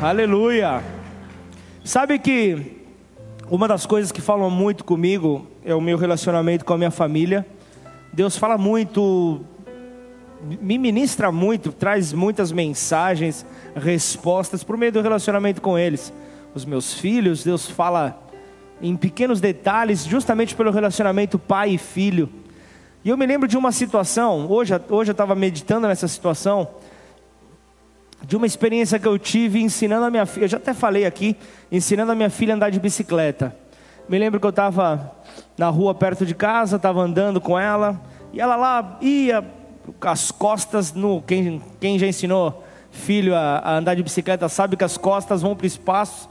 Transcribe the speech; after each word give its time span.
Aleluia. 0.00 0.84
Sabe 1.82 2.18
que 2.18 2.82
uma 3.50 3.66
das 3.66 3.86
coisas 3.86 4.12
que 4.12 4.20
falam 4.20 4.50
muito 4.50 4.84
comigo 4.84 5.46
é 5.64 5.74
o 5.74 5.80
meu 5.80 5.96
relacionamento 5.96 6.66
com 6.66 6.74
a 6.74 6.76
minha 6.76 6.90
família. 6.90 7.46
Deus 8.12 8.36
fala 8.36 8.58
muito, 8.58 9.40
me 10.60 10.76
ministra 10.76 11.32
muito, 11.32 11.72
traz 11.72 12.12
muitas 12.12 12.52
mensagens, 12.52 13.46
respostas 13.74 14.62
por 14.62 14.76
meio 14.76 14.92
do 14.92 15.00
relacionamento 15.00 15.62
com 15.62 15.78
eles. 15.78 16.12
Os 16.54 16.66
meus 16.66 16.92
filhos, 16.92 17.42
Deus 17.42 17.66
fala 17.66 18.22
em 18.82 18.94
pequenos 18.96 19.40
detalhes, 19.40 20.04
justamente 20.04 20.54
pelo 20.54 20.70
relacionamento 20.70 21.38
pai 21.38 21.70
e 21.70 21.78
filho. 21.78 22.28
E 23.02 23.08
eu 23.08 23.16
me 23.16 23.24
lembro 23.24 23.48
de 23.48 23.56
uma 23.56 23.72
situação, 23.72 24.46
hoje, 24.46 24.74
hoje 24.90 25.10
eu 25.10 25.12
estava 25.12 25.34
meditando 25.34 25.88
nessa 25.88 26.06
situação, 26.06 26.68
de 28.24 28.36
uma 28.36 28.46
experiência 28.46 28.98
que 28.98 29.06
eu 29.06 29.18
tive 29.18 29.60
ensinando 29.60 30.06
a 30.06 30.10
minha 30.10 30.26
filha, 30.26 30.44
eu 30.44 30.48
já 30.48 30.56
até 30.56 30.72
falei 30.72 31.04
aqui, 31.04 31.36
ensinando 31.70 32.12
a 32.12 32.14
minha 32.14 32.30
filha 32.30 32.54
a 32.54 32.56
andar 32.56 32.70
de 32.70 32.80
bicicleta. 32.80 33.54
Me 34.08 34.18
lembro 34.18 34.40
que 34.40 34.46
eu 34.46 34.50
estava 34.50 35.12
na 35.58 35.68
rua 35.68 35.94
perto 35.94 36.24
de 36.24 36.34
casa, 36.34 36.76
estava 36.76 37.00
andando 37.02 37.40
com 37.40 37.58
ela, 37.58 38.00
e 38.32 38.40
ela 38.40 38.56
lá 38.56 38.98
ia 39.00 39.44
com 39.98 40.08
as 40.08 40.30
costas 40.30 40.92
no. 40.92 41.22
Quem, 41.22 41.60
quem 41.80 41.98
já 41.98 42.06
ensinou 42.06 42.64
filho 42.90 43.34
a, 43.34 43.58
a 43.58 43.76
andar 43.76 43.94
de 43.94 44.02
bicicleta 44.02 44.48
sabe 44.48 44.76
que 44.76 44.84
as 44.84 44.96
costas 44.96 45.42
vão 45.42 45.54
para 45.54 45.64
o 45.64 45.66
espaço. 45.66 46.28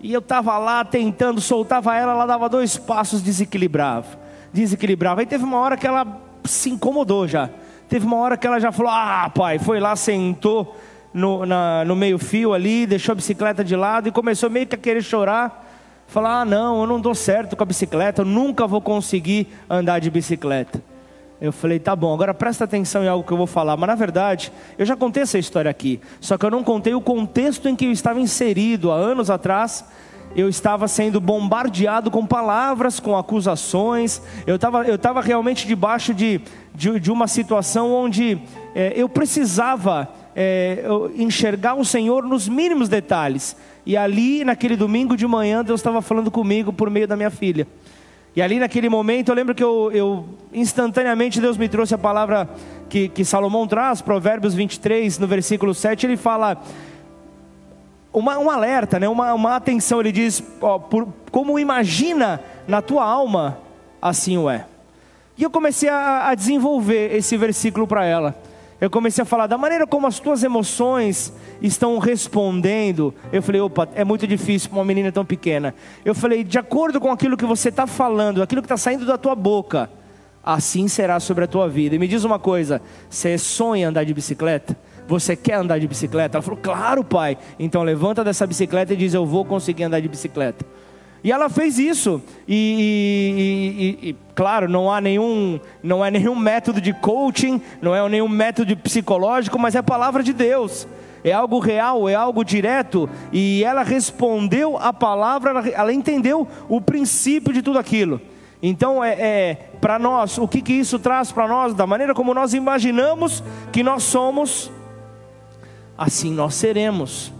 E 0.00 0.12
eu 0.12 0.20
estava 0.20 0.56
lá 0.58 0.84
tentando, 0.84 1.40
soltava 1.40 1.94
ela, 1.94 2.12
ela 2.12 2.26
dava 2.26 2.48
dois 2.48 2.76
passos, 2.78 3.20
desequilibrava. 3.22 4.18
Desequilibrava. 4.52 5.20
Aí 5.20 5.26
teve 5.26 5.44
uma 5.44 5.58
hora 5.58 5.76
que 5.76 5.86
ela 5.86 6.06
se 6.44 6.70
incomodou 6.70 7.28
já. 7.28 7.50
Teve 7.88 8.06
uma 8.06 8.16
hora 8.16 8.36
que 8.36 8.46
ela 8.46 8.58
já 8.58 8.72
falou: 8.72 8.92
Ah, 8.92 9.30
pai, 9.34 9.58
foi 9.58 9.78
lá, 9.78 9.94
sentou 9.94 10.74
no, 11.12 11.44
na, 11.44 11.84
no 11.84 11.96
meio-fio 11.96 12.52
ali, 12.52 12.86
deixou 12.86 13.12
a 13.12 13.16
bicicleta 13.16 13.64
de 13.64 13.74
lado 13.74 14.08
e 14.08 14.12
começou 14.12 14.48
meio 14.48 14.66
que 14.66 14.74
a 14.74 14.78
querer 14.78 15.02
chorar. 15.02 15.68
Falar: 16.06 16.40
Ah, 16.40 16.44
não, 16.44 16.80
eu 16.80 16.86
não 16.86 17.00
dou 17.00 17.14
certo 17.14 17.56
com 17.56 17.62
a 17.62 17.66
bicicleta, 17.66 18.22
eu 18.22 18.26
nunca 18.26 18.66
vou 18.66 18.80
conseguir 18.80 19.48
andar 19.68 19.98
de 19.98 20.10
bicicleta. 20.10 20.82
Eu 21.40 21.52
falei, 21.52 21.78
tá 21.78 21.96
bom, 21.96 22.12
agora 22.12 22.34
presta 22.34 22.64
atenção 22.64 23.02
em 23.02 23.08
algo 23.08 23.26
que 23.26 23.32
eu 23.32 23.36
vou 23.36 23.46
falar. 23.46 23.74
Mas 23.74 23.88
na 23.88 23.94
verdade, 23.94 24.52
eu 24.76 24.84
já 24.84 24.94
contei 24.94 25.22
essa 25.22 25.38
história 25.38 25.70
aqui. 25.70 25.98
Só 26.20 26.36
que 26.36 26.44
eu 26.44 26.50
não 26.50 26.62
contei 26.62 26.92
o 26.92 27.00
contexto 27.00 27.66
em 27.66 27.74
que 27.74 27.86
eu 27.86 27.92
estava 27.92 28.20
inserido 28.20 28.92
há 28.92 28.96
anos 28.96 29.30
atrás. 29.30 29.82
Eu 30.36 30.50
estava 30.50 30.86
sendo 30.86 31.18
bombardeado 31.18 32.10
com 32.10 32.26
palavras, 32.26 33.00
com 33.00 33.16
acusações. 33.16 34.20
Eu 34.46 34.56
estava, 34.56 34.84
eu 34.84 34.96
estava 34.96 35.22
realmente 35.22 35.66
debaixo 35.66 36.12
de, 36.12 36.42
de, 36.74 37.00
de 37.00 37.10
uma 37.10 37.26
situação 37.26 37.90
onde 37.90 38.38
é, 38.74 38.92
eu 38.94 39.08
precisava 39.08 40.10
é, 40.34 40.84
enxergar 41.16 41.74
o 41.74 41.84
Senhor 41.84 42.24
nos 42.24 42.48
mínimos 42.48 42.88
detalhes. 42.88 43.56
E 43.84 43.96
ali, 43.96 44.44
naquele 44.44 44.76
domingo 44.76 45.16
de 45.16 45.26
manhã, 45.26 45.64
Deus 45.64 45.80
estava 45.80 46.02
falando 46.02 46.30
comigo 46.30 46.72
por 46.72 46.90
meio 46.90 47.08
da 47.08 47.16
minha 47.16 47.30
filha. 47.30 47.66
E 48.34 48.40
ali 48.40 48.60
naquele 48.60 48.88
momento, 48.88 49.30
eu 49.30 49.34
lembro 49.34 49.54
que 49.54 49.64
eu, 49.64 49.90
eu 49.92 50.24
instantaneamente 50.52 51.40
Deus 51.40 51.56
me 51.56 51.68
trouxe 51.68 51.94
a 51.94 51.98
palavra 51.98 52.48
que, 52.88 53.08
que 53.08 53.24
Salomão 53.24 53.66
traz, 53.66 54.00
Provérbios 54.00 54.54
23, 54.54 55.18
no 55.18 55.26
versículo 55.26 55.74
7, 55.74 56.06
ele 56.06 56.16
fala 56.16 56.62
uma, 58.12 58.38
um 58.38 58.48
alerta, 58.48 59.00
né? 59.00 59.08
uma, 59.08 59.34
uma 59.34 59.56
atenção, 59.56 60.00
ele 60.00 60.12
diz, 60.12 60.42
ó, 60.60 60.78
por, 60.78 61.08
como 61.32 61.58
imagina 61.58 62.40
na 62.68 62.80
tua 62.80 63.04
alma, 63.04 63.58
assim 64.00 64.38
o 64.38 64.48
é. 64.48 64.66
E 65.36 65.42
eu 65.42 65.50
comecei 65.50 65.88
a, 65.88 66.28
a 66.28 66.34
desenvolver 66.34 67.16
esse 67.16 67.36
versículo 67.36 67.86
para 67.86 68.04
ela 68.04 68.36
eu 68.80 68.88
comecei 68.88 69.22
a 69.22 69.26
falar 69.26 69.46
da 69.46 69.58
maneira 69.58 69.86
como 69.86 70.06
as 70.06 70.18
tuas 70.18 70.42
emoções 70.42 71.32
estão 71.60 71.98
respondendo. 71.98 73.14
Eu 73.30 73.42
falei, 73.42 73.60
opa, 73.60 73.88
é 73.94 74.04
muito 74.04 74.26
difícil 74.26 74.70
para 74.70 74.78
uma 74.78 74.84
menina 74.84 75.12
tão 75.12 75.24
pequena. 75.24 75.74
Eu 76.04 76.14
falei, 76.14 76.42
de 76.42 76.58
acordo 76.58 76.98
com 76.98 77.10
aquilo 77.10 77.36
que 77.36 77.44
você 77.44 77.68
está 77.68 77.86
falando, 77.86 78.42
aquilo 78.42 78.62
que 78.62 78.66
está 78.66 78.78
saindo 78.78 79.04
da 79.04 79.18
tua 79.18 79.34
boca, 79.34 79.90
assim 80.42 80.88
será 80.88 81.20
sobre 81.20 81.44
a 81.44 81.46
tua 81.46 81.68
vida. 81.68 81.94
E 81.94 81.98
me 81.98 82.08
diz 82.08 82.24
uma 82.24 82.38
coisa: 82.38 82.80
você 83.08 83.36
sonha 83.36 83.88
andar 83.88 84.04
de 84.04 84.14
bicicleta? 84.14 84.76
Você 85.06 85.34
quer 85.34 85.54
andar 85.54 85.78
de 85.78 85.88
bicicleta? 85.88 86.38
Ela 86.38 86.42
falou, 86.42 86.60
claro, 86.62 87.02
pai. 87.02 87.36
Então 87.58 87.82
levanta 87.82 88.22
dessa 88.22 88.46
bicicleta 88.46 88.94
e 88.94 88.96
diz, 88.96 89.12
eu 89.12 89.26
vou 89.26 89.44
conseguir 89.44 89.84
andar 89.84 90.00
de 90.00 90.08
bicicleta. 90.08 90.64
E 91.22 91.30
ela 91.30 91.48
fez 91.48 91.78
isso. 91.78 92.22
E, 92.48 93.98
e, 94.02 94.08
e, 94.08 94.16
claro, 94.34 94.68
não 94.68 94.90
há 94.90 95.00
nenhum, 95.00 95.60
não 95.82 96.04
é 96.04 96.10
nenhum 96.10 96.34
método 96.34 96.80
de 96.80 96.92
coaching, 96.92 97.60
não 97.80 97.94
é 97.94 98.08
nenhum 98.08 98.28
método 98.28 98.76
psicológico, 98.76 99.58
mas 99.58 99.74
é 99.74 99.78
a 99.78 99.82
palavra 99.82 100.22
de 100.22 100.32
Deus. 100.32 100.86
É 101.22 101.32
algo 101.32 101.58
real, 101.58 102.08
é 102.08 102.14
algo 102.14 102.44
direto. 102.44 103.08
E 103.32 103.62
ela 103.64 103.82
respondeu 103.82 104.78
a 104.78 104.92
palavra, 104.92 105.50
ela, 105.50 105.68
ela 105.68 105.92
entendeu 105.92 106.48
o 106.68 106.80
princípio 106.80 107.52
de 107.52 107.60
tudo 107.60 107.78
aquilo. 107.78 108.20
Então, 108.62 109.02
é, 109.02 109.12
é 109.20 109.54
para 109.80 109.98
nós, 109.98 110.36
o 110.38 110.46
que, 110.46 110.60
que 110.60 110.72
isso 110.72 110.98
traz 110.98 111.32
para 111.32 111.48
nós? 111.48 111.74
Da 111.74 111.86
maneira 111.86 112.14
como 112.14 112.34
nós 112.34 112.52
imaginamos 112.54 113.42
que 113.72 113.82
nós 113.82 114.02
somos, 114.02 114.70
assim 115.96 116.32
nós 116.32 116.54
seremos. 116.54 117.32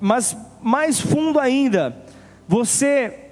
Mas 0.00 0.36
mais 0.62 1.00
fundo 1.00 1.38
ainda, 1.38 1.96
você 2.48 3.26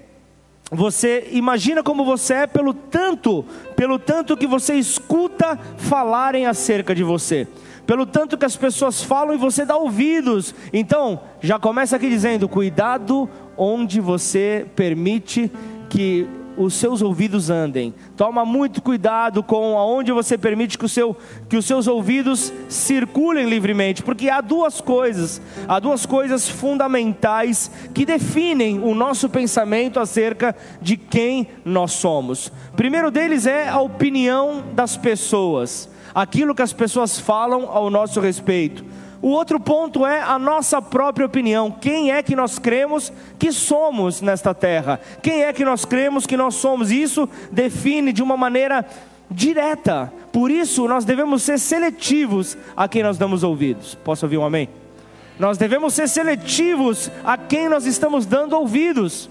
você 0.70 1.28
imagina 1.30 1.80
como 1.80 2.04
você 2.04 2.34
é 2.34 2.46
pelo 2.46 2.74
tanto, 2.74 3.44
pelo 3.76 4.00
tanto 4.00 4.36
que 4.36 4.48
você 4.48 4.74
escuta 4.74 5.56
falarem 5.76 6.46
acerca 6.46 6.92
de 6.92 7.04
você. 7.04 7.46
Pelo 7.86 8.04
tanto 8.04 8.36
que 8.36 8.44
as 8.44 8.56
pessoas 8.56 9.00
falam 9.00 9.32
e 9.32 9.38
você 9.38 9.64
dá 9.64 9.76
ouvidos. 9.76 10.52
Então, 10.72 11.20
já 11.40 11.56
começa 11.56 11.94
aqui 11.94 12.08
dizendo: 12.08 12.48
cuidado 12.48 13.30
onde 13.56 14.00
você 14.00 14.66
permite 14.74 15.50
que 15.88 16.28
os 16.56 16.74
seus 16.74 17.02
ouvidos 17.02 17.50
andem. 17.50 17.94
Toma 18.16 18.44
muito 18.44 18.80
cuidado 18.82 19.42
com 19.42 19.76
aonde 19.78 20.12
você 20.12 20.38
permite 20.38 20.78
que, 20.78 20.84
o 20.84 20.88
seu, 20.88 21.16
que 21.48 21.56
os 21.56 21.64
seus 21.64 21.86
ouvidos 21.86 22.52
circulem 22.68 23.48
livremente, 23.48 24.02
porque 24.02 24.28
há 24.28 24.40
duas 24.40 24.80
coisas, 24.80 25.40
há 25.68 25.78
duas 25.78 26.06
coisas 26.06 26.48
fundamentais 26.48 27.70
que 27.92 28.06
definem 28.06 28.80
o 28.80 28.94
nosso 28.94 29.28
pensamento 29.28 30.00
acerca 30.00 30.56
de 30.80 30.96
quem 30.96 31.48
nós 31.64 31.92
somos. 31.92 32.52
Primeiro 32.74 33.10
deles 33.10 33.46
é 33.46 33.68
a 33.68 33.80
opinião 33.80 34.64
das 34.74 34.96
pessoas, 34.96 35.88
aquilo 36.14 36.54
que 36.54 36.62
as 36.62 36.72
pessoas 36.72 37.18
falam 37.18 37.68
ao 37.70 37.90
nosso 37.90 38.20
respeito. 38.20 38.84
O 39.22 39.28
outro 39.28 39.58
ponto 39.58 40.04
é 40.04 40.20
a 40.20 40.38
nossa 40.38 40.80
própria 40.80 41.26
opinião. 41.26 41.70
Quem 41.70 42.12
é 42.12 42.22
que 42.22 42.36
nós 42.36 42.58
cremos 42.58 43.12
que 43.38 43.50
somos 43.50 44.20
nesta 44.20 44.54
terra? 44.54 45.00
Quem 45.22 45.42
é 45.42 45.52
que 45.52 45.64
nós 45.64 45.84
cremos 45.84 46.26
que 46.26 46.36
nós 46.36 46.54
somos? 46.56 46.90
Isso 46.90 47.28
define 47.50 48.12
de 48.12 48.22
uma 48.22 48.36
maneira 48.36 48.84
direta. 49.30 50.12
Por 50.32 50.50
isso, 50.50 50.86
nós 50.86 51.04
devemos 51.04 51.42
ser 51.42 51.58
seletivos 51.58 52.56
a 52.76 52.86
quem 52.86 53.02
nós 53.02 53.18
damos 53.18 53.42
ouvidos. 53.42 53.94
Posso 54.04 54.26
ouvir 54.26 54.38
um 54.38 54.44
amém? 54.44 54.68
Nós 55.38 55.58
devemos 55.58 55.94
ser 55.94 56.08
seletivos 56.08 57.10
a 57.24 57.36
quem 57.36 57.68
nós 57.68 57.84
estamos 57.84 58.24
dando 58.24 58.54
ouvidos 58.54 59.28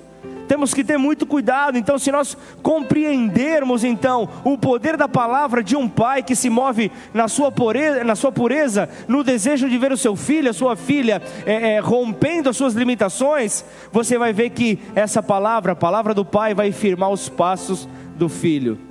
temos 0.47 0.73
que 0.73 0.83
ter 0.83 0.97
muito 0.97 1.25
cuidado. 1.25 1.77
Então, 1.77 1.97
se 1.97 2.11
nós 2.11 2.37
compreendermos 2.61 3.83
então 3.83 4.29
o 4.43 4.57
poder 4.57 4.97
da 4.97 5.07
palavra 5.07 5.63
de 5.63 5.75
um 5.75 5.87
pai 5.87 6.23
que 6.23 6.35
se 6.35 6.49
move 6.49 6.91
na 7.13 7.27
sua 7.27 7.51
pureza, 7.51 8.03
na 8.03 8.15
sua 8.15 8.31
pureza 8.31 8.89
no 9.07 9.23
desejo 9.23 9.69
de 9.69 9.77
ver 9.77 9.91
o 9.91 9.97
seu 9.97 10.15
filho, 10.15 10.49
a 10.49 10.53
sua 10.53 10.75
filha 10.75 11.21
é, 11.45 11.75
é, 11.75 11.79
rompendo 11.79 12.49
as 12.49 12.57
suas 12.57 12.73
limitações, 12.73 13.65
você 13.91 14.17
vai 14.17 14.33
ver 14.33 14.51
que 14.51 14.79
essa 14.95 15.21
palavra, 15.21 15.73
a 15.73 15.75
palavra 15.75 16.13
do 16.13 16.25
pai, 16.25 16.53
vai 16.53 16.71
firmar 16.71 17.09
os 17.09 17.29
passos 17.29 17.87
do 18.15 18.29
filho 18.29 18.84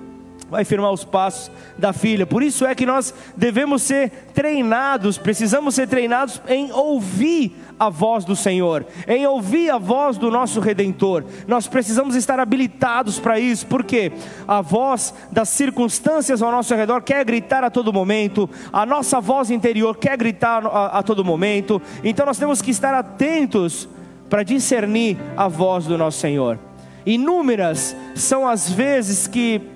vai 0.55 0.65
firmar 0.65 0.93
os 0.93 1.03
passos 1.03 1.51
da 1.77 1.93
filha. 1.93 2.25
Por 2.25 2.41
isso 2.41 2.65
é 2.65 2.77
que 2.77 2.87
nós 2.87 3.13
devemos 3.37 3.83
ser 3.83 4.09
treinados, 4.33 5.19
precisamos 5.19 5.75
ser 5.75 5.89
treinados 5.89 6.41
em 6.47 6.71
ouvir 6.71 7.57
a 7.77 7.91
voz 7.91 8.25
do 8.25 8.37
Senhor, 8.37 8.87
em 9.09 9.27
ouvir 9.27 9.69
a 9.69 9.79
voz 9.79 10.17
do 10.17 10.31
nosso 10.31 10.61
Redentor. 10.61 11.25
Nós 11.49 11.67
precisamos 11.67 12.15
estar 12.15 12.39
habilitados 12.39 13.19
para 13.19 13.37
isso, 13.37 13.67
porque 13.67 14.13
a 14.47 14.61
voz 14.61 15.13
das 15.33 15.49
circunstâncias 15.49 16.41
ao 16.41 16.53
nosso 16.53 16.73
redor 16.77 17.03
quer 17.03 17.25
gritar 17.25 17.65
a 17.65 17.71
todo 17.71 17.93
momento, 17.93 18.49
a 18.73 18.87
nossa 18.87 19.21
voz 19.21 19.51
interior 19.51 19.97
quer 19.97 20.17
gritar 20.17 20.65
a, 20.65 20.99
a 20.99 21.03
todo 21.03 21.25
momento. 21.25 21.83
Então 22.05 22.25
nós 22.25 22.39
temos 22.39 22.63
que 22.63 22.71
estar 22.71 22.95
atentos 22.95 23.89
para 24.31 24.45
discernir 24.45 25.19
a 25.37 25.49
voz 25.49 25.87
do 25.87 25.99
nosso 25.99 26.21
Senhor. 26.21 26.61
Inúmeras 27.05 27.95
são 28.15 28.47
as 28.47 28.71
vezes 28.71 29.27
que 29.27 29.74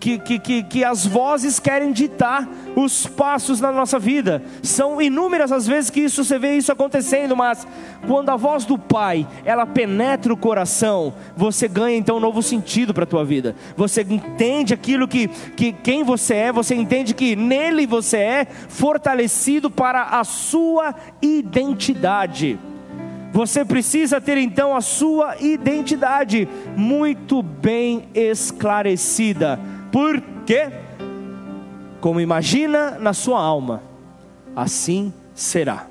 que, 0.00 0.18
que, 0.18 0.38
que, 0.38 0.62
que, 0.62 0.82
as 0.82 1.06
vozes 1.06 1.60
querem 1.60 1.92
ditar 1.92 2.48
os 2.74 3.06
passos 3.06 3.60
na 3.60 3.70
nossa 3.70 3.98
vida. 3.98 4.42
São 4.62 5.00
inúmeras 5.00 5.52
as 5.52 5.66
vezes 5.66 5.90
que 5.90 6.00
isso 6.00 6.24
você 6.24 6.38
vê 6.38 6.56
isso 6.56 6.72
acontecendo, 6.72 7.36
mas 7.36 7.66
quando 8.06 8.30
a 8.30 8.36
voz 8.36 8.64
do 8.64 8.78
Pai 8.78 9.28
ela 9.44 9.66
penetra 9.66 10.32
o 10.32 10.36
coração, 10.38 11.12
você 11.36 11.68
ganha 11.68 11.98
então 11.98 12.16
um 12.16 12.20
novo 12.20 12.42
sentido 12.42 12.94
para 12.94 13.04
a 13.04 13.06
tua 13.06 13.26
vida. 13.26 13.54
Você 13.76 14.00
entende 14.00 14.72
aquilo 14.72 15.06
que, 15.06 15.28
que 15.28 15.70
quem 15.70 16.02
você 16.02 16.34
é, 16.34 16.52
você 16.52 16.74
entende 16.74 17.12
que 17.12 17.36
nele 17.36 17.86
você 17.86 18.16
é 18.16 18.46
fortalecido 18.68 19.70
para 19.70 20.18
a 20.18 20.24
sua 20.24 20.94
identidade. 21.20 22.58
Você 23.32 23.64
precisa 23.64 24.20
ter 24.20 24.38
então 24.38 24.74
a 24.74 24.80
sua 24.80 25.36
identidade 25.40 26.48
muito 26.74 27.42
bem 27.42 28.08
esclarecida. 28.14 29.60
Por 29.92 30.20
quê? 30.46 30.70
Como 32.00 32.20
imagina 32.20 32.98
na 32.98 33.12
sua 33.12 33.40
alma, 33.40 33.82
assim 34.54 35.12
será. 35.34 35.86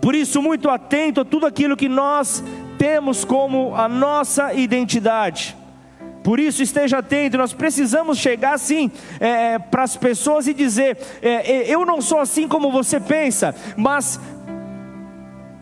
Por 0.00 0.14
isso, 0.14 0.40
muito 0.40 0.68
atento 0.68 1.20
a 1.20 1.24
tudo 1.24 1.46
aquilo 1.46 1.76
que 1.76 1.88
nós 1.88 2.42
temos 2.78 3.24
como 3.24 3.74
a 3.74 3.88
nossa 3.88 4.54
identidade. 4.54 5.56
Por 6.22 6.38
isso, 6.38 6.62
esteja 6.62 6.98
atento. 6.98 7.38
Nós 7.38 7.52
precisamos 7.52 8.18
chegar 8.18 8.54
assim 8.54 8.90
é, 9.18 9.58
para 9.58 9.82
as 9.82 9.96
pessoas 9.96 10.46
e 10.46 10.54
dizer: 10.54 10.98
é, 11.22 11.52
é, 11.52 11.70
Eu 11.70 11.84
não 11.84 12.00
sou 12.00 12.18
assim 12.18 12.46
como 12.46 12.70
você 12.70 13.00
pensa, 13.00 13.54
mas 13.76 14.20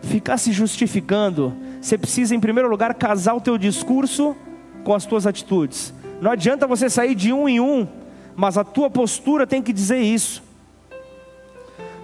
ficar 0.03 0.39
se 0.39 0.53
justificando, 0.53 1.57
você 1.81 1.99
precisa, 1.99 2.35
em 2.35 2.41
primeiro 2.41 2.69
lugar, 2.69 2.95
casar 2.95 3.35
o 3.35 3.41
teu 3.41 3.59
discurso 3.59 4.37
com 4.85 4.95
as 4.95 5.05
tuas 5.05 5.27
atitudes. 5.27 5.93
Não 6.21 6.31
adianta 6.31 6.67
você 6.67 6.89
sair 6.89 7.15
de 7.15 7.33
um 7.33 7.49
em 7.49 7.61
um, 7.61 7.87
mas 8.35 8.57
a 8.57 8.65
tua 8.65 8.91
postura 8.91 9.47
tem 9.47 9.63
que 9.63 9.73
dizer 9.73 9.99
isso. 9.99 10.43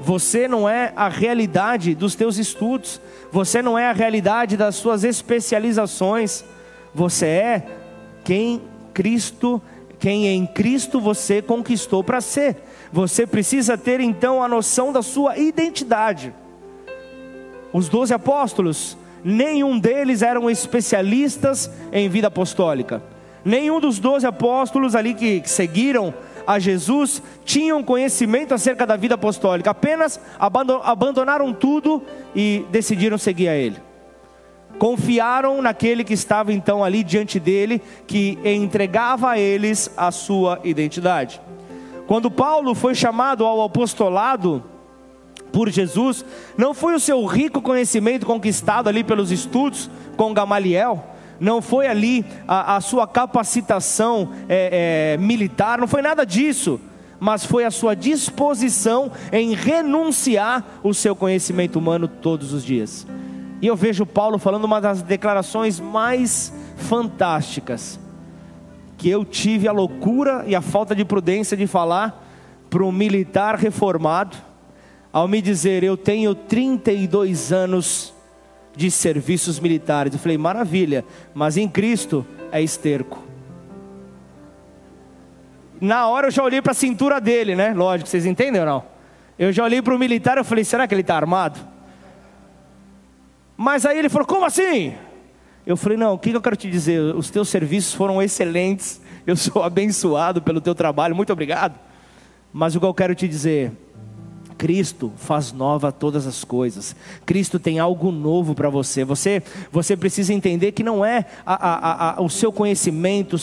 Você 0.00 0.48
não 0.48 0.68
é 0.68 0.92
a 0.96 1.08
realidade 1.08 1.94
dos 1.94 2.14
teus 2.14 2.36
estudos, 2.36 3.00
você 3.30 3.62
não 3.62 3.78
é 3.78 3.86
a 3.86 3.92
realidade 3.92 4.56
das 4.56 4.74
suas 4.74 5.04
especializações, 5.04 6.44
você 6.92 7.26
é 7.26 7.66
quem 8.24 8.62
Cristo, 8.92 9.62
quem 9.98 10.26
em 10.26 10.44
Cristo 10.44 11.00
você 11.00 11.40
conquistou 11.40 12.02
para 12.02 12.20
ser. 12.20 12.56
Você 12.92 13.26
precisa 13.26 13.78
ter 13.78 14.00
então 14.00 14.42
a 14.42 14.48
noção 14.48 14.92
da 14.92 15.02
sua 15.02 15.38
identidade. 15.38 16.34
Os 17.72 17.88
doze 17.88 18.12
apóstolos, 18.12 18.98
nenhum 19.24 19.78
deles 19.78 20.20
eram 20.20 20.50
especialistas 20.50 21.70
em 21.92 22.08
vida 22.08 22.26
apostólica. 22.26 23.11
Nenhum 23.44 23.80
dos 23.80 23.98
doze 23.98 24.26
apóstolos 24.26 24.94
ali 24.94 25.14
que, 25.14 25.40
que 25.40 25.50
seguiram 25.50 26.14
a 26.46 26.58
Jesus 26.58 27.22
tinham 27.44 27.82
conhecimento 27.82 28.54
acerca 28.54 28.86
da 28.86 28.96
vida 28.96 29.14
apostólica, 29.14 29.70
apenas 29.70 30.20
abandonaram 30.84 31.52
tudo 31.52 32.02
e 32.34 32.64
decidiram 32.70 33.18
seguir 33.18 33.48
a 33.48 33.54
Ele. 33.54 33.76
Confiaram 34.78 35.60
naquele 35.60 36.02
que 36.02 36.14
estava 36.14 36.52
então 36.52 36.82
ali 36.82 37.04
diante 37.04 37.38
dele, 37.38 37.80
que 38.06 38.38
entregava 38.44 39.30
a 39.30 39.38
eles 39.38 39.92
a 39.96 40.10
sua 40.10 40.60
identidade. 40.64 41.40
Quando 42.06 42.30
Paulo 42.30 42.74
foi 42.74 42.94
chamado 42.94 43.44
ao 43.44 43.62
apostolado, 43.62 44.64
por 45.52 45.68
Jesus, 45.68 46.24
não 46.56 46.72
foi 46.72 46.94
o 46.94 47.00
seu 47.00 47.24
rico 47.26 47.60
conhecimento 47.60 48.24
conquistado 48.24 48.88
ali 48.88 49.04
pelos 49.04 49.30
estudos 49.30 49.90
com 50.16 50.32
Gamaliel, 50.32 51.11
não 51.42 51.60
foi 51.60 51.88
ali 51.88 52.24
a, 52.46 52.76
a 52.76 52.80
sua 52.80 53.04
capacitação 53.04 54.30
é, 54.48 55.14
é, 55.14 55.16
militar, 55.16 55.76
não 55.80 55.88
foi 55.88 56.00
nada 56.00 56.24
disso, 56.24 56.80
mas 57.18 57.44
foi 57.44 57.64
a 57.64 57.70
sua 57.70 57.96
disposição 57.96 59.10
em 59.32 59.52
renunciar 59.52 60.64
o 60.84 60.94
seu 60.94 61.16
conhecimento 61.16 61.80
humano 61.80 62.06
todos 62.06 62.52
os 62.52 62.64
dias. 62.64 63.04
E 63.60 63.66
eu 63.66 63.74
vejo 63.74 64.06
Paulo 64.06 64.38
falando 64.38 64.64
uma 64.64 64.80
das 64.80 65.02
declarações 65.02 65.80
mais 65.80 66.52
fantásticas, 66.76 67.98
que 68.96 69.10
eu 69.10 69.24
tive 69.24 69.66
a 69.66 69.72
loucura 69.72 70.44
e 70.46 70.54
a 70.54 70.60
falta 70.60 70.94
de 70.94 71.04
prudência 71.04 71.56
de 71.56 71.66
falar 71.66 72.24
para 72.70 72.84
um 72.84 72.92
militar 72.92 73.56
reformado 73.56 74.36
ao 75.12 75.26
me 75.26 75.42
dizer: 75.42 75.82
Eu 75.82 75.96
tenho 75.96 76.36
32 76.36 77.52
anos 77.52 78.14
de 78.76 78.90
serviços 78.90 79.60
militares. 79.60 80.12
Eu 80.12 80.18
falei: 80.18 80.38
Maravilha, 80.38 81.04
mas 81.34 81.56
em 81.56 81.68
Cristo 81.68 82.26
é 82.50 82.60
esterco. 82.62 83.22
Na 85.80 86.06
hora 86.08 86.28
eu 86.28 86.30
já 86.30 86.42
olhei 86.42 86.62
para 86.62 86.72
a 86.72 86.74
cintura 86.74 87.20
dele, 87.20 87.56
né? 87.56 87.72
Lógico, 87.74 88.08
vocês 88.08 88.24
entendem 88.24 88.60
ou 88.60 88.66
não? 88.66 88.84
Eu 89.38 89.52
já 89.52 89.64
olhei 89.64 89.82
para 89.82 89.94
o 89.94 89.98
militar 89.98 90.38
e 90.38 90.44
falei: 90.44 90.64
Será 90.64 90.86
que 90.86 90.94
ele 90.94 91.00
está 91.00 91.16
armado? 91.16 91.58
Mas 93.56 93.84
aí 93.84 93.98
ele 93.98 94.08
falou: 94.08 94.26
Como 94.26 94.44
assim? 94.44 94.94
Eu 95.66 95.76
falei: 95.76 95.98
Não, 95.98 96.14
o 96.14 96.18
que 96.18 96.30
eu 96.30 96.40
quero 96.40 96.56
te 96.56 96.70
dizer? 96.70 97.00
Os 97.14 97.30
teus 97.30 97.48
serviços 97.48 97.94
foram 97.94 98.22
excelentes. 98.22 99.00
Eu 99.26 99.36
sou 99.36 99.62
abençoado 99.64 100.40
pelo 100.40 100.60
teu 100.60 100.74
trabalho. 100.74 101.14
Muito 101.14 101.32
obrigado. 101.32 101.78
Mas 102.52 102.76
o 102.76 102.80
que 102.80 102.86
eu 102.86 102.94
quero 102.94 103.14
te 103.14 103.26
dizer 103.26 103.72
Cristo 104.62 105.12
faz 105.16 105.50
nova 105.52 105.90
todas 105.90 106.24
as 106.24 106.44
coisas. 106.44 106.94
Cristo 107.26 107.58
tem 107.58 107.80
algo 107.80 108.12
novo 108.12 108.54
para 108.54 108.70
você. 108.70 109.04
Você 109.04 109.42
você 109.72 109.96
precisa 109.96 110.32
entender 110.32 110.70
que 110.70 110.84
não 110.84 111.04
é 111.04 111.26
a, 111.44 111.54
a, 111.54 112.10
a, 112.18 112.22
o 112.22 112.30
seu 112.30 112.52
conhecimento, 112.52 113.34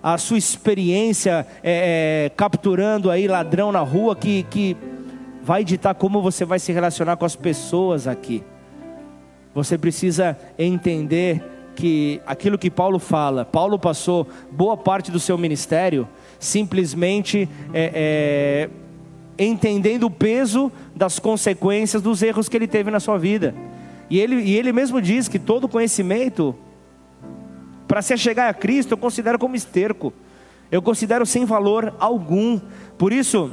a, 0.00 0.16
sua 0.16 0.38
experiência 0.38 1.44
é, 1.60 2.26
é, 2.26 2.28
capturando 2.36 3.10
aí 3.10 3.26
ladrão 3.26 3.72
na 3.72 3.80
rua 3.80 4.14
que, 4.14 4.44
que 4.44 4.76
vai 5.42 5.64
ditar 5.64 5.92
como 5.96 6.22
você 6.22 6.44
vai 6.44 6.60
se 6.60 6.70
relacionar 6.70 7.16
com 7.16 7.24
as 7.24 7.34
pessoas 7.34 8.06
aqui. 8.06 8.40
Você 9.56 9.76
precisa 9.76 10.38
entender 10.56 11.72
que 11.74 12.20
aquilo 12.24 12.56
que 12.56 12.70
Paulo 12.70 13.00
fala, 13.00 13.44
Paulo 13.44 13.76
passou 13.76 14.28
boa 14.52 14.76
parte 14.76 15.10
do 15.10 15.18
seu 15.18 15.36
ministério 15.36 16.06
simplesmente 16.38 17.48
é, 17.72 18.68
é 18.70 18.83
entendendo 19.38 20.04
o 20.04 20.10
peso 20.10 20.70
das 20.94 21.18
consequências 21.18 22.02
dos 22.02 22.22
erros 22.22 22.48
que 22.48 22.56
ele 22.56 22.66
teve 22.66 22.90
na 22.90 23.00
sua 23.00 23.18
vida. 23.18 23.54
E 24.08 24.18
ele, 24.18 24.36
e 24.36 24.56
ele 24.56 24.72
mesmo 24.72 25.00
diz 25.00 25.28
que 25.28 25.38
todo 25.38 25.68
conhecimento, 25.68 26.54
para 27.88 28.02
se 28.02 28.16
chegar 28.16 28.48
a 28.48 28.54
Cristo, 28.54 28.92
eu 28.92 28.98
considero 28.98 29.38
como 29.38 29.56
esterco, 29.56 30.12
eu 30.70 30.82
considero 30.82 31.24
sem 31.24 31.44
valor 31.44 31.94
algum. 31.98 32.60
Por 32.98 33.12
isso, 33.12 33.50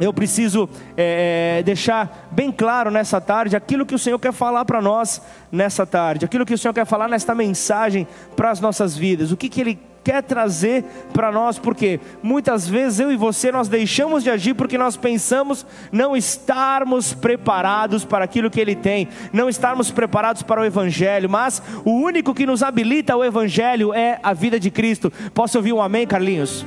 eu 0.00 0.12
preciso 0.12 0.68
é, 0.96 1.58
é 1.58 1.62
deixar 1.62 2.28
bem 2.30 2.50
claro 2.50 2.90
nessa 2.90 3.20
tarde 3.20 3.56
aquilo 3.56 3.86
que 3.86 3.94
o 3.94 3.98
Senhor 3.98 4.18
quer 4.18 4.32
falar 4.32 4.64
para 4.64 4.82
nós 4.82 5.22
nessa 5.52 5.86
tarde, 5.86 6.24
aquilo 6.24 6.44
que 6.44 6.54
o 6.54 6.58
Senhor 6.58 6.74
quer 6.74 6.84
falar 6.84 7.08
nesta 7.08 7.34
mensagem 7.34 8.06
para 8.34 8.50
as 8.50 8.60
nossas 8.60 8.96
vidas, 8.96 9.30
o 9.30 9.36
que, 9.36 9.48
que 9.48 9.60
Ele 9.60 9.78
quer 10.04 10.22
trazer 10.22 10.84
para 11.12 11.32
nós, 11.32 11.58
porque 11.58 11.98
muitas 12.22 12.68
vezes 12.68 13.00
eu 13.00 13.10
e 13.10 13.16
você 13.16 13.50
nós 13.50 13.68
deixamos 13.68 14.22
de 14.22 14.30
agir 14.30 14.54
porque 14.54 14.76
nós 14.76 14.96
pensamos 14.96 15.66
não 15.90 16.14
estarmos 16.14 17.14
preparados 17.14 18.04
para 18.04 18.24
aquilo 18.24 18.50
que 18.50 18.60
Ele 18.60 18.76
tem, 18.76 19.08
não 19.32 19.48
estarmos 19.48 19.90
preparados 19.90 20.42
para 20.42 20.60
o 20.60 20.64
Evangelho, 20.64 21.28
mas 21.28 21.62
o 21.84 21.90
único 21.90 22.34
que 22.34 22.44
nos 22.44 22.62
habilita 22.62 23.14
ao 23.14 23.24
Evangelho 23.24 23.94
é 23.94 24.20
a 24.22 24.34
vida 24.34 24.60
de 24.60 24.70
Cristo. 24.70 25.10
Posso 25.32 25.56
ouvir 25.56 25.72
um 25.72 25.80
amém, 25.80 26.06
Carlinhos? 26.06 26.66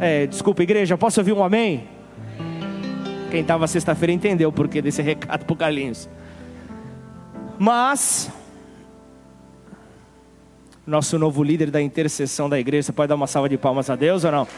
É, 0.00 0.26
desculpa, 0.26 0.62
igreja, 0.62 0.96
posso 0.96 1.20
ouvir 1.20 1.32
um 1.32 1.42
amém? 1.42 1.84
Quem 3.30 3.40
estava 3.40 3.66
sexta-feira 3.66 4.12
entendeu 4.12 4.50
o 4.50 4.52
porquê 4.52 4.80
desse 4.80 5.00
recado 5.02 5.44
para 5.44 5.52
o 5.52 5.56
Carlinhos. 5.56 6.08
Mas 7.58 8.30
nosso 10.88 11.18
novo 11.18 11.42
líder 11.42 11.70
da 11.70 11.82
intercessão 11.82 12.48
da 12.48 12.58
igreja. 12.58 12.84
Você 12.84 12.92
pode 12.92 13.10
dar 13.10 13.14
uma 13.14 13.26
salva 13.26 13.48
de 13.48 13.58
palmas 13.58 13.90
a 13.90 13.94
Deus 13.94 14.24
ou 14.24 14.32
não? 14.32 14.48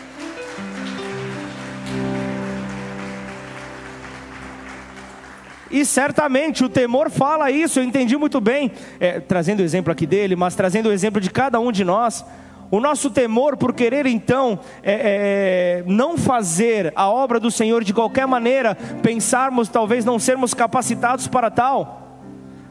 E 5.68 5.84
certamente 5.84 6.64
o 6.64 6.68
temor 6.68 7.10
fala 7.10 7.50
isso, 7.50 7.78
eu 7.78 7.84
entendi 7.84 8.16
muito 8.16 8.40
bem, 8.40 8.72
é, 8.98 9.20
trazendo 9.20 9.60
o 9.60 9.62
exemplo 9.62 9.92
aqui 9.92 10.04
dele, 10.04 10.34
mas 10.34 10.56
trazendo 10.56 10.88
o 10.88 10.92
exemplo 10.92 11.20
de 11.20 11.30
cada 11.30 11.60
um 11.60 11.70
de 11.70 11.84
nós. 11.84 12.24
O 12.72 12.80
nosso 12.80 13.10
temor 13.10 13.56
por 13.56 13.72
querer 13.72 14.06
então 14.06 14.60
é, 14.82 15.82
é, 15.82 15.84
não 15.86 16.16
fazer 16.16 16.92
a 16.94 17.08
obra 17.08 17.40
do 17.40 17.50
Senhor 17.50 17.82
de 17.82 17.92
qualquer 17.92 18.26
maneira, 18.26 18.76
pensarmos 19.02 19.68
talvez 19.68 20.04
não 20.04 20.18
sermos 20.18 20.54
capacitados 20.54 21.26
para 21.26 21.50
tal, 21.50 22.18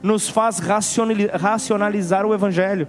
nos 0.02 0.30
faz 0.30 0.60
racionalizar 0.60 2.26
o 2.26 2.34
Evangelho 2.34 2.88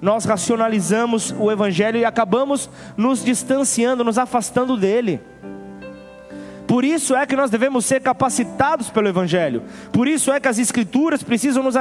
nós 0.00 0.24
racionalizamos 0.24 1.34
o 1.38 1.50
Evangelho 1.50 1.98
e 1.98 2.04
acabamos 2.04 2.68
nos 2.96 3.24
distanciando, 3.24 4.04
nos 4.04 4.18
afastando 4.18 4.76
dele. 4.76 5.20
Por 6.66 6.84
isso 6.84 7.14
é 7.14 7.24
que 7.24 7.36
nós 7.36 7.48
devemos 7.48 7.86
ser 7.86 8.00
capacitados 8.00 8.90
pelo 8.90 9.08
Evangelho. 9.08 9.62
Por 9.92 10.08
isso 10.08 10.32
é 10.32 10.40
que 10.40 10.48
as 10.48 10.58
Escrituras 10.58 11.22
precisam 11.22 11.62
nos, 11.62 11.76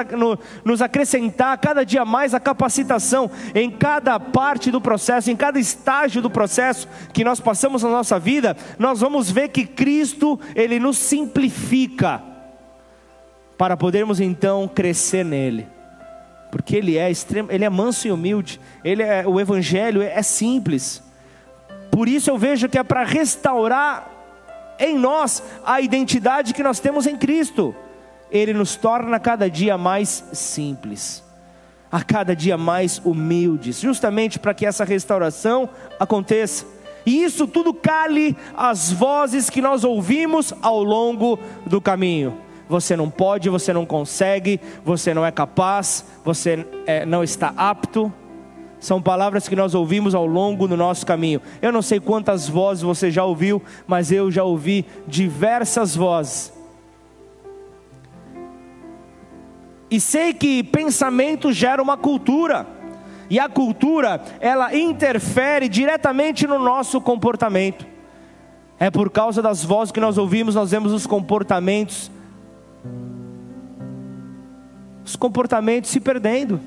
nos 0.64 0.82
acrescentar 0.82 1.58
cada 1.58 1.84
dia 1.84 2.06
mais 2.06 2.34
a 2.34 2.40
capacitação 2.40 3.30
em 3.56 3.72
cada 3.72 4.20
parte 4.20 4.70
do 4.70 4.80
processo, 4.80 5.32
em 5.32 5.36
cada 5.36 5.60
estágio 5.60 6.22
do 6.22 6.30
processo 6.30 6.88
que 7.12 7.24
nós 7.24 7.40
passamos 7.40 7.82
na 7.82 7.90
nossa 7.90 8.20
vida. 8.20 8.56
Nós 8.78 9.02
vamos 9.02 9.32
ver 9.32 9.50
que 9.50 9.66
Cristo, 9.66 10.40
Ele 10.56 10.80
nos 10.80 10.98
simplifica 10.98 12.22
para 13.58 13.76
podermos 13.76 14.20
então 14.20 14.68
crescer 14.68 15.26
nele 15.26 15.75
porque 16.56 16.78
ele 16.78 16.98
é 16.98 17.12
extremo, 17.12 17.52
ele 17.52 17.66
é 17.66 17.70
manso 17.70 18.08
e 18.08 18.12
humilde. 18.14 18.62
Ele 18.82 19.04
é 19.04 19.28
o 19.28 19.42
evangelho 19.42 20.02
é, 20.02 20.14
é 20.14 20.24
simples. 20.24 21.04
Por 21.92 22.08
isso 22.08 22.30
eu 22.30 22.38
vejo 22.38 22.70
que 22.70 22.78
é 22.78 22.84
para 22.84 23.04
restaurar 23.04 24.10
em 24.80 24.98
nós 24.98 25.44
a 25.66 25.82
identidade 25.82 26.54
que 26.54 26.64
nós 26.64 26.80
temos 26.80 27.06
em 27.08 27.18
Cristo. 27.18 27.76
ele 28.32 28.54
nos 28.54 28.78
torna 28.78 29.20
cada 29.20 29.50
dia 29.50 29.78
mais 29.78 30.24
simples, 30.32 31.22
a 31.92 32.02
cada 32.02 32.34
dia 32.34 32.58
mais 32.58 33.02
humildes, 33.04 33.82
justamente 33.82 34.40
para 34.40 34.54
que 34.54 34.66
essa 34.66 34.86
restauração 34.86 35.70
aconteça. 36.00 36.66
E 37.06 37.22
isso 37.22 37.48
tudo 37.48 37.74
cale 37.74 38.34
as 38.56 38.94
vozes 38.94 39.50
que 39.50 39.62
nós 39.62 39.84
ouvimos 39.84 40.54
ao 40.62 40.82
longo 40.82 41.38
do 41.66 41.82
caminho. 41.82 42.45
Você 42.68 42.96
não 42.96 43.10
pode, 43.10 43.50
você 43.50 43.72
não 43.72 43.86
consegue, 43.86 44.60
você 44.84 45.14
não 45.14 45.26
é 45.26 45.32
capaz, 45.32 46.06
você 46.24 46.66
é, 46.86 47.06
não 47.06 47.24
está 47.24 47.54
apto. 47.56 48.12
São 48.80 49.02
palavras 49.02 49.48
que 49.48 49.56
nós 49.56 49.74
ouvimos 49.74 50.14
ao 50.14 50.26
longo 50.26 50.68
do 50.68 50.76
nosso 50.76 51.06
caminho. 51.06 51.42
Eu 51.62 51.72
não 51.72 51.82
sei 51.82 52.00
quantas 52.00 52.48
vozes 52.48 52.84
você 52.84 53.10
já 53.12 53.24
ouviu, 53.24 53.62
mas 53.88 54.12
eu 54.12 54.32
já 54.32 54.44
ouvi 54.44 54.86
diversas 55.08 55.96
vozes. 55.96 56.54
E 59.90 60.00
sei 60.00 60.34
que 60.34 60.64
pensamento 60.64 61.52
gera 61.52 61.82
uma 61.82 61.98
cultura. 61.98 62.68
E 63.30 63.40
a 63.40 63.48
cultura, 63.48 64.22
ela 64.40 64.76
interfere 64.76 65.68
diretamente 65.68 66.46
no 66.46 66.60
nosso 66.60 67.00
comportamento. 67.00 67.86
É 68.80 68.92
por 68.92 69.10
causa 69.10 69.42
das 69.42 69.64
vozes 69.64 69.92
que 69.92 70.00
nós 70.00 70.18
ouvimos, 70.18 70.54
nós 70.54 70.72
vemos 70.72 70.92
os 70.92 71.08
comportamentos 71.08 72.12
os 75.04 75.16
comportamentos 75.16 75.90
se 75.90 76.00
perdendo. 76.00 76.60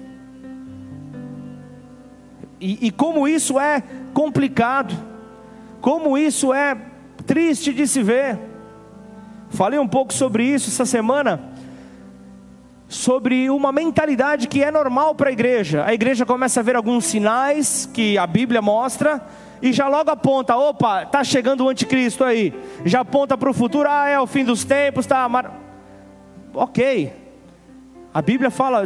E, 2.61 2.87
e, 2.87 2.91
como 2.91 3.29
isso 3.29 3.59
é 3.59 3.83
complicado, 4.13 4.95
como 5.81 6.17
isso 6.19 6.53
é 6.53 6.77
triste 7.27 7.73
de 7.73 7.87
se 7.87 8.03
ver. 8.03 8.39
Falei 9.51 9.79
um 9.79 9.89
pouco 9.89 10.13
sobre 10.13 10.45
isso 10.45 10.69
essa 10.69 10.85
semana 10.85 11.41
sobre 12.89 13.51
uma 13.51 13.71
mentalidade 13.71 14.49
que 14.49 14.65
é 14.65 14.71
normal 14.71 15.15
para 15.15 15.29
a 15.29 15.33
igreja. 15.33 15.85
A 15.85 15.93
igreja 15.93 16.25
começa 16.25 16.61
a 16.61 16.63
ver 16.63 16.75
alguns 16.75 17.05
sinais 17.05 17.89
que 17.93 18.17
a 18.17 18.27
Bíblia 18.27 18.63
mostra 18.63 19.21
e 19.61 19.73
já 19.73 19.89
logo 19.89 20.11
aponta: 20.11 20.57
opa, 20.57 21.03
está 21.03 21.23
chegando 21.23 21.65
o 21.65 21.69
anticristo 21.69 22.25
aí. 22.25 22.55
Já 22.85 23.01
aponta 23.01 23.37
para 23.37 23.51
o 23.51 23.55
futuro: 23.55 23.89
ah, 23.91 24.09
é 24.09 24.19
o 24.19 24.27
fim 24.27 24.45
dos 24.45 24.65
tempos, 24.65 25.07
tá. 25.07 25.29
Mar... 25.29 25.68
Ok, 26.61 27.13
a 28.13 28.21
Bíblia 28.21 28.51
fala, 28.51 28.83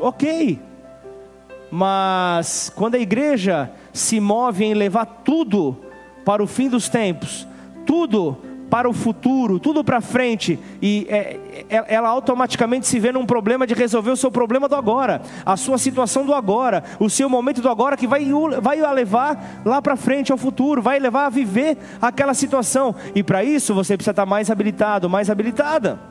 ok, 0.00 0.58
mas 1.70 2.72
quando 2.74 2.94
a 2.94 2.98
igreja 2.98 3.70
se 3.92 4.18
move 4.18 4.64
em 4.64 4.72
levar 4.72 5.04
tudo 5.04 5.76
para 6.24 6.42
o 6.42 6.46
fim 6.46 6.70
dos 6.70 6.88
tempos, 6.88 7.46
tudo 7.84 8.38
para 8.70 8.88
o 8.88 8.94
futuro, 8.94 9.60
tudo 9.60 9.84
para 9.84 10.00
frente, 10.00 10.58
e 10.80 11.06
é, 11.10 11.38
é, 11.68 11.94
ela 11.94 12.08
automaticamente 12.08 12.86
se 12.86 12.98
vê 12.98 13.12
num 13.12 13.26
problema 13.26 13.66
de 13.66 13.74
resolver 13.74 14.12
o 14.12 14.16
seu 14.16 14.30
problema 14.30 14.66
do 14.66 14.74
agora, 14.74 15.20
a 15.44 15.58
sua 15.58 15.76
situação 15.76 16.24
do 16.24 16.32
agora, 16.32 16.82
o 16.98 17.10
seu 17.10 17.28
momento 17.28 17.60
do 17.60 17.68
agora 17.68 17.98
que 17.98 18.06
vai, 18.06 18.26
vai 18.62 18.80
a 18.80 18.92
levar 18.92 19.60
lá 19.62 19.82
para 19.82 19.94
frente 19.94 20.32
ao 20.32 20.38
futuro, 20.38 20.80
vai 20.80 20.98
levar 20.98 21.26
a 21.26 21.30
viver 21.30 21.76
aquela 22.00 22.32
situação, 22.32 22.94
e 23.14 23.22
para 23.22 23.44
isso 23.44 23.74
você 23.74 23.94
precisa 23.94 24.12
estar 24.12 24.24
mais 24.24 24.50
habilitado, 24.50 25.06
mais 25.10 25.28
habilitada. 25.28 26.09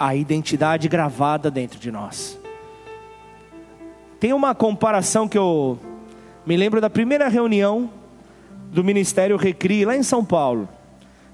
A 0.00 0.16
identidade 0.16 0.88
gravada 0.88 1.50
dentro 1.50 1.78
de 1.78 1.92
nós. 1.92 2.40
Tem 4.18 4.32
uma 4.32 4.54
comparação 4.54 5.28
que 5.28 5.36
eu 5.36 5.78
me 6.46 6.56
lembro 6.56 6.80
da 6.80 6.88
primeira 6.88 7.28
reunião 7.28 7.90
do 8.72 8.82
Ministério 8.82 9.36
Recri, 9.36 9.84
lá 9.84 9.94
em 9.94 10.02
São 10.02 10.24
Paulo. 10.24 10.68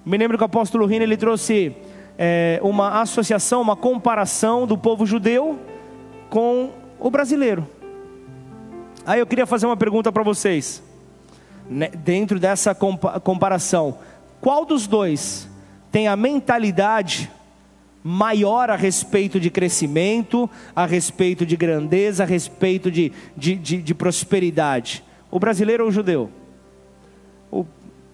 Me 0.05 0.19
lembro 0.19 0.37
que 0.37 0.43
o 0.43 0.47
apóstolo 0.47 0.85
Rino 0.85 1.05
ele 1.05 1.17
trouxe 1.17 1.77
é, 2.19 2.59
uma 2.61 3.01
associação, 3.01 3.63
uma 3.63 3.77
comparação 3.77 4.67
do 4.67 4.77
povo 4.77 5.07
judeu 5.07 5.61
com 6.29 6.71
o 6.99 7.09
brasileiro. 7.09 7.67
Aí 9.07 9.21
eu 9.21 9.27
queria 9.27 9.47
fazer 9.47 9.67
uma 9.67 9.77
pergunta 9.77 10.11
para 10.11 10.25
vocês, 10.25 10.83
né, 11.71 11.89
dentro 11.89 12.41
dessa 12.41 12.75
comparação: 12.75 13.99
qual 14.41 14.65
dos 14.65 14.89
dois 14.89 15.49
tem 15.93 16.09
a 16.09 16.17
mentalidade 16.17 17.31
maior 18.09 18.71
a 18.71 18.77
respeito 18.77 19.41
de 19.41 19.51
crescimento, 19.51 20.49
a 20.75 20.87
respeito 20.87 21.45
de 21.45 21.57
grandeza, 21.57 22.23
a 22.23 22.27
respeito 22.27 22.91
de, 22.91 23.13
de, 23.37 23.57
de, 23.57 23.83
de 23.83 23.95
prosperidade? 23.95 25.03
O 25.31 25.39
brasileiro 25.39 25.85
ou 25.85 25.91
o 25.91 25.93
judeu? 25.93 26.31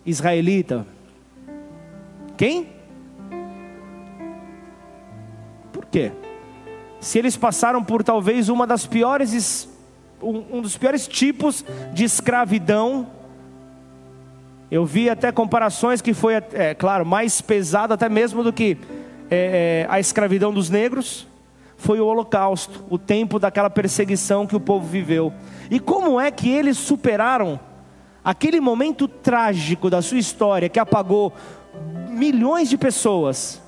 israelita. 0.04 0.86
Quem? 2.36 2.68
Por 5.72 5.86
quê? 5.86 6.12
Se 7.00 7.18
eles 7.18 7.36
passaram 7.36 7.82
por 7.82 8.02
talvez 8.02 8.48
uma 8.48 8.66
das 8.66 8.86
piores, 8.86 9.68
um, 10.20 10.58
um 10.58 10.62
dos 10.62 10.76
piores 10.76 11.06
tipos 11.06 11.64
de 11.92 12.04
escravidão, 12.04 13.08
eu 14.70 14.84
vi 14.84 15.10
até 15.10 15.30
comparações 15.30 16.00
que 16.00 16.14
foi, 16.14 16.34
é, 16.34 16.74
claro, 16.74 17.04
mais 17.04 17.40
pesado 17.40 17.92
até 17.92 18.08
mesmo 18.08 18.42
do 18.42 18.52
que 18.52 18.78
é, 19.34 19.84
é, 19.84 19.86
a 19.88 19.98
escravidão 19.98 20.52
dos 20.52 20.70
negros, 20.70 21.26
foi 21.76 22.00
o 22.00 22.06
Holocausto, 22.06 22.84
o 22.88 22.98
tempo 22.98 23.38
daquela 23.38 23.68
perseguição 23.68 24.46
que 24.46 24.54
o 24.54 24.60
povo 24.60 24.86
viveu. 24.86 25.32
E 25.70 25.80
como 25.80 26.20
é 26.20 26.30
que 26.30 26.48
eles 26.48 26.78
superaram? 26.78 27.58
aquele 28.24 28.60
momento 28.60 29.08
trágico 29.08 29.90
da 29.90 30.00
sua 30.00 30.18
história 30.18 30.68
que 30.68 30.78
apagou 30.78 31.32
milhões 32.08 32.68
de 32.68 32.78
pessoas, 32.78 33.60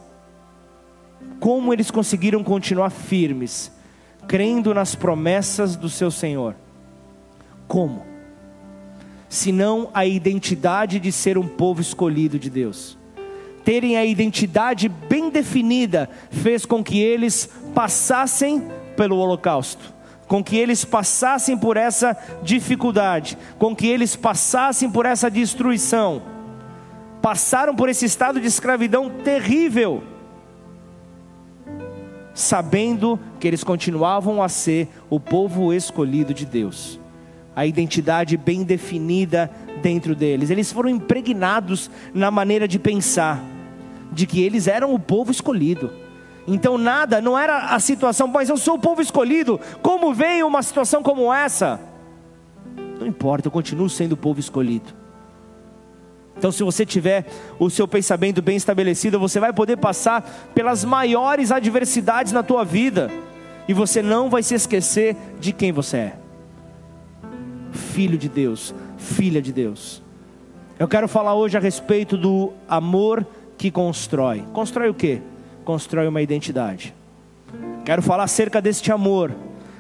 como 1.40 1.72
eles 1.72 1.90
conseguiram 1.90 2.44
continuar 2.44 2.90
firmes, 2.90 3.72
crendo 4.28 4.72
nas 4.72 4.94
promessas 4.94 5.76
do 5.76 5.88
seu 5.88 6.10
Senhor? 6.10 6.54
Como? 7.66 8.04
Senão 9.28 9.90
a 9.92 10.06
identidade 10.06 11.00
de 11.00 11.10
ser 11.10 11.36
um 11.36 11.48
povo 11.48 11.80
escolhido 11.80 12.38
de 12.38 12.48
Deus. 12.48 12.96
Terem 13.64 13.96
a 13.96 14.04
identidade 14.04 14.88
bem 14.88 15.30
definida 15.30 16.08
fez 16.30 16.66
com 16.66 16.84
que 16.84 17.00
eles 17.00 17.48
passassem 17.74 18.62
pelo 18.96 19.16
holocausto 19.16 19.94
com 20.26 20.42
que 20.42 20.56
eles 20.56 20.84
passassem 20.84 21.56
por 21.56 21.76
essa 21.76 22.16
dificuldade, 22.42 23.36
com 23.58 23.74
que 23.74 23.86
eles 23.86 24.16
passassem 24.16 24.90
por 24.90 25.06
essa 25.06 25.30
destruição, 25.30 26.22
passaram 27.20 27.74
por 27.74 27.88
esse 27.88 28.04
estado 28.04 28.40
de 28.40 28.46
escravidão 28.46 29.10
terrível, 29.22 30.02
sabendo 32.32 33.18
que 33.38 33.46
eles 33.46 33.62
continuavam 33.62 34.42
a 34.42 34.48
ser 34.48 34.88
o 35.08 35.20
povo 35.20 35.72
escolhido 35.72 36.34
de 36.34 36.44
Deus, 36.44 36.98
a 37.54 37.64
identidade 37.66 38.36
bem 38.36 38.64
definida 38.64 39.50
dentro 39.82 40.14
deles, 40.16 40.50
eles 40.50 40.72
foram 40.72 40.88
impregnados 40.88 41.90
na 42.12 42.30
maneira 42.30 42.66
de 42.66 42.78
pensar, 42.78 43.40
de 44.14 44.26
que 44.26 44.42
eles 44.42 44.66
eram 44.66 44.94
o 44.94 44.98
povo 44.98 45.30
escolhido 45.30 46.04
então 46.46 46.76
nada, 46.76 47.20
não 47.20 47.38
era 47.38 47.74
a 47.74 47.80
situação, 47.80 48.28
mas 48.28 48.48
eu 48.48 48.56
sou 48.56 48.74
o 48.74 48.78
povo 48.78 49.00
escolhido. 49.00 49.58
Como 49.82 50.12
veio 50.12 50.46
uma 50.46 50.62
situação 50.62 51.02
como 51.02 51.32
essa? 51.32 51.80
Não 52.98 53.06
importa, 53.06 53.48
eu 53.48 53.52
continuo 53.52 53.88
sendo 53.88 54.12
o 54.12 54.16
povo 54.16 54.38
escolhido. 54.38 54.92
Então, 56.36 56.50
se 56.52 56.62
você 56.62 56.84
tiver 56.84 57.26
o 57.58 57.70
seu 57.70 57.86
pensamento 57.86 58.42
bem 58.42 58.56
estabelecido, 58.56 59.20
você 59.20 59.38
vai 59.40 59.52
poder 59.52 59.76
passar 59.76 60.50
pelas 60.54 60.84
maiores 60.84 61.50
adversidades 61.50 62.32
na 62.32 62.42
tua 62.42 62.64
vida, 62.64 63.10
e 63.66 63.72
você 63.72 64.02
não 64.02 64.28
vai 64.28 64.42
se 64.42 64.54
esquecer 64.54 65.16
de 65.40 65.52
quem 65.52 65.72
você 65.72 65.96
é. 65.96 66.16
Filho 67.72 68.18
de 68.18 68.28
Deus, 68.28 68.74
filha 68.98 69.40
de 69.40 69.52
Deus. 69.52 70.02
Eu 70.78 70.88
quero 70.88 71.08
falar 71.08 71.34
hoje 71.34 71.56
a 71.56 71.60
respeito 71.60 72.18
do 72.18 72.52
amor 72.68 73.24
que 73.56 73.70
constrói. 73.70 74.44
Constrói 74.52 74.88
o 74.88 74.94
quê? 74.94 75.20
constrói 75.64 76.06
uma 76.06 76.22
identidade. 76.22 76.94
Quero 77.84 78.02
falar 78.02 78.24
acerca 78.24 78.60
deste 78.60 78.92
amor. 78.92 79.34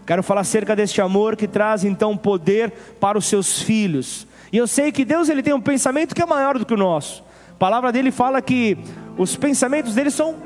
Quero 0.06 0.22
falar 0.22 0.40
acerca 0.40 0.74
deste 0.74 1.00
amor 1.00 1.36
que 1.36 1.46
traz 1.46 1.84
então 1.84 2.16
poder 2.16 2.72
para 2.98 3.16
os 3.16 3.26
seus 3.26 3.62
filhos. 3.62 4.26
E 4.52 4.56
eu 4.56 4.66
sei 4.66 4.90
que 4.90 5.04
Deus 5.04 5.28
ele 5.28 5.42
tem 5.42 5.54
um 5.54 5.60
pensamento 5.60 6.14
que 6.14 6.22
é 6.22 6.26
maior 6.26 6.58
do 6.58 6.66
que 6.66 6.74
o 6.74 6.78
nosso. 6.78 7.22
A 7.52 7.54
palavra 7.54 7.92
dele 7.92 8.10
fala 8.10 8.42
que 8.42 8.76
os 9.16 9.36
pensamentos 9.36 9.94
dele 9.94 10.10
são 10.10 10.36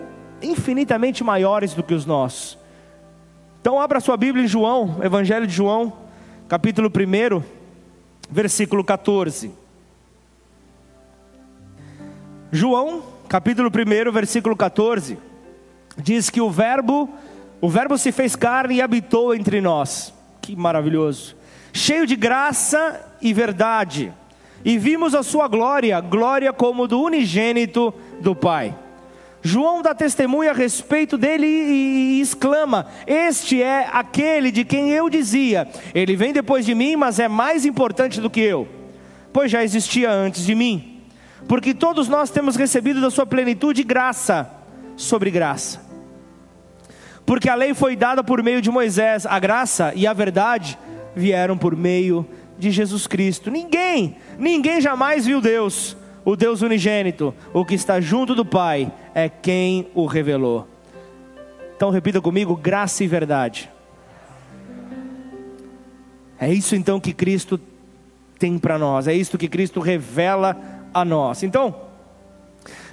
infinitamente 0.43 1.25
maiores 1.25 1.75
do 1.75 1.83
que 1.83 1.95
os 1.95 2.07
nossos. 2.07 2.59
Então 3.61 3.81
abra 3.81 4.01
sua 4.01 4.17
Bíblia 4.17 4.45
em 4.45 4.49
João, 4.49 4.99
Evangelho 5.03 5.47
de 5.47 5.53
João, 5.53 5.93
capítulo 6.49 6.89
1, 6.89 7.43
versículo 8.31 8.85
14. 8.85 9.51
João, 12.53 13.03
capítulo 13.29 13.69
1, 13.69 14.11
versículo 14.11 14.57
14 14.57 15.19
diz 16.03 16.31
que 16.31 16.41
o 16.41 16.51
verbo, 16.51 17.11
o 17.61 17.69
verbo 17.69 17.99
se 17.99 18.13
fez 18.13 18.35
carne 18.35 18.77
e 18.77 18.83
habitou 18.83 19.35
entre 19.35 19.61
nós. 19.61 20.15
Que 20.41 20.57
maravilhoso. 20.57 21.37
Cheio 21.73 22.07
de 22.07 22.17
graça 22.17 23.01
e 23.21 23.33
verdade. 23.33 24.13
E 24.65 24.79
vimos 24.79 25.15
a 25.15 25.23
sua 25.23 25.47
glória, 25.47 26.01
glória 26.01 26.53
como 26.53 26.89
do 26.89 27.01
unigênito 27.01 27.93
do 28.21 28.35
Pai. 28.35 28.75
João 29.43 29.83
dá 29.83 29.95
testemunho 29.95 30.51
a 30.51 30.55
respeito 30.55 31.17
dele 31.17 31.47
e, 31.47 32.21
exclama: 32.21 32.87
Este 33.07 33.63
é 33.63 33.89
aquele 33.93 34.51
de 34.51 34.65
quem 34.65 34.91
eu 34.91 35.09
dizia: 35.09 35.69
Ele 35.95 36.17
vem 36.17 36.33
depois 36.33 36.67
de 36.67 36.75
mim, 36.75 36.97
mas 36.97 37.21
é 37.21 37.29
mais 37.29 37.65
importante 37.65 38.21
do 38.21 38.29
que 38.29 38.41
eu, 38.41 38.67
pois 39.33 39.51
já 39.51 39.63
existia 39.63 40.11
antes 40.11 40.45
de 40.45 40.55
mim. 40.57 40.98
Porque 41.47 41.73
todos 41.73 42.09
nós 42.09 42.31
temos 42.31 42.57
recebido 42.57 43.01
da 43.01 43.11
sua 43.11 43.27
plenitude 43.27 43.83
graça 43.83 44.51
sobre 44.97 45.31
graça. 45.31 45.81
Porque 47.25 47.49
a 47.49 47.55
lei 47.55 47.75
foi 47.75 47.95
dada 47.95 48.25
por 48.25 48.43
meio 48.43 48.61
de 48.61 48.71
Moisés, 48.71 49.27
a 49.27 49.39
graça 49.39 49.93
e 49.95 50.07
a 50.07 50.13
verdade 50.13 50.79
vieram 51.15 51.57
por 51.57 51.77
meio 51.77 52.27
de 52.59 52.71
Jesus 52.71 53.07
Cristo. 53.07 53.51
Ninguém, 53.51 54.17
ninguém 54.39 54.81
jamais 54.81 55.27
viu 55.27 55.41
Deus 55.41 55.97
o 56.31 56.37
Deus 56.37 56.61
unigênito, 56.61 57.35
o 57.55 57.65
que 57.65 57.75
está 57.75 58.03
junto 58.03 58.35
do 58.35 58.45
Pai, 58.45 58.93
é 59.15 59.31
quem 59.31 59.89
o 59.95 60.05
revelou. 60.05 60.69
Então 61.75 61.89
repita 61.89 62.21
comigo: 62.21 62.55
graça 62.55 63.03
e 63.03 63.07
verdade. 63.07 63.71
É 66.39 66.53
isso 66.53 66.77
então 66.77 67.01
que 67.01 67.15
Cristo 67.15 67.59
tem 68.39 68.59
para 68.59 68.79
nós, 68.79 69.09
é 69.09 69.15
isso 69.15 69.39
que 69.39 69.49
Cristo 69.49 69.81
revela 69.81 70.55
a 70.93 71.05
nós. 71.05 71.43
Então, 71.43 71.75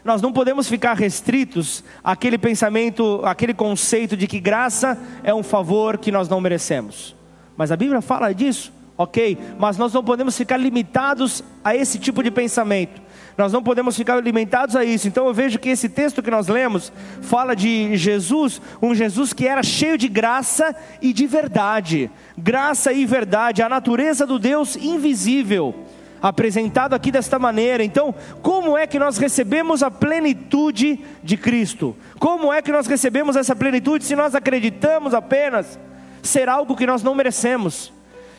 nós 0.04 0.22
não 0.22 0.32
podemos 0.32 0.68
ficar 0.68 0.94
restritos 0.94 1.84
àquele 2.04 2.38
pensamento, 2.38 3.22
àquele 3.24 3.56
conceito 3.56 4.16
de 4.16 4.28
que 4.28 4.40
graça 4.40 4.98
é 5.24 5.34
um 5.34 5.42
favor 5.42 5.98
que 5.98 6.12
nós 6.12 6.30
não 6.30 6.40
merecemos. 6.40 7.16
Mas 7.58 7.72
a 7.72 7.76
Bíblia 7.76 8.02
fala 8.02 8.32
disso, 8.32 8.72
ok? 8.96 9.38
Mas 9.58 9.78
nós 9.78 9.92
não 9.94 10.04
podemos 10.04 10.38
ficar 10.38 10.58
limitados 10.58 11.44
a 11.64 11.76
esse 11.76 11.98
tipo 11.98 12.22
de 12.22 12.30
pensamento. 12.30 13.02
Nós 13.38 13.52
não 13.52 13.62
podemos 13.62 13.98
ficar 13.98 14.16
alimentados 14.16 14.76
a 14.76 14.86
isso. 14.86 15.08
Então 15.08 15.28
eu 15.28 15.34
vejo 15.34 15.60
que 15.60 15.70
esse 15.70 15.90
texto 15.90 16.22
que 16.24 16.32
nós 16.32 16.48
lemos 16.48 16.92
fala 17.22 17.56
de 17.56 17.98
Jesus, 17.98 18.62
um 18.82 18.96
Jesus 18.96 19.34
que 19.34 19.48
era 19.48 19.62
cheio 19.64 19.98
de 19.98 20.08
graça 20.08 20.76
e 21.02 21.12
de 21.12 21.26
verdade. 21.28 22.10
Graça 22.38 22.94
e 22.94 23.06
verdade, 23.06 23.62
a 23.62 23.68
natureza 23.68 24.26
do 24.26 24.40
Deus 24.40 24.76
invisível, 24.76 25.76
apresentado 26.22 26.94
aqui 26.94 27.12
desta 27.12 27.40
maneira. 27.40 27.84
Então, 27.84 28.14
como 28.42 28.78
é 28.78 28.86
que 28.86 29.00
nós 29.00 29.18
recebemos 29.18 29.84
a 29.84 29.90
plenitude 29.90 31.00
de 31.24 31.38
Cristo? 31.38 31.96
Como 32.20 32.52
é 32.52 32.62
que 32.62 32.72
nós 32.72 32.88
recebemos 32.88 33.36
essa 33.36 33.56
plenitude 33.56 34.04
se 34.04 34.16
nós 34.16 34.36
acreditamos 34.36 35.14
apenas 35.14 35.80
ser 36.22 36.50
algo 36.50 36.76
que 36.76 36.86
nós 36.88 37.04
não 37.04 37.16
merecemos? 37.16 37.95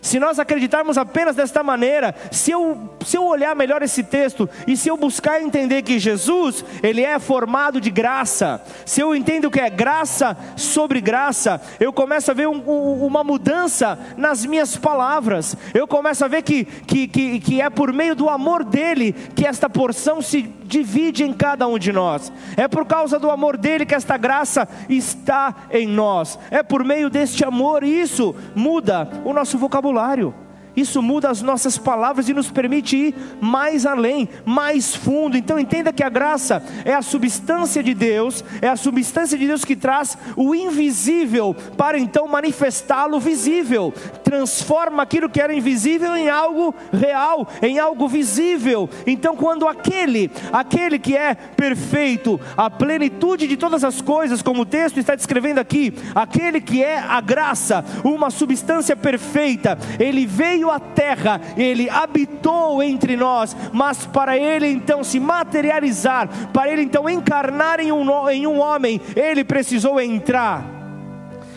Se 0.06 0.20
nós 0.20 0.38
acreditarmos 0.38 0.96
apenas 0.96 1.34
desta 1.34 1.64
maneira, 1.64 2.14
se 2.30 2.52
eu, 2.52 2.96
se 3.04 3.16
eu 3.16 3.24
olhar 3.24 3.56
melhor 3.56 3.82
esse 3.82 4.04
texto 4.04 4.48
e 4.64 4.76
se 4.76 4.88
eu 4.88 4.96
buscar 4.96 5.42
entender 5.42 5.82
que 5.82 5.98
Jesus, 5.98 6.64
ele 6.80 7.02
é 7.02 7.18
formado 7.18 7.80
de 7.80 7.90
graça, 7.90 8.62
se 8.84 9.00
eu 9.00 9.16
entendo 9.16 9.50
que 9.50 9.58
é 9.58 9.68
graça 9.68 10.36
sobre 10.54 11.00
graça, 11.00 11.60
eu 11.80 11.92
começo 11.92 12.30
a 12.30 12.34
ver 12.34 12.46
um, 12.46 12.62
um, 12.64 13.04
uma 13.04 13.24
mudança 13.24 13.98
nas 14.16 14.46
minhas 14.46 14.76
palavras, 14.76 15.56
eu 15.74 15.88
começo 15.88 16.24
a 16.24 16.28
ver 16.28 16.42
que, 16.42 16.64
que, 16.64 17.08
que, 17.08 17.40
que 17.40 17.60
é 17.60 17.68
por 17.68 17.92
meio 17.92 18.14
do 18.14 18.28
amor 18.28 18.62
dele 18.62 19.12
que 19.34 19.44
esta 19.44 19.68
porção 19.68 20.22
se 20.22 20.40
divide 20.42 21.24
em 21.24 21.32
cada 21.32 21.66
um 21.66 21.80
de 21.80 21.92
nós, 21.92 22.32
é 22.56 22.68
por 22.68 22.86
causa 22.86 23.18
do 23.18 23.28
amor 23.28 23.56
dele 23.56 23.84
que 23.84 23.94
esta 23.94 24.16
graça 24.16 24.68
está 24.88 25.52
em 25.72 25.88
nós, 25.88 26.38
é 26.48 26.62
por 26.62 26.84
meio 26.84 27.10
deste 27.10 27.44
amor, 27.44 27.82
e 27.82 28.00
isso 28.00 28.36
muda 28.54 29.10
o 29.24 29.32
nosso 29.32 29.58
vocabulário 29.58 29.95
vocabulário. 29.96 30.45
Isso 30.76 31.00
muda 31.00 31.30
as 31.30 31.40
nossas 31.40 31.78
palavras 31.78 32.28
e 32.28 32.34
nos 32.34 32.50
permite 32.50 32.96
ir 32.96 33.14
mais 33.40 33.86
além, 33.86 34.28
mais 34.44 34.94
fundo. 34.94 35.36
Então 35.36 35.58
entenda 35.58 35.92
que 35.92 36.02
a 36.02 36.08
graça 36.08 36.62
é 36.84 36.92
a 36.92 37.02
substância 37.02 37.82
de 37.82 37.94
Deus, 37.94 38.44
é 38.60 38.68
a 38.68 38.76
substância 38.76 39.38
de 39.38 39.46
Deus 39.46 39.64
que 39.64 39.74
traz 39.74 40.18
o 40.36 40.54
invisível 40.54 41.56
para 41.76 41.98
então 41.98 42.28
manifestá-lo 42.28 43.18
visível. 43.18 43.92
Transforma 44.22 45.02
aquilo 45.02 45.30
que 45.30 45.40
era 45.40 45.54
invisível 45.54 46.14
em 46.14 46.28
algo 46.28 46.74
real, 46.92 47.48
em 47.62 47.78
algo 47.78 48.06
visível. 48.06 48.88
Então 49.06 49.34
quando 49.34 49.66
aquele, 49.66 50.30
aquele 50.52 50.98
que 50.98 51.16
é 51.16 51.34
perfeito, 51.34 52.38
a 52.56 52.68
plenitude 52.68 53.48
de 53.48 53.56
todas 53.56 53.82
as 53.82 54.02
coisas, 54.02 54.42
como 54.42 54.62
o 54.62 54.66
texto 54.66 54.98
está 54.98 55.14
descrevendo 55.14 55.58
aqui, 55.58 55.94
aquele 56.14 56.60
que 56.60 56.82
é 56.82 56.98
a 56.98 57.20
graça, 57.20 57.84
uma 58.04 58.28
substância 58.28 58.94
perfeita, 58.94 59.78
ele 59.98 60.26
veio 60.26 60.65
veio 60.66 60.70
à 60.70 60.80
terra, 60.80 61.40
ele 61.56 61.88
habitou 61.88 62.82
entre 62.82 63.16
nós, 63.16 63.56
mas 63.72 64.04
para 64.06 64.36
ele 64.36 64.66
então 64.66 65.04
se 65.04 65.20
materializar, 65.20 66.28
para 66.52 66.70
ele 66.70 66.82
então 66.82 67.08
encarnar 67.08 67.80
em 67.80 67.92
um, 67.92 68.28
em 68.28 68.46
um 68.46 68.58
homem, 68.58 69.00
ele 69.14 69.44
precisou 69.44 70.00
entrar 70.00 70.64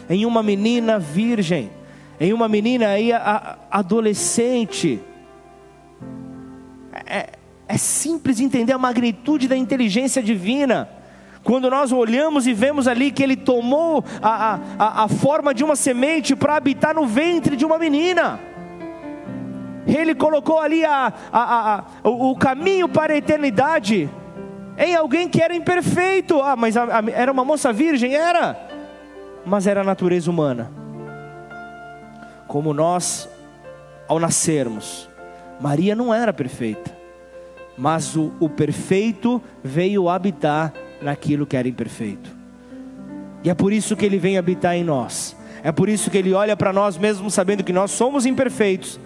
em 0.09 0.25
uma 0.25 0.43
menina 0.43 0.99
virgem, 0.99 1.71
em 2.19 2.33
uma 2.33 2.47
menina 2.47 2.89
aí 2.89 3.11
adolescente. 3.71 4.99
É, 7.05 7.29
é 7.67 7.77
simples 7.77 8.39
entender 8.39 8.73
a 8.73 8.77
magnitude 8.77 9.47
da 9.47 9.57
inteligência 9.57 10.21
divina. 10.21 10.89
Quando 11.43 11.69
nós 11.69 11.91
olhamos 11.91 12.45
e 12.45 12.53
vemos 12.53 12.87
ali 12.87 13.11
que 13.11 13.23
ele 13.23 13.37
tomou 13.37 14.03
a, 14.21 14.59
a, 14.77 15.03
a 15.05 15.07
forma 15.07 15.53
de 15.53 15.63
uma 15.63 15.75
semente 15.75 16.35
para 16.35 16.57
habitar 16.57 16.93
no 16.93 17.05
ventre 17.05 17.55
de 17.55 17.65
uma 17.65 17.79
menina. 17.79 18.48
Ele 19.95 20.13
colocou 20.15 20.59
ali 20.59 20.85
a, 20.85 21.11
a, 21.31 21.75
a, 21.75 21.83
o, 22.03 22.31
o 22.31 22.35
caminho 22.35 22.87
para 22.87 23.13
a 23.13 23.17
eternidade 23.17 24.09
em 24.77 24.95
alguém 24.95 25.27
que 25.27 25.41
era 25.41 25.53
imperfeito. 25.53 26.41
Ah, 26.41 26.55
mas 26.55 26.75
era 26.75 27.31
uma 27.31 27.43
moça 27.43 27.73
virgem? 27.73 28.15
Era, 28.15 28.57
mas 29.45 29.67
era 29.67 29.81
a 29.81 29.83
natureza 29.83 30.31
humana. 30.31 30.71
Como 32.47 32.73
nós, 32.73 33.29
ao 34.07 34.19
nascermos, 34.19 35.09
Maria 35.59 35.95
não 35.95 36.13
era 36.13 36.31
perfeita, 36.31 36.91
mas 37.77 38.15
o, 38.15 38.31
o 38.39 38.49
perfeito 38.49 39.41
veio 39.63 40.09
habitar 40.09 40.73
naquilo 41.01 41.45
que 41.45 41.57
era 41.57 41.67
imperfeito. 41.67 42.29
E 43.43 43.49
é 43.49 43.53
por 43.53 43.71
isso 43.71 43.95
que 43.95 44.05
ele 44.05 44.17
vem 44.17 44.37
habitar 44.37 44.75
em 44.75 44.83
nós. 44.83 45.35
É 45.63 45.71
por 45.71 45.89
isso 45.89 46.09
que 46.09 46.17
ele 46.17 46.33
olha 46.33 46.55
para 46.55 46.71
nós 46.71 46.97
mesmo 46.97 47.29
sabendo 47.29 47.63
que 47.63 47.73
nós 47.73 47.91
somos 47.91 48.25
imperfeitos, 48.25 48.99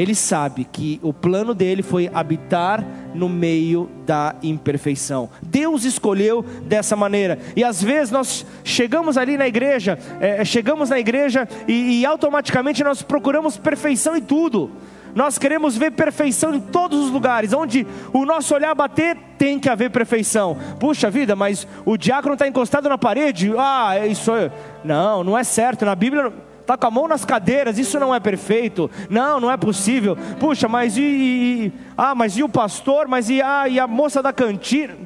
ele 0.00 0.14
sabe 0.14 0.64
que 0.64 0.98
o 1.02 1.12
plano 1.12 1.54
dele 1.54 1.82
foi 1.82 2.10
habitar 2.14 2.82
no 3.14 3.28
meio 3.28 3.86
da 4.06 4.34
imperfeição. 4.42 5.28
Deus 5.42 5.84
escolheu 5.84 6.42
dessa 6.62 6.96
maneira. 6.96 7.38
E 7.54 7.62
às 7.62 7.82
vezes 7.82 8.10
nós 8.10 8.46
chegamos 8.64 9.18
ali 9.18 9.36
na 9.36 9.46
igreja, 9.46 9.98
é, 10.18 10.42
chegamos 10.42 10.88
na 10.88 10.98
igreja 10.98 11.46
e, 11.68 12.00
e 12.00 12.06
automaticamente 12.06 12.82
nós 12.82 13.02
procuramos 13.02 13.58
perfeição 13.58 14.16
em 14.16 14.22
tudo. 14.22 14.70
Nós 15.14 15.36
queremos 15.36 15.76
ver 15.76 15.90
perfeição 15.90 16.54
em 16.54 16.60
todos 16.60 16.98
os 16.98 17.10
lugares, 17.10 17.52
onde 17.52 17.86
o 18.10 18.24
nosso 18.24 18.54
olhar 18.54 18.74
bater, 18.74 19.18
tem 19.36 19.58
que 19.58 19.68
haver 19.68 19.90
perfeição. 19.90 20.56
Puxa 20.78 21.10
vida, 21.10 21.36
mas 21.36 21.68
o 21.84 21.98
diácono 21.98 22.34
está 22.34 22.48
encostado 22.48 22.88
na 22.88 22.96
parede? 22.96 23.52
Ah, 23.58 24.06
isso. 24.06 24.34
É... 24.34 24.50
Não, 24.82 25.22
não 25.22 25.36
é 25.36 25.44
certo. 25.44 25.84
Na 25.84 25.94
Bíblia 25.94 26.32
está 26.70 26.76
com 26.76 26.86
a 26.86 26.90
mão 26.90 27.08
nas 27.08 27.24
cadeiras, 27.24 27.78
isso 27.78 27.98
não 27.98 28.14
é 28.14 28.20
perfeito, 28.20 28.88
não, 29.08 29.40
não 29.40 29.50
é 29.50 29.56
possível. 29.56 30.16
Puxa, 30.38 30.68
mas 30.68 30.96
e, 30.96 31.02
e 31.02 31.72
ah, 31.96 32.14
mas 32.14 32.36
e 32.36 32.42
o 32.42 32.48
pastor, 32.48 33.08
mas 33.08 33.28
e, 33.28 33.42
ah, 33.42 33.68
e 33.68 33.80
a 33.80 33.86
moça 33.86 34.22
da 34.22 34.32
cantina? 34.32 34.96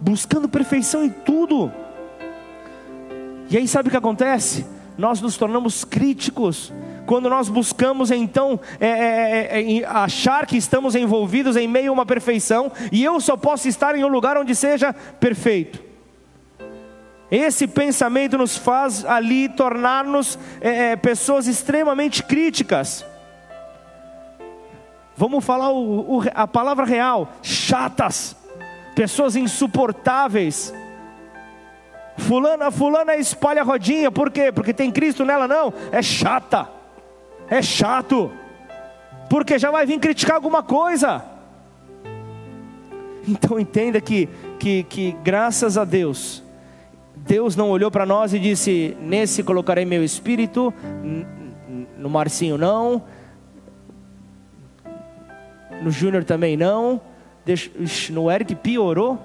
Buscando 0.00 0.48
perfeição 0.48 1.04
em 1.04 1.10
tudo. 1.10 1.70
E 3.48 3.56
aí 3.56 3.68
sabe 3.68 3.88
o 3.88 3.90
que 3.90 3.96
acontece? 3.96 4.66
Nós 4.96 5.20
nos 5.20 5.36
tornamos 5.36 5.84
críticos 5.84 6.72
quando 7.06 7.30
nós 7.30 7.48
buscamos 7.48 8.10
então 8.10 8.60
é, 8.78 8.88
é, 8.88 9.60
é, 9.60 9.78
é 9.78 9.84
achar 9.86 10.46
que 10.46 10.56
estamos 10.56 10.94
envolvidos 10.94 11.56
em 11.56 11.66
meio 11.66 11.90
a 11.90 11.92
uma 11.94 12.04
perfeição, 12.04 12.70
e 12.90 13.02
eu 13.02 13.18
só 13.20 13.36
posso 13.36 13.68
estar 13.68 13.94
em 13.96 14.04
um 14.04 14.08
lugar 14.08 14.36
onde 14.36 14.54
seja 14.54 14.92
perfeito. 14.92 15.87
Esse 17.30 17.66
pensamento 17.66 18.38
nos 18.38 18.56
faz 18.56 19.04
ali 19.04 19.48
tornar-nos 19.50 20.38
é, 20.60 20.92
é, 20.92 20.96
pessoas 20.96 21.46
extremamente 21.46 22.22
críticas. 22.22 23.04
Vamos 25.14 25.44
falar 25.44 25.70
o, 25.70 26.18
o, 26.18 26.22
a 26.34 26.46
palavra 26.46 26.86
real: 26.86 27.28
chatas, 27.42 28.34
pessoas 28.94 29.36
insuportáveis. 29.36 30.72
Fulana, 32.16 32.70
fulana 32.70 33.14
espalha 33.14 33.62
rodinha, 33.62 34.10
por 34.10 34.30
quê? 34.30 34.50
Porque 34.50 34.72
tem 34.72 34.90
Cristo 34.90 35.24
nela? 35.24 35.46
Não, 35.46 35.72
é 35.92 36.02
chata, 36.02 36.68
é 37.48 37.62
chato, 37.62 38.32
porque 39.30 39.58
já 39.58 39.70
vai 39.70 39.86
vir 39.86 40.00
criticar 40.00 40.36
alguma 40.36 40.62
coisa. 40.62 41.24
Então 43.26 43.60
entenda 43.60 44.00
que, 44.00 44.28
que, 44.58 44.82
que 44.84 45.12
graças 45.22 45.76
a 45.76 45.84
Deus, 45.84 46.42
Deus 47.28 47.54
não 47.54 47.68
olhou 47.68 47.90
para 47.90 48.06
nós 48.06 48.32
e 48.32 48.38
disse: 48.38 48.96
Nesse 49.02 49.42
colocarei 49.42 49.84
meu 49.84 50.02
espírito, 50.02 50.72
no 51.98 52.08
Marcinho 52.08 52.56
não, 52.56 53.02
no 55.82 55.90
Júnior 55.90 56.24
também 56.24 56.56
não, 56.56 56.98
no 58.10 58.30
Eric 58.30 58.54
piorou. 58.54 59.18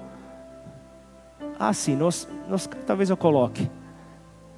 Ah, 1.58 1.72
sim, 1.72 1.96
nós, 1.96 2.28
nós, 2.46 2.68
talvez 2.86 3.08
eu 3.08 3.16
coloque. 3.16 3.70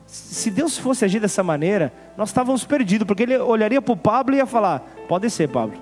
Se 0.06 0.50
Deus 0.50 0.76
fosse 0.76 1.04
agir 1.04 1.20
dessa 1.20 1.42
maneira, 1.42 1.92
nós 2.16 2.30
estávamos 2.30 2.64
perdidos, 2.64 3.06
porque 3.06 3.22
ele 3.22 3.38
olharia 3.38 3.80
para 3.80 3.92
o 3.92 3.96
Pablo 3.96 4.34
e 4.34 4.38
ia 4.38 4.46
falar: 4.46 4.80
Pode 5.06 5.30
ser, 5.30 5.48
Pablo, 5.48 5.78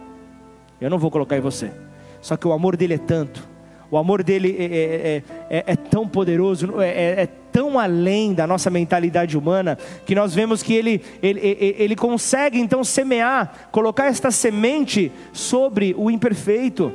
eu 0.78 0.90
não 0.90 0.98
vou 0.98 1.10
colocar 1.10 1.38
em 1.38 1.40
você. 1.40 1.72
Só 2.20 2.36
que 2.36 2.46
o 2.46 2.52
amor 2.52 2.76
dele 2.76 2.94
é 2.94 2.98
tanto, 2.98 3.48
o 3.90 3.96
amor 3.96 4.22
dele 4.22 4.54
é, 4.58 4.64
é, 4.64 5.22
é, 5.48 5.64
é 5.68 5.76
tão 5.76 6.06
poderoso, 6.06 6.78
é, 6.82 7.28
tão 7.54 7.78
além 7.78 8.34
da 8.34 8.48
nossa 8.48 8.68
mentalidade 8.68 9.38
humana, 9.38 9.78
que 10.04 10.12
nós 10.12 10.34
vemos 10.34 10.60
que 10.60 10.74
ele, 10.74 11.00
ele, 11.22 11.38
ele 11.78 11.94
consegue 11.94 12.58
então 12.58 12.82
semear, 12.82 13.68
colocar 13.70 14.06
esta 14.06 14.32
semente 14.32 15.12
sobre 15.32 15.94
o 15.96 16.10
imperfeito. 16.10 16.92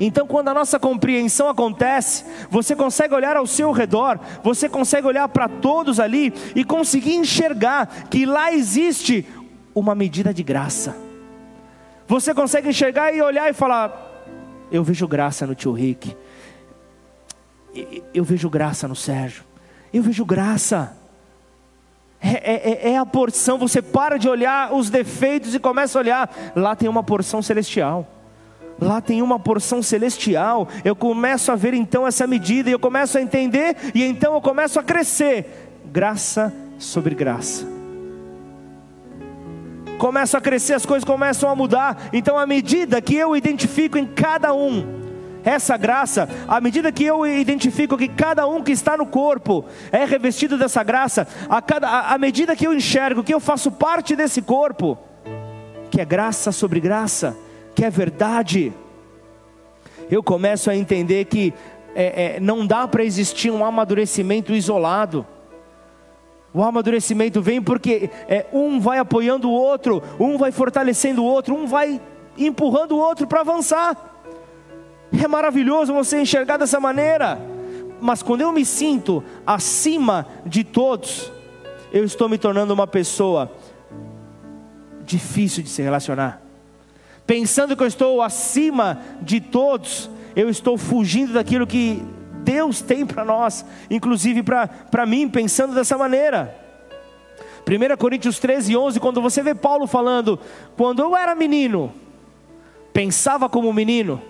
Então, 0.00 0.26
quando 0.26 0.48
a 0.48 0.54
nossa 0.54 0.80
compreensão 0.80 1.46
acontece, 1.46 2.24
você 2.48 2.74
consegue 2.74 3.14
olhar 3.14 3.36
ao 3.36 3.46
seu 3.46 3.70
redor, 3.70 4.18
você 4.42 4.66
consegue 4.66 5.06
olhar 5.06 5.28
para 5.28 5.46
todos 5.46 6.00
ali 6.00 6.32
e 6.56 6.64
conseguir 6.64 7.16
enxergar 7.16 8.08
que 8.08 8.24
lá 8.24 8.50
existe 8.50 9.26
uma 9.74 9.94
medida 9.94 10.32
de 10.32 10.42
graça. 10.42 10.96
Você 12.08 12.32
consegue 12.32 12.70
enxergar 12.70 13.12
e 13.12 13.20
olhar 13.20 13.50
e 13.50 13.52
falar: 13.52 14.26
Eu 14.72 14.82
vejo 14.82 15.06
graça 15.06 15.46
no 15.46 15.54
tio 15.54 15.72
Rick, 15.72 16.16
eu 18.14 18.24
vejo 18.24 18.48
graça 18.48 18.88
no 18.88 18.96
Sérgio, 18.96 19.49
eu 19.92 20.02
vejo 20.02 20.24
graça. 20.24 20.96
É, 22.22 22.88
é, 22.88 22.92
é, 22.92 22.98
a 22.98 23.06
porção, 23.06 23.56
você 23.58 23.80
para 23.80 24.18
de 24.18 24.28
olhar 24.28 24.74
os 24.74 24.90
defeitos 24.90 25.54
e 25.54 25.58
começa 25.58 25.98
a 25.98 26.00
olhar, 26.00 26.52
lá 26.54 26.76
tem 26.76 26.88
uma 26.88 27.02
porção 27.02 27.40
celestial 27.40 28.06
lá 28.80 29.00
tem 29.00 29.20
uma 29.20 29.38
porção 29.38 29.82
celestial. 29.82 30.66
Eu 30.84 30.96
começo 30.96 31.52
a 31.52 31.56
ver 31.56 31.74
então 31.74 32.06
essa 32.06 32.26
medida, 32.26 32.70
e 32.70 32.72
eu 32.72 32.78
começo 32.78 33.18
a 33.18 33.20
entender, 33.20 33.76
e 33.94 34.02
então 34.02 34.34
eu 34.34 34.40
começo 34.40 34.80
a 34.80 34.82
crescer, 34.82 35.70
graça 35.84 36.52
sobre 36.78 37.14
graça. 37.14 37.66
Começo 39.98 40.34
a 40.34 40.40
crescer, 40.40 40.72
as 40.72 40.86
coisas 40.86 41.04
começam 41.04 41.50
a 41.50 41.54
mudar. 41.54 42.08
Então, 42.10 42.38
à 42.38 42.46
medida 42.46 43.02
que 43.02 43.14
eu 43.14 43.36
identifico 43.36 43.98
em 43.98 44.06
cada 44.06 44.54
um 44.54 44.99
essa 45.44 45.76
graça, 45.76 46.28
à 46.46 46.60
medida 46.60 46.92
que 46.92 47.04
eu 47.04 47.26
identifico 47.26 47.96
que 47.96 48.08
cada 48.08 48.46
um 48.46 48.62
que 48.62 48.72
está 48.72 48.96
no 48.96 49.06
corpo 49.06 49.64
é 49.90 50.04
revestido 50.04 50.58
dessa 50.58 50.82
graça, 50.82 51.26
a 51.48 52.14
à 52.14 52.18
medida 52.18 52.56
que 52.56 52.66
eu 52.66 52.74
enxergo 52.74 53.24
que 53.24 53.32
eu 53.32 53.40
faço 53.40 53.70
parte 53.70 54.14
desse 54.14 54.42
corpo, 54.42 54.98
que 55.90 56.00
é 56.00 56.04
graça 56.04 56.52
sobre 56.52 56.80
graça, 56.80 57.36
que 57.74 57.84
é 57.84 57.90
verdade, 57.90 58.72
eu 60.10 60.22
começo 60.22 60.68
a 60.68 60.76
entender 60.76 61.24
que 61.26 61.54
é, 61.94 62.36
é, 62.36 62.40
não 62.40 62.66
dá 62.66 62.86
para 62.86 63.04
existir 63.04 63.50
um 63.50 63.64
amadurecimento 63.64 64.52
isolado. 64.52 65.26
O 66.52 66.62
amadurecimento 66.62 67.40
vem 67.40 67.62
porque 67.62 68.10
é, 68.28 68.46
um 68.52 68.80
vai 68.80 68.98
apoiando 68.98 69.48
o 69.48 69.52
outro, 69.52 70.02
um 70.18 70.36
vai 70.36 70.50
fortalecendo 70.50 71.22
o 71.22 71.26
outro, 71.26 71.54
um 71.54 71.66
vai 71.66 72.00
empurrando 72.36 72.92
o 72.92 72.98
outro 72.98 73.26
para 73.26 73.40
avançar. 73.40 74.09
É 75.12 75.28
maravilhoso 75.28 75.92
você 75.92 76.20
enxergar 76.20 76.56
dessa 76.56 76.80
maneira. 76.80 77.38
Mas 78.00 78.22
quando 78.22 78.40
eu 78.40 78.52
me 78.52 78.64
sinto 78.64 79.22
acima 79.46 80.26
de 80.46 80.64
todos, 80.64 81.30
eu 81.92 82.04
estou 82.04 82.28
me 82.28 82.38
tornando 82.38 82.72
uma 82.72 82.86
pessoa 82.86 83.52
difícil 85.04 85.62
de 85.62 85.68
se 85.68 85.82
relacionar 85.82 86.50
pensando 87.30 87.76
que 87.76 87.82
eu 87.84 87.86
estou 87.86 88.20
acima 88.20 89.00
de 89.22 89.40
todos, 89.40 90.10
eu 90.34 90.50
estou 90.50 90.76
fugindo 90.76 91.34
daquilo 91.34 91.64
que 91.64 92.02
Deus 92.42 92.82
tem 92.82 93.06
para 93.06 93.24
nós, 93.24 93.64
inclusive 93.88 94.42
para 94.42 95.06
mim, 95.06 95.28
pensando 95.28 95.72
dessa 95.72 95.96
maneira. 95.96 96.52
1 97.64 97.96
Coríntios 97.98 98.40
13, 98.40 98.76
11, 98.76 98.98
quando 98.98 99.22
você 99.22 99.44
vê 99.44 99.54
Paulo 99.54 99.86
falando, 99.86 100.40
quando 100.76 101.02
eu 101.02 101.16
era 101.16 101.36
menino, 101.36 101.92
pensava 102.92 103.48
como 103.48 103.72
menino, 103.72 104.20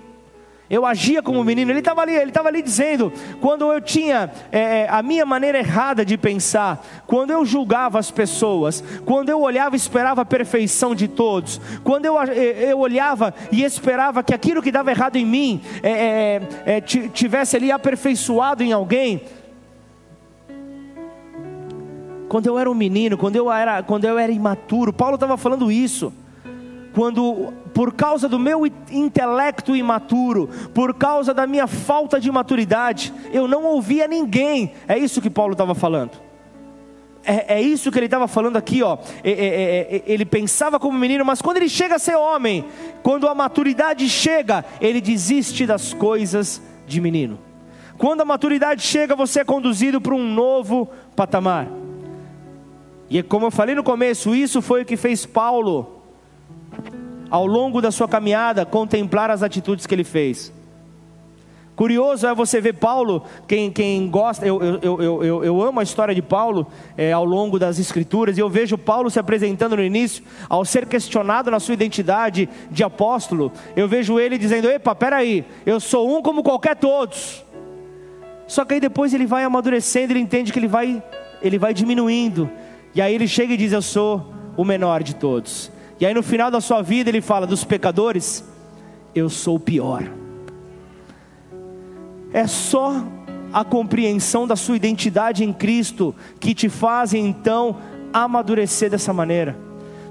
eu 0.71 0.87
agia 0.87 1.21
como 1.21 1.43
menino. 1.43 1.73
Ele 1.73 1.81
estava 1.81 2.03
ali, 2.03 2.15
ele 2.15 2.31
estava 2.31 2.49
ali 2.49 2.63
dizendo, 2.63 3.13
quando 3.41 3.71
eu 3.73 3.81
tinha 3.81 4.31
é, 4.53 4.83
é, 4.83 4.89
a 4.89 5.03
minha 5.03 5.27
maneira 5.27 5.59
errada 5.59 6.05
de 6.05 6.17
pensar, 6.17 6.87
quando 7.09 7.33
eu 7.33 7.45
julgava 7.45 7.99
as 7.99 8.11
pessoas, 8.13 8.83
quando 9.05 9.31
eu 9.31 9.41
olhava 9.41 9.75
e 9.75 9.77
esperava 9.77 10.23
a 10.23 10.25
perfeição 10.25 10.95
de 10.95 11.09
todos, 11.09 11.61
quando 11.83 12.07
eu, 12.07 12.15
eu 12.17 12.79
olhava 12.79 13.35
e 13.51 13.65
esperava 13.65 14.23
que 14.23 14.33
aquilo 14.33 14.63
que 14.63 14.71
dava 14.71 14.93
errado 14.93 15.17
em 15.17 15.27
mim 15.27 15.61
é, 15.83 15.91
é, 15.91 16.77
é 16.77 16.81
tivesse 16.81 17.57
ali 17.57 17.73
aperfeiçoado 17.73 18.63
em 18.63 18.73
alguém. 18.73 19.23
Quando 22.29 22.47
eu 22.47 22.57
era 22.57 22.71
um 22.71 22.75
menino, 22.75 23.19
quando 23.19 23.35
eu 23.35 23.51
era, 23.51 23.83
quando 23.83 24.05
eu 24.05 24.17
era 24.17 24.31
imaturo, 24.31 24.93
Paulo 24.93 25.17
estava 25.17 25.37
falando 25.37 25.73
isso 25.73 26.13
quando 26.95 27.53
por 27.73 27.93
causa 27.93 28.29
do 28.29 28.39
meu 28.39 28.67
intelecto 28.67 29.77
imaturo, 29.77 30.49
por 30.75 30.95
causa 30.95 31.33
da 31.33 31.47
minha 31.47 31.67
falta 31.67 32.21
de 32.21 32.31
maturidade, 32.31 33.13
eu 33.33 33.47
não 33.47 33.65
ouvia 33.65 34.09
ninguém. 34.09 34.73
É 34.89 34.99
isso 34.99 35.21
que 35.21 35.31
Paulo 35.31 35.53
estava 35.53 35.75
falando. 35.75 36.13
É, 37.25 37.57
é, 37.57 37.63
isso 37.63 37.93
que 37.93 37.99
ele 37.99 38.07
estava 38.07 38.27
falando 38.27 38.57
aqui, 38.57 38.83
ó. 38.83 38.99
É, 39.23 39.31
é, 39.31 39.35
é, 39.35 39.97
é, 39.97 40.03
ele 40.07 40.25
pensava 40.25 40.81
como 40.81 40.99
menino, 40.99 41.25
mas 41.25 41.43
quando 41.43 41.59
ele 41.59 41.69
chega 41.69 41.97
a 41.97 41.99
ser 41.99 42.17
homem, 42.17 42.65
quando 43.03 43.29
a 43.29 43.35
maturidade 43.35 44.09
chega, 44.09 44.65
ele 44.81 45.01
desiste 45.01 45.67
das 45.67 45.93
coisas 45.93 46.63
de 46.87 47.01
menino. 47.01 47.39
Quando 47.99 48.23
a 48.23 48.25
maturidade 48.25 48.83
chega, 48.83 49.15
você 49.15 49.41
é 49.41 49.45
conduzido 49.45 50.01
para 50.01 50.15
um 50.15 50.33
novo 50.33 50.89
patamar. 51.15 51.69
E 53.11 53.23
como 53.23 53.47
eu 53.47 53.51
falei 53.51 53.75
no 53.75 53.83
começo, 53.83 54.35
isso 54.35 54.63
foi 54.63 54.83
o 54.83 54.87
que 54.87 54.97
fez 54.97 55.27
Paulo 55.27 56.00
ao 57.31 57.47
longo 57.47 57.81
da 57.81 57.91
sua 57.91 58.09
caminhada, 58.09 58.67
contemplar 58.67 59.31
as 59.31 59.43
atitudes 59.43 59.87
que 59.87 59.95
ele 59.95 60.05
fez. 60.05 60.53
Curioso 61.81 62.27
é 62.27 62.35
você 62.35 62.61
ver 62.61 62.75
Paulo, 62.75 63.25
quem, 63.49 63.71
quem 63.71 64.07
gosta, 64.11 64.45
eu, 64.45 64.61
eu, 64.61 65.01
eu, 65.01 65.25
eu, 65.25 65.45
eu 65.45 65.63
amo 65.63 65.81
a 65.81 65.83
história 65.83 66.15
de 66.15 66.21
Paulo 66.21 66.67
é, 66.95 67.11
ao 67.11 67.25
longo 67.25 67.59
das 67.59 67.79
Escrituras, 67.79 68.37
e 68.37 68.41
eu 68.43 68.51
vejo 68.51 68.77
Paulo 68.77 69.09
se 69.09 69.19
apresentando 69.19 69.77
no 69.77 69.83
início, 69.83 70.23
ao 70.47 70.63
ser 70.63 70.85
questionado 70.85 71.51
na 71.51 71.59
sua 71.59 71.73
identidade 71.73 72.51
de 72.71 72.85
apóstolo, 72.85 73.51
eu 73.75 73.89
vejo 73.89 74.21
ele 74.21 74.37
dizendo: 74.37 74.69
Epa, 74.69 74.95
peraí, 74.95 75.43
eu 75.65 75.81
sou 75.81 76.15
um 76.15 76.21
como 76.21 76.43
qualquer 76.43 76.77
todos. 76.77 77.43
Só 78.47 78.63
que 78.67 78.75
aí 78.75 78.81
depois 78.81 79.15
ele 79.15 79.25
vai 79.25 79.43
amadurecendo, 79.43 80.13
ele 80.13 80.21
entende 80.21 80.53
que 80.53 80.59
ele 80.59 80.69
vai, 80.69 81.03
ele 81.41 81.59
vai 81.59 81.73
diminuindo, 81.73 82.51
e 82.95 83.01
aí 83.01 83.15
ele 83.15 83.27
chega 83.27 83.55
e 83.55 83.57
diz: 83.57 83.73
Eu 83.73 83.81
sou 83.81 84.35
o 84.55 84.67
menor 84.67 85.03
de 85.03 85.17
todos. 85.17 85.73
E 86.01 86.07
aí 86.07 86.15
no 86.15 86.23
final 86.23 86.51
da 86.51 86.63
sua 86.63 86.81
vida 86.81 87.11
ele 87.11 87.21
fala 87.21 87.47
dos 87.47 87.63
pecadores, 87.63 88.43
eu 89.15 89.29
sou 89.29 89.57
o 89.57 89.61
pior. 89.61 90.03
É 92.33 92.47
só 92.47 93.05
a 93.53 93.63
compreensão 93.65 94.47
da 94.47 94.57
sua 94.57 94.77
identidade 94.77 95.45
em 95.45 95.53
Cristo 95.53 96.15
que 96.39 96.55
te 96.55 96.71
faz 96.71 97.13
então 97.13 97.77
amadurecer 98.13 98.89
dessa 98.89 99.13
maneira. 99.13 99.57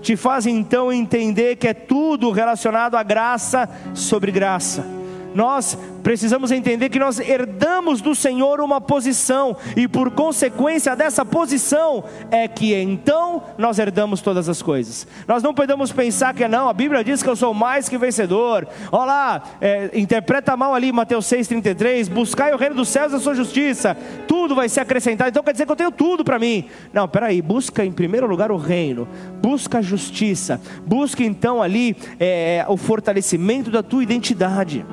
Te 0.01 0.15
faz 0.15 0.45
então 0.45 0.93
entender 0.93 1.55
que 1.55 1.67
é 1.67 1.73
tudo 1.73 2.31
relacionado 2.31 2.95
à 2.95 3.01
graça 3.01 3.67
sobre 3.95 4.31
graça. 4.31 4.98
Nós 5.33 5.77
precisamos 6.03 6.51
entender 6.51 6.89
que 6.89 6.99
nós 6.99 7.19
herdamos 7.19 8.01
do 8.01 8.15
Senhor 8.15 8.61
uma 8.61 8.81
posição, 8.81 9.55
e 9.75 9.87
por 9.87 10.11
consequência 10.11 10.95
dessa 10.95 11.25
posição, 11.25 12.03
é 12.31 12.47
que 12.47 12.73
então 12.73 13.43
nós 13.57 13.79
herdamos 13.79 14.21
todas 14.21 14.49
as 14.49 14.61
coisas. 14.61 15.07
Nós 15.27 15.43
não 15.43 15.53
podemos 15.53 15.91
pensar 15.91 16.33
que 16.33 16.47
não, 16.47 16.69
a 16.69 16.73
Bíblia 16.73 17.03
diz 17.03 17.21
que 17.21 17.29
eu 17.29 17.35
sou 17.35 17.53
mais 17.53 17.87
que 17.87 17.97
vencedor. 17.97 18.67
Olha 18.91 19.05
lá, 19.05 19.43
é, 19.61 19.91
interpreta 19.93 20.55
mal 20.57 20.73
ali 20.73 20.91
Mateus 20.91 21.25
6,33: 21.25 22.09
buscai 22.09 22.53
o 22.53 22.57
reino 22.57 22.75
dos 22.75 22.89
céus 22.89 23.13
e 23.13 23.15
a 23.15 23.19
sua 23.19 23.35
justiça, 23.35 23.95
tudo 24.27 24.55
vai 24.55 24.69
ser 24.69 24.81
acrescentado. 24.81 25.29
Então 25.29 25.43
quer 25.43 25.51
dizer 25.51 25.65
que 25.65 25.71
eu 25.71 25.75
tenho 25.75 25.91
tudo 25.91 26.23
para 26.23 26.39
mim. 26.39 26.65
Não, 26.93 27.07
peraí, 27.07 27.41
busca 27.41 27.85
em 27.85 27.91
primeiro 27.91 28.27
lugar 28.27 28.51
o 28.51 28.57
reino, 28.57 29.07
busca 29.41 29.79
a 29.79 29.81
justiça, 29.81 30.61
busca 30.85 31.23
então 31.23 31.61
ali 31.61 31.95
é, 32.19 32.65
o 32.67 32.77
fortalecimento 32.77 33.69
da 33.69 33.83
tua 33.83 34.03
identidade. 34.03 34.85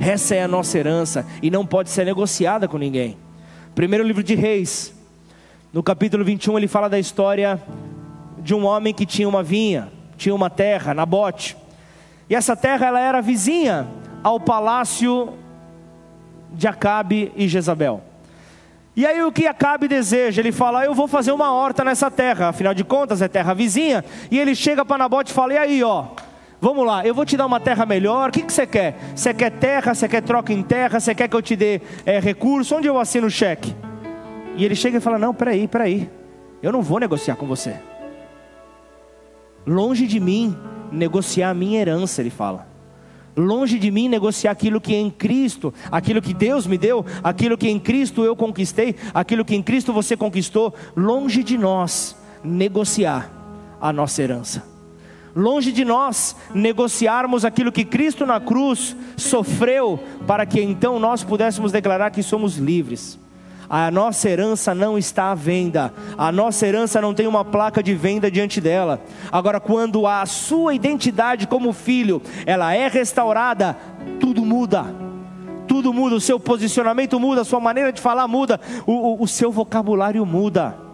Essa 0.00 0.36
é 0.36 0.42
a 0.42 0.48
nossa 0.48 0.78
herança 0.78 1.26
e 1.42 1.50
não 1.50 1.66
pode 1.66 1.90
ser 1.90 2.04
negociada 2.04 2.68
com 2.68 2.78
ninguém. 2.78 3.16
Primeiro 3.74 4.04
livro 4.04 4.22
de 4.22 4.34
Reis, 4.34 4.94
no 5.72 5.82
capítulo 5.82 6.24
21, 6.24 6.56
ele 6.56 6.68
fala 6.68 6.88
da 6.88 6.98
história 6.98 7.60
de 8.38 8.54
um 8.54 8.64
homem 8.64 8.94
que 8.94 9.04
tinha 9.04 9.28
uma 9.28 9.42
vinha, 9.42 9.88
tinha 10.16 10.34
uma 10.34 10.48
terra, 10.48 10.94
Nabote. 10.94 11.56
E 12.30 12.34
essa 12.34 12.56
terra 12.56 12.86
ela 12.86 13.00
era 13.00 13.20
vizinha 13.20 13.88
ao 14.22 14.38
palácio 14.38 15.34
de 16.52 16.66
Acabe 16.68 17.32
e 17.36 17.48
Jezabel. 17.48 18.02
E 18.96 19.06
aí 19.06 19.22
o 19.22 19.30
que 19.30 19.46
Acabe 19.46 19.86
deseja? 19.86 20.40
Ele 20.42 20.50
fala: 20.50 20.84
Eu 20.84 20.94
vou 20.94 21.06
fazer 21.06 21.32
uma 21.32 21.52
horta 21.52 21.84
nessa 21.84 22.10
terra, 22.10 22.48
afinal 22.48 22.74
de 22.74 22.82
contas 22.82 23.22
é 23.22 23.28
terra 23.28 23.54
vizinha. 23.54 24.04
E 24.30 24.38
ele 24.38 24.54
chega 24.54 24.84
para 24.84 24.98
Nabote 24.98 25.30
e 25.30 25.34
fala: 25.34 25.54
E 25.54 25.58
aí, 25.58 25.84
ó, 25.84 26.06
Vamos 26.60 26.84
lá, 26.84 27.06
eu 27.06 27.14
vou 27.14 27.24
te 27.24 27.36
dar 27.36 27.46
uma 27.46 27.60
terra 27.60 27.86
melhor. 27.86 28.30
O 28.30 28.32
que, 28.32 28.42
que 28.42 28.52
você 28.52 28.66
quer? 28.66 28.98
Você 29.14 29.32
quer 29.32 29.50
terra? 29.50 29.94
Você 29.94 30.08
quer 30.08 30.22
troca 30.22 30.52
em 30.52 30.62
terra? 30.62 30.98
Você 30.98 31.14
quer 31.14 31.28
que 31.28 31.36
eu 31.36 31.42
te 31.42 31.54
dê 31.54 31.80
é, 32.04 32.18
recurso? 32.18 32.74
Onde 32.74 32.88
eu 32.88 32.98
assino 32.98 33.28
o 33.28 33.30
cheque? 33.30 33.74
E 34.56 34.64
ele 34.64 34.74
chega 34.74 34.98
e 34.98 35.00
fala: 35.00 35.18
Não, 35.18 35.32
peraí, 35.32 35.68
peraí. 35.68 36.10
Eu 36.60 36.72
não 36.72 36.82
vou 36.82 36.98
negociar 36.98 37.36
com 37.36 37.46
você. 37.46 37.76
Longe 39.64 40.06
de 40.06 40.18
mim 40.18 40.56
negociar 40.90 41.50
a 41.50 41.54
minha 41.54 41.80
herança, 41.80 42.20
ele 42.20 42.30
fala. 42.30 42.66
Longe 43.36 43.78
de 43.78 43.88
mim 43.88 44.08
negociar 44.08 44.50
aquilo 44.50 44.80
que 44.80 44.92
é 44.92 44.98
em 44.98 45.10
Cristo, 45.10 45.72
aquilo 45.92 46.20
que 46.20 46.34
Deus 46.34 46.66
me 46.66 46.76
deu, 46.76 47.06
aquilo 47.22 47.56
que 47.56 47.68
em 47.68 47.78
Cristo 47.78 48.24
eu 48.24 48.34
conquistei, 48.34 48.96
aquilo 49.14 49.44
que 49.44 49.54
em 49.54 49.62
Cristo 49.62 49.92
você 49.92 50.16
conquistou. 50.16 50.74
Longe 50.96 51.44
de 51.44 51.56
nós 51.56 52.16
negociar 52.42 53.30
a 53.80 53.92
nossa 53.92 54.20
herança. 54.20 54.67
Longe 55.38 55.70
de 55.70 55.84
nós 55.84 56.34
negociarmos 56.52 57.44
aquilo 57.44 57.70
que 57.70 57.84
Cristo 57.84 58.26
na 58.26 58.40
cruz 58.40 58.96
sofreu, 59.16 60.02
para 60.26 60.44
que 60.44 60.60
então 60.60 60.98
nós 60.98 61.22
pudéssemos 61.22 61.70
declarar 61.70 62.10
que 62.10 62.24
somos 62.24 62.56
livres. 62.56 63.16
A 63.70 63.88
nossa 63.88 64.28
herança 64.28 64.74
não 64.74 64.98
está 64.98 65.30
à 65.30 65.36
venda, 65.36 65.94
a 66.16 66.32
nossa 66.32 66.66
herança 66.66 67.00
não 67.00 67.14
tem 67.14 67.28
uma 67.28 67.44
placa 67.44 67.80
de 67.80 67.94
venda 67.94 68.28
diante 68.28 68.60
dela. 68.60 69.00
Agora, 69.30 69.60
quando 69.60 70.08
a 70.08 70.26
sua 70.26 70.74
identidade 70.74 71.46
como 71.46 71.72
filho 71.72 72.20
ela 72.44 72.74
é 72.74 72.88
restaurada, 72.88 73.78
tudo 74.18 74.44
muda 74.44 74.86
tudo 75.68 75.92
muda, 75.92 76.16
o 76.16 76.20
seu 76.20 76.40
posicionamento 76.40 77.20
muda, 77.20 77.42
a 77.42 77.44
sua 77.44 77.60
maneira 77.60 77.92
de 77.92 78.00
falar 78.00 78.26
muda, 78.26 78.58
o, 78.86 78.92
o, 78.92 79.22
o, 79.22 79.28
seu 79.28 79.52
vocabulário 79.52 80.24
muda. 80.24 80.87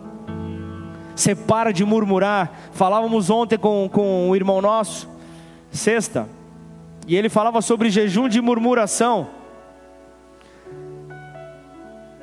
Você 1.15 1.35
para 1.35 1.73
de 1.73 1.85
murmurar. 1.85 2.53
Falávamos 2.73 3.31
ontem 3.31 3.57
com, 3.57 3.89
com 3.93 4.31
um 4.31 4.37
irmão 4.37 4.61
nosso, 4.61 5.09
sexta, 5.71 6.29
e 7.07 7.17
ele 7.17 7.29
falava 7.29 7.61
sobre 7.61 7.91
jejum 7.91 8.29
de 8.29 8.41
murmuração. 8.41 9.29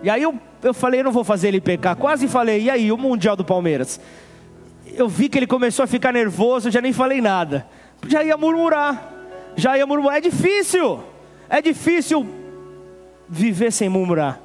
E 0.03 0.09
aí 0.09 0.23
eu, 0.23 0.35
eu 0.63 0.73
falei, 0.73 1.01
eu 1.01 1.03
não 1.03 1.11
vou 1.11 1.23
fazer 1.23 1.49
ele 1.49 1.61
pecar. 1.61 1.95
Quase 1.95 2.27
falei, 2.27 2.63
e 2.63 2.69
aí, 2.69 2.91
o 2.91 2.97
Mundial 2.97 3.35
do 3.35 3.45
Palmeiras? 3.45 3.99
Eu 4.85 5.07
vi 5.07 5.29
que 5.29 5.37
ele 5.37 5.47
começou 5.47 5.83
a 5.83 5.87
ficar 5.87 6.11
nervoso, 6.11 6.67
eu 6.67 6.71
já 6.71 6.81
nem 6.81 6.91
falei 6.91 7.21
nada. 7.21 7.67
Já 8.07 8.23
ia 8.23 8.35
murmurar. 8.35 9.13
Já 9.55 9.77
ia 9.77 9.85
murmurar. 9.85 10.17
É 10.17 10.21
difícil. 10.21 10.99
É 11.47 11.61
difícil 11.61 12.27
viver 13.29 13.71
sem 13.71 13.87
murmurar. 13.87 14.41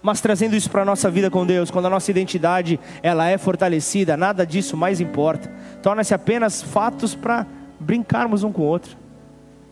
Mas 0.00 0.20
trazendo 0.20 0.54
isso 0.54 0.70
para 0.70 0.82
a 0.82 0.84
nossa 0.84 1.10
vida 1.10 1.30
com 1.30 1.44
Deus, 1.44 1.70
quando 1.70 1.86
a 1.86 1.90
nossa 1.90 2.10
identidade 2.10 2.78
ela 3.02 3.28
é 3.28 3.36
fortalecida, 3.36 4.16
nada 4.16 4.46
disso 4.46 4.76
mais 4.76 5.00
importa. 5.00 5.50
Torna-se 5.82 6.14
apenas 6.14 6.62
fatos 6.62 7.14
para 7.14 7.46
brincarmos 7.80 8.44
um 8.44 8.52
com 8.52 8.62
o 8.62 8.66
outro. 8.66 8.96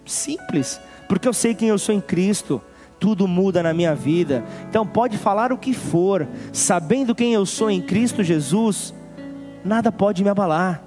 Simples, 0.05 0.81
porque 1.09 1.29
eu 1.29 1.33
sei 1.33 1.55
quem 1.55 1.69
eu 1.69 1.79
sou 1.79 1.95
em 1.95 2.01
Cristo 2.01 2.61
tudo 2.99 3.29
muda 3.29 3.62
na 3.62 3.75
minha 3.75 3.95
vida. 3.95 4.45
Então 4.69 4.87
pode 4.87 5.19
falar 5.19 5.53
o 5.53 5.59
que 5.59 5.75
for, 5.75 6.27
sabendo 6.53 7.15
quem 7.15 7.35
eu 7.35 7.45
sou 7.45 7.71
em 7.71 7.81
Cristo 7.81 8.23
Jesus, 8.23 8.95
nada 9.65 9.93
pode 9.93 10.23
me 10.23 10.31
abalar. 10.31 10.83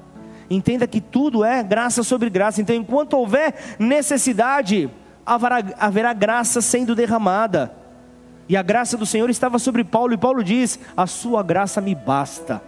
Entenda 0.49 0.87
que 0.87 0.99
tudo 0.99 1.45
é 1.45 1.61
graça 1.61 2.01
sobre 2.01 2.29
graça. 2.29 2.59
Então, 2.59 2.75
enquanto 2.75 3.13
houver 3.13 3.53
necessidade, 3.77 4.89
haverá, 5.23 5.63
haverá 5.77 6.11
graça 6.11 6.59
sendo 6.59 6.95
derramada. 6.95 7.71
E 8.49 8.57
a 8.57 8.63
graça 8.63 8.97
do 8.97 9.05
Senhor 9.05 9.29
estava 9.29 9.59
sobre 9.59 9.83
Paulo, 9.83 10.11
e 10.11 10.17
Paulo 10.17 10.43
diz: 10.43 10.79
A 10.97 11.05
sua 11.05 11.43
graça 11.43 11.79
me 11.79 11.93
basta. 11.93 12.59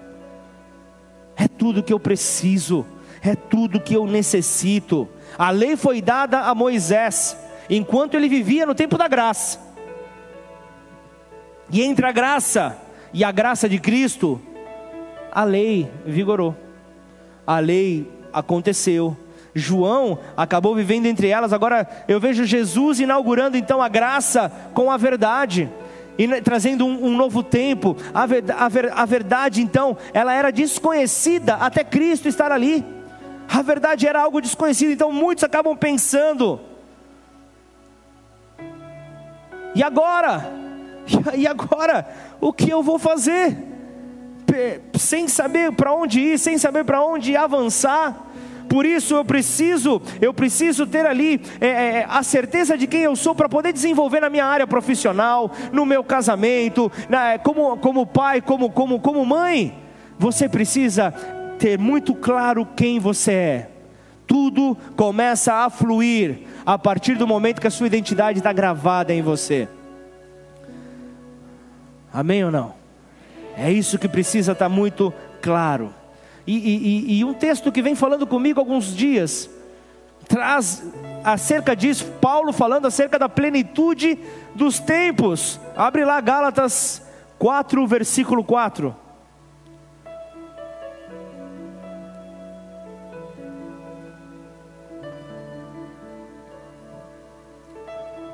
É 1.35 1.47
tudo 1.47 1.81
que 1.81 1.91
eu 1.91 1.99
preciso, 1.99 2.85
é 3.19 3.35
tudo 3.35 3.81
que 3.81 3.95
eu 3.95 4.05
necessito. 4.05 5.09
A 5.35 5.49
lei 5.49 5.75
foi 5.75 5.99
dada 5.99 6.41
a 6.41 6.53
Moisés, 6.53 7.35
enquanto 7.67 8.13
ele 8.13 8.29
vivia 8.29 8.63
no 8.63 8.75
tempo 8.75 8.95
da 8.95 9.07
graça. 9.07 9.59
E 11.71 11.81
entre 11.81 12.05
a 12.05 12.11
graça 12.11 12.77
e 13.11 13.23
a 13.23 13.31
graça 13.31 13.67
de 13.67 13.79
Cristo, 13.79 14.39
a 15.31 15.43
lei 15.43 15.89
vigorou, 16.05 16.55
a 17.47 17.57
lei 17.57 18.07
aconteceu. 18.31 19.17
João 19.53 20.19
acabou 20.35 20.75
vivendo 20.75 21.05
entre 21.05 21.27
elas. 21.27 21.53
Agora 21.53 21.87
eu 22.07 22.19
vejo 22.19 22.45
Jesus 22.45 22.99
inaugurando 22.99 23.57
então 23.57 23.81
a 23.81 23.89
graça 23.89 24.51
com 24.73 24.91
a 24.91 24.97
verdade 24.97 25.69
e 26.17 26.41
trazendo 26.41 26.85
um, 26.85 27.07
um 27.07 27.15
novo 27.15 27.43
tempo. 27.43 27.95
A, 28.13 28.25
ver, 28.25 28.43
a, 28.57 28.69
ver, 28.69 28.91
a 28.93 29.05
verdade 29.05 29.61
então, 29.61 29.97
ela 30.13 30.33
era 30.33 30.51
desconhecida 30.51 31.55
até 31.55 31.83
Cristo 31.83 32.27
estar 32.27 32.51
ali. 32.51 32.85
A 33.49 33.61
verdade 33.61 34.07
era 34.07 34.21
algo 34.21 34.39
desconhecido, 34.39 34.91
então 34.91 35.11
muitos 35.11 35.43
acabam 35.43 35.75
pensando 35.75 36.59
e 39.73 39.83
agora? 39.83 40.61
E 41.35 41.47
agora? 41.47 42.07
O 42.39 42.53
que 42.53 42.69
eu 42.69 42.81
vou 42.83 42.99
fazer? 42.99 43.57
Sem 44.97 45.27
saber 45.27 45.71
para 45.71 45.93
onde 45.93 46.19
ir, 46.19 46.37
sem 46.37 46.57
saber 46.57 46.83
para 46.83 47.03
onde 47.03 47.35
avançar. 47.35 48.30
Por 48.71 48.85
isso 48.85 49.15
eu 49.15 49.25
preciso, 49.25 50.01
eu 50.21 50.33
preciso 50.33 50.87
ter 50.87 51.05
ali 51.05 51.41
é, 51.59 51.67
é, 51.67 52.05
a 52.07 52.23
certeza 52.23 52.77
de 52.77 52.87
quem 52.87 53.01
eu 53.01 53.17
sou 53.17 53.35
para 53.35 53.49
poder 53.49 53.73
desenvolver 53.73 54.21
na 54.21 54.29
minha 54.29 54.45
área 54.45 54.65
profissional, 54.65 55.51
no 55.73 55.85
meu 55.85 56.01
casamento, 56.05 56.89
na, 57.09 57.37
como, 57.37 57.75
como 57.75 58.07
pai, 58.07 58.39
como, 58.39 58.71
como, 58.71 58.97
como 59.01 59.25
mãe. 59.25 59.77
Você 60.17 60.47
precisa 60.47 61.11
ter 61.59 61.77
muito 61.77 62.15
claro 62.15 62.65
quem 62.65 62.97
você 62.97 63.33
é. 63.33 63.69
Tudo 64.25 64.77
começa 64.95 65.53
a 65.53 65.69
fluir 65.69 66.43
a 66.65 66.79
partir 66.79 67.15
do 67.15 67.27
momento 67.27 67.59
que 67.59 67.67
a 67.67 67.71
sua 67.71 67.87
identidade 67.87 68.37
está 68.37 68.53
gravada 68.53 69.13
em 69.13 69.21
você. 69.21 69.67
Amém 72.13 72.45
ou 72.45 72.51
não? 72.51 72.73
É 73.57 73.69
isso 73.69 73.99
que 73.99 74.07
precisa 74.07 74.53
estar 74.53 74.69
tá 74.69 74.69
muito 74.69 75.13
claro. 75.41 75.93
E, 76.45 76.57
e, 76.57 77.19
e, 77.19 77.25
um 77.25 77.33
texto 77.33 77.71
que 77.71 77.81
vem 77.81 77.95
falando 77.95 78.25
comigo 78.25 78.59
alguns 78.59 78.95
dias, 78.95 79.49
traz 80.27 80.83
acerca 81.23 81.75
disso, 81.75 82.05
Paulo 82.19 82.51
falando 82.51 82.87
acerca 82.87 83.19
da 83.19 83.29
plenitude 83.29 84.17
dos 84.55 84.79
tempos. 84.79 85.59
Abre 85.75 86.03
lá 86.03 86.19
Gálatas 86.19 87.03
4, 87.37 87.85
versículo 87.85 88.43
4. 88.43 88.95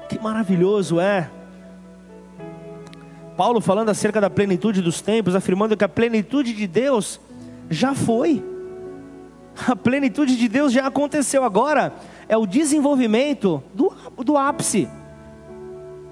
Que 0.07 0.17
maravilhoso 0.19 0.99
é. 0.99 1.29
Paulo 3.35 3.61
falando 3.61 3.89
acerca 3.89 4.19
da 4.19 4.29
plenitude 4.29 4.81
dos 4.81 4.99
tempos, 4.99 5.35
afirmando 5.35 5.77
que 5.77 5.83
a 5.83 5.89
plenitude 5.89 6.53
de 6.53 6.65
Deus 6.65 7.19
já 7.69 7.93
foi. 7.93 8.43
A 9.67 9.75
plenitude 9.75 10.37
de 10.37 10.47
Deus 10.47 10.71
já 10.71 10.87
aconteceu 10.87 11.43
agora. 11.43 11.93
É 12.29 12.37
o 12.37 12.45
desenvolvimento 12.45 13.63
do, 13.73 13.93
do 14.23 14.37
ápice. 14.37 14.87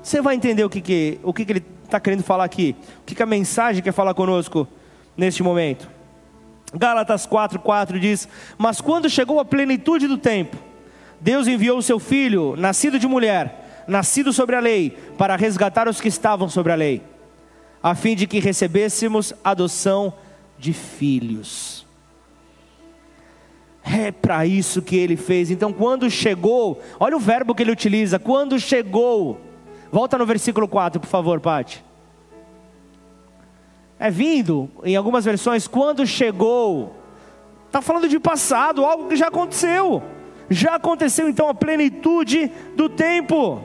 Você 0.02 0.22
vai 0.22 0.36
entender 0.36 0.64
o 0.64 0.70
que, 0.70 0.82
que, 0.82 1.20
o 1.24 1.34
que, 1.34 1.46
que 1.46 1.52
ele 1.52 1.66
está 1.84 2.00
querendo 2.00 2.24
falar 2.24 2.44
aqui. 2.44 2.76
O 3.02 3.06
que, 3.06 3.16
que 3.16 3.24
a 3.24 3.28
mensagem 3.28 3.84
quer 3.84 3.92
falar 3.92 4.14
conosco 4.14 4.68
neste 5.16 5.44
momento. 5.44 5.90
Gálatas 6.74 7.28
4,4 7.28 8.00
diz: 8.00 8.28
Mas 8.58 8.82
quando 8.82 9.10
chegou 9.10 9.40
a 9.40 9.46
plenitude 9.46 10.08
do 10.08 10.18
tempo, 10.18 10.58
Deus 11.22 11.48
enviou 11.48 11.78
o 11.78 11.84
seu 11.84 12.00
filho, 12.00 12.56
nascido 12.58 13.00
de 13.00 13.08
mulher 13.08 13.66
nascido 13.88 14.34
sobre 14.34 14.56
a 14.56 14.60
lei, 14.60 14.92
para 15.18 15.36
resgatar 15.36 15.88
os 15.88 16.02
que 16.02 16.08
estavam 16.08 16.50
sobre 16.50 16.72
a 16.72 16.76
lei, 16.76 17.02
a 17.82 17.96
fim 17.96 18.16
de 18.16 18.28
que 18.28 18.40
recebêssemos 18.40 19.34
adoção 19.44 20.14
de 20.58 20.74
filhos. 20.74 21.86
É 23.84 24.12
para 24.12 24.46
isso 24.46 24.82
que 24.82 24.96
ele 24.96 25.16
fez. 25.16 25.52
Então, 25.52 25.72
quando 25.72 26.10
chegou, 26.10 26.82
olha 27.00 27.16
o 27.16 27.20
verbo 27.20 27.54
que 27.54 27.62
ele 27.62 27.72
utiliza: 27.72 28.18
quando 28.18 28.60
chegou. 28.60 29.40
Volta 29.92 30.18
no 30.18 30.26
versículo 30.26 30.68
4, 30.68 31.00
por 31.00 31.08
favor, 31.08 31.40
Pati. 31.40 31.86
É 33.98 34.10
vindo, 34.10 34.70
em 34.84 34.96
algumas 34.96 35.24
versões, 35.24 35.68
quando 35.68 36.06
chegou. 36.06 36.96
Está 37.68 37.82
falando 37.82 38.10
de 38.10 38.20
passado, 38.20 38.84
algo 38.84 39.08
que 39.08 39.16
já 39.16 39.28
aconteceu. 39.28 40.02
Já 40.50 40.76
aconteceu 40.76 41.30
então 41.30 41.50
a 41.50 41.54
plenitude 41.54 42.52
do 42.76 42.90
tempo. 42.90 43.62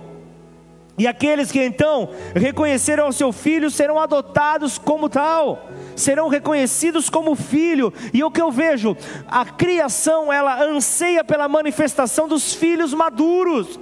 E 0.98 1.07
aqueles 1.07 1.50
que 1.50 1.62
então 1.62 2.11
reconheceram 2.35 3.09
o 3.09 3.12
seu 3.12 3.33
filho 3.33 3.70
serão 3.70 3.98
adotados 3.98 4.76
como 4.76 5.09
tal, 5.09 5.70
serão 6.00 6.28
reconhecidos 6.28 7.08
como 7.08 7.34
filho. 7.34 7.92
E 8.12 8.24
o 8.24 8.30
que 8.30 8.40
eu 8.40 8.50
vejo, 8.50 8.96
a 9.28 9.44
criação 9.44 10.32
ela 10.32 10.62
anseia 10.64 11.22
pela 11.22 11.48
manifestação 11.48 12.26
dos 12.26 12.54
filhos 12.54 12.92
maduros. 12.92 13.78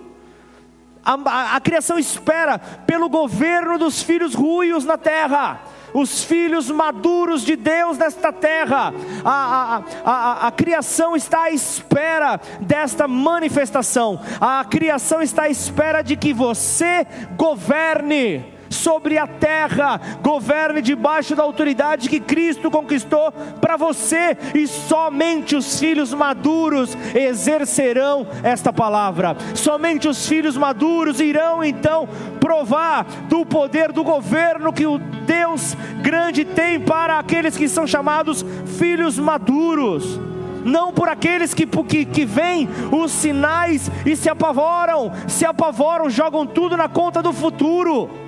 A, 1.04 1.14
a, 1.14 1.57
a 1.57 1.61
criação 1.61 1.98
espera 1.98 2.59
pelo 2.59 3.09
governo 3.09 3.78
dos 3.78 4.02
filhos 4.02 4.35
ruios 4.35 4.85
na 4.85 4.98
terra. 4.98 5.62
os 5.94 6.22
filhos 6.22 6.70
maduros 6.70 7.42
de 7.42 7.57
Deus 7.57 7.96
nesta 7.96 8.31
terra. 8.33 8.92
A, 9.24 9.33
a, 9.33 9.83
a, 10.04 10.46
a, 10.48 10.50
criação 10.50 11.16
está 11.16 11.44
à 11.44 11.50
espera 11.50 12.38
desta 12.61 13.09
manifestação, 13.09 14.20
a 14.38 14.64
criação 14.64 15.22
está 15.22 15.44
à 15.44 15.48
espera 15.48 16.02
de 16.02 16.14
que 16.14 16.35
você 16.35 17.07
governe 17.37 18.58
sobre 18.70 19.18
a 19.18 19.26
terra, 19.26 20.00
governe 20.22 20.83
debaixo 20.83 21.35
da 21.35 21.42
autoridade 21.42 22.09
que 22.09 22.20
Cristo 22.20 22.70
conquistou 22.70 23.33
para 23.61 23.76
você, 23.76 24.37
e 24.54 24.66
somente 24.66 25.57
os 25.57 25.78
filhos 25.78 26.12
maduros 26.12 26.96
exercerão 27.14 28.26
esta 28.42 28.72
palavra, 28.72 29.37
somente 29.54 30.09
os 30.09 30.26
filhos 30.26 30.57
maduros 30.57 31.20
irão 31.20 31.62
então 31.62 32.09
provar 32.40 33.04
do 33.28 33.44
poder 33.44 33.92
do 33.92 34.02
governo 34.02 34.72
que 34.72 34.87
o 34.87 34.98
Deus 34.98 35.76
grande 36.02 36.44
tem 36.44 36.81
para 36.81 37.18
aqueles 37.18 37.57
que 37.57 37.68
são 37.68 37.87
chamados 37.87 38.44
filhos 38.78 39.18
maduros. 39.18 40.18
Não 40.64 40.92
por 40.92 41.09
aqueles 41.09 41.54
que, 41.54 41.66
que, 41.66 42.04
que 42.04 42.24
veem 42.24 42.68
os 42.90 43.12
sinais 43.12 43.90
e 44.04 44.16
se 44.16 44.28
apavoram, 44.28 45.12
se 45.26 45.46
apavoram, 45.46 46.11
jogam 46.11 46.46
tudo 46.46 46.76
na 46.76 46.88
conta 46.88 47.22
do 47.22 47.33
futuro 47.33 48.28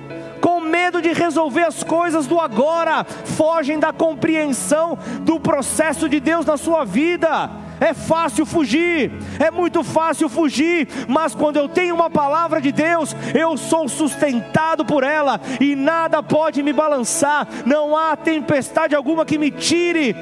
medo 0.91 1.01
de 1.01 1.13
resolver 1.13 1.63
as 1.63 1.83
coisas 1.83 2.27
do 2.27 2.37
agora, 2.37 3.05
fogem 3.05 3.79
da 3.79 3.93
compreensão 3.93 4.97
do 5.21 5.39
processo 5.39 6.09
de 6.09 6.19
Deus 6.19 6.45
na 6.45 6.57
sua 6.57 6.83
vida. 6.83 7.49
É 7.79 7.93
fácil 7.93 8.45
fugir, 8.45 9.09
é 9.39 9.49
muito 9.49 9.83
fácil 9.83 10.27
fugir, 10.27 10.87
mas 11.07 11.33
quando 11.33 11.55
eu 11.55 11.69
tenho 11.69 11.95
uma 11.95 12.09
palavra 12.09 12.59
de 12.59 12.73
Deus, 12.73 13.15
eu 13.33 13.55
sou 13.55 13.87
sustentado 13.87 14.83
por 14.83 15.03
ela 15.03 15.39
e 15.59 15.75
nada 15.75 16.21
pode 16.21 16.61
me 16.61 16.73
balançar, 16.73 17.47
não 17.65 17.97
há 17.97 18.15
tempestade 18.17 18.93
alguma 18.93 19.25
que 19.25 19.37
me 19.37 19.49
tire 19.49 20.13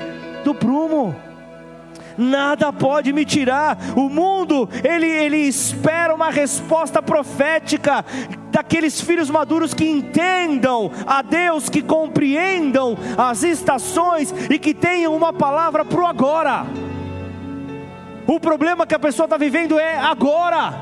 do 0.46 0.54
prumo 0.54 1.29
nada 2.20 2.72
pode 2.72 3.14
me 3.14 3.26
tirar. 3.26 3.78
O 3.96 4.10
mundo, 4.10 4.70
ele, 4.84 5.08
ele 5.08 5.38
espera 5.38 6.14
uma 6.14 6.30
resposta 6.30 7.02
profética 7.02 8.06
daqueles 8.52 9.00
filhos 9.00 9.30
maduros 9.30 9.74
que 9.74 9.90
entendam 9.90 10.92
a 11.08 11.22
Deus, 11.22 11.70
que 11.70 11.82
compreendam 11.82 12.98
as 13.18 13.44
estações 13.44 14.34
e 14.50 14.60
que 14.60 14.74
tenham 14.74 15.16
uma 15.16 15.32
palavra 15.32 15.86
para 15.86 16.02
o 16.02 16.06
agora. 16.06 16.66
O 18.28 18.40
problema 18.40 18.86
que 18.86 18.94
a 18.94 19.00
pessoa 19.00 19.26
está 19.26 19.38
vivendo 19.38 19.80
é 19.80 19.98
agora. 19.98 20.74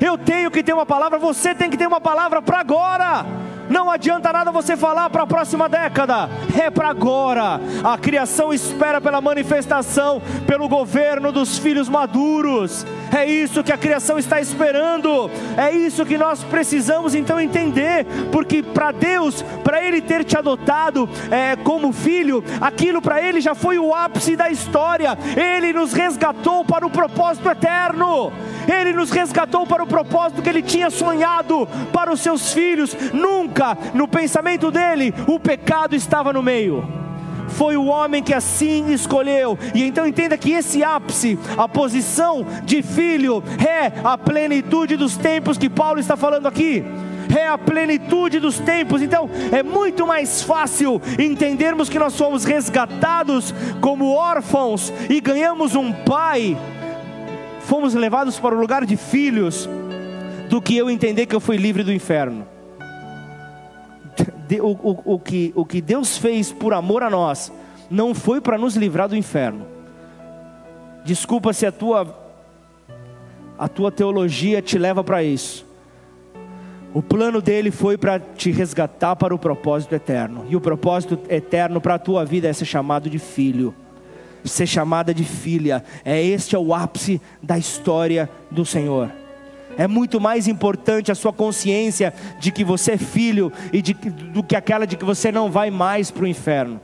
Eu 0.00 0.18
tenho 0.18 0.50
que 0.50 0.62
ter 0.62 0.72
uma 0.72 0.86
palavra, 0.86 1.18
você 1.18 1.54
tem 1.54 1.70
que 1.70 1.76
ter 1.76 1.86
uma 1.86 2.00
palavra 2.00 2.42
para 2.42 2.58
agora. 2.58 3.24
Não 3.68 3.90
adianta 3.90 4.32
nada 4.32 4.52
você 4.52 4.76
falar 4.76 5.10
para 5.10 5.24
a 5.24 5.26
próxima 5.26 5.68
década, 5.68 6.28
é 6.58 6.70
para 6.70 6.88
agora. 6.88 7.60
A 7.82 7.98
criação 7.98 8.52
espera 8.52 9.00
pela 9.00 9.20
manifestação, 9.20 10.22
pelo 10.46 10.68
governo 10.68 11.32
dos 11.32 11.58
filhos 11.58 11.88
maduros. 11.88 12.86
É 13.14 13.24
isso 13.24 13.62
que 13.62 13.72
a 13.72 13.78
criação 13.78 14.18
está 14.18 14.40
esperando. 14.40 15.30
É 15.56 15.70
isso 15.72 16.04
que 16.04 16.18
nós 16.18 16.42
precisamos 16.44 17.14
então 17.14 17.40
entender, 17.40 18.06
porque 18.30 18.62
para 18.62 18.92
Deus, 18.92 19.42
para 19.62 19.82
Ele 19.82 20.00
ter 20.00 20.24
te 20.24 20.36
adotado 20.36 21.08
é, 21.30 21.56
como 21.56 21.92
filho, 21.92 22.42
aquilo 22.60 23.00
para 23.00 23.22
Ele 23.22 23.40
já 23.40 23.54
foi 23.54 23.78
o 23.78 23.94
ápice 23.94 24.36
da 24.36 24.50
história. 24.50 25.16
Ele 25.36 25.72
nos 25.72 25.92
resgatou 25.92 26.64
para 26.64 26.86
o 26.86 26.90
propósito 26.90 27.48
eterno. 27.48 28.32
Ele 28.66 28.92
nos 28.92 29.10
resgatou 29.10 29.66
para 29.66 29.82
o 29.82 29.86
propósito 29.86 30.42
que 30.42 30.48
Ele 30.48 30.62
tinha 30.62 30.90
sonhado 30.90 31.68
para 31.92 32.12
os 32.12 32.20
seus 32.20 32.52
filhos. 32.52 32.96
Nunca 33.12 33.76
no 33.94 34.08
pensamento 34.08 34.70
dele 34.70 35.14
o 35.26 35.38
pecado 35.38 35.94
estava 35.94 36.32
no 36.32 36.42
meio 36.42 37.05
foi 37.48 37.76
o 37.76 37.86
homem 37.86 38.22
que 38.22 38.34
assim 38.34 38.92
escolheu. 38.92 39.58
E 39.74 39.82
então 39.82 40.06
entenda 40.06 40.36
que 40.36 40.52
esse 40.52 40.82
ápice, 40.82 41.38
a 41.56 41.68
posição 41.68 42.46
de 42.64 42.82
filho, 42.82 43.42
é 43.64 43.92
a 44.04 44.16
plenitude 44.16 44.96
dos 44.96 45.16
tempos 45.16 45.58
que 45.58 45.68
Paulo 45.68 46.00
está 46.00 46.16
falando 46.16 46.46
aqui 46.46 46.84
é 47.36 47.48
a 47.48 47.58
plenitude 47.58 48.38
dos 48.38 48.58
tempos. 48.58 49.02
Então 49.02 49.28
é 49.52 49.62
muito 49.62 50.06
mais 50.06 50.42
fácil 50.42 51.00
entendermos 51.18 51.88
que 51.88 51.98
nós 51.98 52.12
somos 52.12 52.44
resgatados 52.44 53.54
como 53.80 54.12
órfãos 54.12 54.92
e 55.08 55.20
ganhamos 55.20 55.74
um 55.74 55.92
pai, 55.92 56.56
fomos 57.60 57.94
levados 57.94 58.38
para 58.38 58.54
o 58.54 58.60
lugar 58.60 58.84
de 58.84 58.96
filhos, 58.96 59.68
do 60.48 60.62
que 60.62 60.76
eu 60.76 60.88
entender 60.88 61.26
que 61.26 61.34
eu 61.34 61.40
fui 61.40 61.56
livre 61.56 61.82
do 61.82 61.92
inferno 61.92 62.55
o, 64.60 64.70
o, 64.70 65.14
o, 65.14 65.18
que, 65.18 65.52
o 65.54 65.64
que 65.64 65.80
Deus 65.80 66.16
fez 66.16 66.52
por 66.52 66.72
amor 66.72 67.02
a 67.02 67.10
nós, 67.10 67.52
não 67.90 68.14
foi 68.14 68.40
para 68.40 68.58
nos 68.58 68.76
livrar 68.76 69.08
do 69.08 69.16
inferno. 69.16 69.66
Desculpa 71.04 71.52
se 71.52 71.66
a 71.66 71.72
tua, 71.72 72.16
a 73.58 73.68
tua 73.68 73.92
teologia 73.92 74.60
te 74.60 74.78
leva 74.78 75.04
para 75.04 75.22
isso. 75.22 75.64
O 76.92 77.02
plano 77.02 77.42
dele 77.42 77.70
foi 77.70 77.98
para 77.98 78.18
te 78.18 78.50
resgatar 78.50 79.16
para 79.16 79.34
o 79.34 79.38
propósito 79.38 79.94
eterno. 79.94 80.46
E 80.48 80.56
o 80.56 80.60
propósito 80.60 81.18
eterno 81.28 81.80
para 81.80 81.94
a 81.94 81.98
tua 81.98 82.24
vida 82.24 82.48
é 82.48 82.52
ser 82.52 82.64
chamado 82.64 83.10
de 83.10 83.18
filho, 83.18 83.74
ser 84.44 84.66
chamada 84.66 85.12
de 85.12 85.24
filha. 85.24 85.84
É 86.04 86.22
este 86.22 86.56
é 86.56 86.58
o 86.58 86.72
ápice 86.72 87.20
da 87.42 87.58
história 87.58 88.30
do 88.50 88.64
Senhor 88.64 89.10
é 89.76 89.86
muito 89.86 90.20
mais 90.20 90.48
importante 90.48 91.12
a 91.12 91.14
sua 91.14 91.32
consciência 91.32 92.12
de 92.38 92.50
que 92.50 92.64
você 92.64 92.92
é 92.92 92.98
filho 92.98 93.52
e 93.72 93.82
de, 93.82 93.94
do 93.94 94.42
que 94.42 94.56
aquela 94.56 94.86
de 94.86 94.96
que 94.96 95.04
você 95.04 95.30
não 95.30 95.50
vai 95.50 95.70
mais 95.70 96.10
para 96.10 96.24
o 96.24 96.26
inferno. 96.26 96.80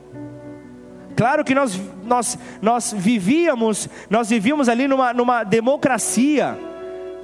Claro 1.15 1.43
que 1.43 1.53
nós, 1.53 1.79
nós, 2.03 2.37
nós 2.61 2.93
vivíamos, 2.95 3.87
nós 4.09 4.29
vivíamos 4.29 4.67
ali 4.67 4.87
numa, 4.87 5.13
numa 5.13 5.43
democracia. 5.43 6.57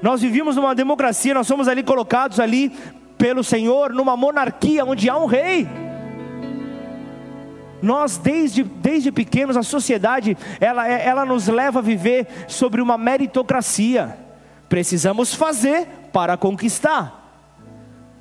Nós 0.02 0.22
vivíamos 0.22 0.56
numa 0.56 0.74
democracia, 0.74 1.34
nós 1.34 1.48
somos 1.48 1.68
ali 1.68 1.84
colocados 1.84 2.40
ali 2.40 2.72
pelo 3.18 3.44
Senhor, 3.44 3.92
numa 3.92 4.16
monarquia 4.16 4.86
onde 4.86 5.10
há 5.10 5.18
um 5.18 5.26
rei. 5.26 5.68
Nós 7.82 8.18
desde, 8.18 8.64
desde 8.64 9.12
pequenos 9.12 9.58
a 9.58 9.64
sociedade 9.64 10.38
ela, 10.60 10.88
ela 10.88 11.26
nos 11.26 11.48
leva 11.48 11.80
a 11.80 11.82
viver 11.82 12.28
sobre 12.48 12.82
uma 12.82 12.98
meritocracia. 12.98 14.29
Precisamos 14.70 15.34
fazer 15.34 15.88
para 16.14 16.38
conquistar. 16.38 17.20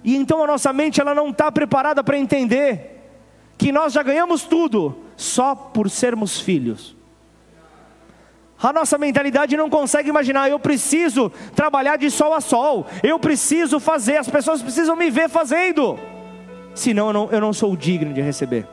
E 0.02 0.16
então 0.16 0.42
a 0.42 0.46
nossa 0.46 0.72
mente 0.72 1.00
ela 1.00 1.14
não 1.14 1.28
está 1.28 1.52
preparada 1.52 2.02
para 2.02 2.18
entender 2.18 2.98
que 3.58 3.70
nós 3.70 3.92
já 3.92 4.02
ganhamos 4.02 4.44
tudo 4.44 4.96
só 5.16 5.54
por 5.54 5.90
sermos 5.90 6.40
filhos. 6.40 6.96
A 8.60 8.72
nossa 8.72 8.98
mentalidade 8.98 9.56
não 9.56 9.70
consegue 9.70 10.08
imaginar, 10.08 10.50
eu 10.50 10.58
preciso 10.58 11.30
trabalhar 11.54 11.96
de 11.96 12.10
sol 12.10 12.32
a 12.32 12.40
sol, 12.40 12.86
eu 13.04 13.18
preciso 13.18 13.78
fazer, 13.78 14.16
as 14.16 14.28
pessoas 14.28 14.60
precisam 14.60 14.96
me 14.96 15.10
ver 15.10 15.28
fazendo, 15.28 15.96
senão 16.74 17.08
eu 17.08 17.12
não, 17.12 17.30
eu 17.30 17.40
não 17.40 17.52
sou 17.52 17.76
digno 17.76 18.12
de 18.12 18.20
receber. 18.20 18.66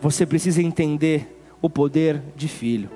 Você 0.00 0.26
precisa 0.26 0.62
entender 0.62 1.42
o 1.62 1.70
poder 1.70 2.22
de 2.34 2.46
filho. 2.46 2.90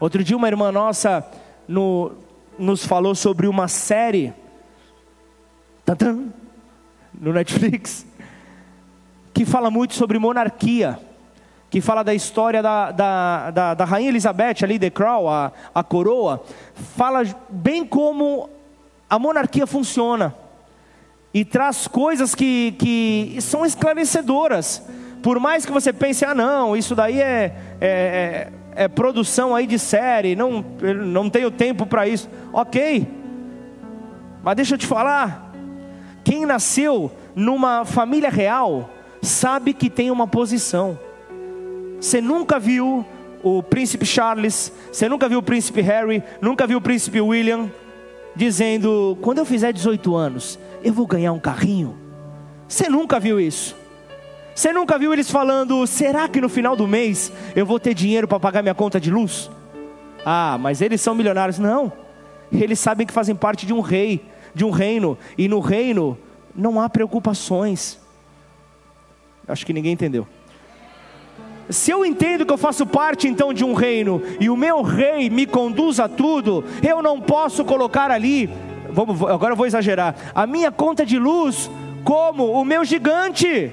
Outro 0.00 0.22
dia, 0.22 0.36
uma 0.36 0.46
irmã 0.46 0.70
nossa 0.70 1.26
no, 1.66 2.12
nos 2.56 2.86
falou 2.86 3.16
sobre 3.16 3.48
uma 3.48 3.66
série. 3.66 4.32
No 7.12 7.32
Netflix. 7.32 8.06
Que 9.34 9.44
fala 9.44 9.70
muito 9.70 9.94
sobre 9.94 10.18
monarquia, 10.18 10.98
que 11.70 11.80
fala 11.80 12.04
da 12.04 12.14
história 12.14 12.62
da, 12.62 12.90
da, 12.92 13.50
da, 13.50 13.74
da 13.74 13.84
rainha 13.84 14.08
Elizabeth, 14.08 14.62
ali, 14.62 14.78
The 14.78 14.90
Crown, 14.90 15.28
a, 15.28 15.52
a 15.74 15.82
coroa, 15.82 16.42
fala 16.96 17.22
bem 17.48 17.84
como 17.84 18.48
a 19.10 19.18
monarquia 19.18 19.66
funciona. 19.66 20.34
E 21.34 21.44
traz 21.44 21.86
coisas 21.88 22.34
que, 22.34 22.72
que 22.78 23.38
são 23.40 23.66
esclarecedoras. 23.66 24.82
Por 25.22 25.38
mais 25.40 25.66
que 25.66 25.72
você 25.72 25.92
pense, 25.92 26.24
ah, 26.24 26.34
não, 26.34 26.76
isso 26.76 26.94
daí 26.94 27.20
é, 27.20 27.54
é, 27.80 27.80
é 27.80 28.52
é, 28.78 28.86
produção 28.86 29.56
aí 29.56 29.66
de 29.66 29.76
série, 29.76 30.36
não, 30.36 30.64
não 31.04 31.28
tenho 31.28 31.50
tempo 31.50 31.84
para 31.84 32.06
isso. 32.06 32.30
Ok, 32.52 33.08
mas 34.40 34.54
deixa 34.54 34.74
eu 34.74 34.78
te 34.78 34.86
falar: 34.86 35.52
quem 36.22 36.46
nasceu 36.46 37.10
numa 37.34 37.84
família 37.84 38.30
real 38.30 38.88
sabe 39.20 39.74
que 39.74 39.90
tem 39.90 40.12
uma 40.12 40.28
posição. 40.28 40.96
Você 42.00 42.20
nunca 42.20 42.60
viu 42.60 43.04
o 43.42 43.64
príncipe 43.64 44.06
Charles, 44.06 44.72
você 44.92 45.08
nunca 45.08 45.28
viu 45.28 45.40
o 45.40 45.42
príncipe 45.42 45.80
Harry, 45.80 46.22
nunca 46.40 46.64
viu 46.64 46.78
o 46.78 46.80
príncipe 46.80 47.20
William 47.20 47.68
dizendo: 48.36 49.18
quando 49.20 49.38
eu 49.38 49.44
fizer 49.44 49.72
18 49.72 50.14
anos, 50.14 50.56
eu 50.84 50.92
vou 50.92 51.04
ganhar 51.04 51.32
um 51.32 51.40
carrinho. 51.40 51.98
Você 52.68 52.88
nunca 52.88 53.18
viu 53.18 53.40
isso. 53.40 53.74
Você 54.58 54.72
nunca 54.72 54.98
viu 54.98 55.12
eles 55.12 55.30
falando: 55.30 55.86
será 55.86 56.26
que 56.26 56.40
no 56.40 56.48
final 56.48 56.74
do 56.74 56.84
mês 56.84 57.32
eu 57.54 57.64
vou 57.64 57.78
ter 57.78 57.94
dinheiro 57.94 58.26
para 58.26 58.40
pagar 58.40 58.60
minha 58.60 58.74
conta 58.74 58.98
de 58.98 59.08
luz? 59.08 59.48
Ah, 60.26 60.58
mas 60.58 60.80
eles 60.80 61.00
são 61.00 61.14
milionários. 61.14 61.60
Não, 61.60 61.92
eles 62.50 62.80
sabem 62.80 63.06
que 63.06 63.12
fazem 63.12 63.36
parte 63.36 63.64
de 63.64 63.72
um 63.72 63.78
rei, 63.78 64.20
de 64.52 64.64
um 64.64 64.70
reino, 64.70 65.16
e 65.38 65.46
no 65.46 65.60
reino 65.60 66.18
não 66.56 66.80
há 66.80 66.88
preocupações. 66.88 68.00
Acho 69.46 69.64
que 69.64 69.72
ninguém 69.72 69.92
entendeu. 69.92 70.26
Se 71.70 71.92
eu 71.92 72.04
entendo 72.04 72.44
que 72.44 72.52
eu 72.52 72.58
faço 72.58 72.84
parte 72.84 73.28
então 73.28 73.54
de 73.54 73.64
um 73.64 73.74
reino 73.74 74.20
e 74.40 74.50
o 74.50 74.56
meu 74.56 74.82
rei 74.82 75.30
me 75.30 75.46
conduz 75.46 76.00
a 76.00 76.08
tudo, 76.08 76.64
eu 76.82 77.00
não 77.00 77.20
posso 77.20 77.64
colocar 77.64 78.10
ali, 78.10 78.50
vamos, 78.90 79.22
agora 79.22 79.52
eu 79.52 79.56
vou 79.56 79.66
exagerar, 79.66 80.16
a 80.34 80.48
minha 80.48 80.72
conta 80.72 81.06
de 81.06 81.16
luz 81.16 81.70
como 82.02 82.50
o 82.50 82.64
meu 82.64 82.84
gigante. 82.84 83.72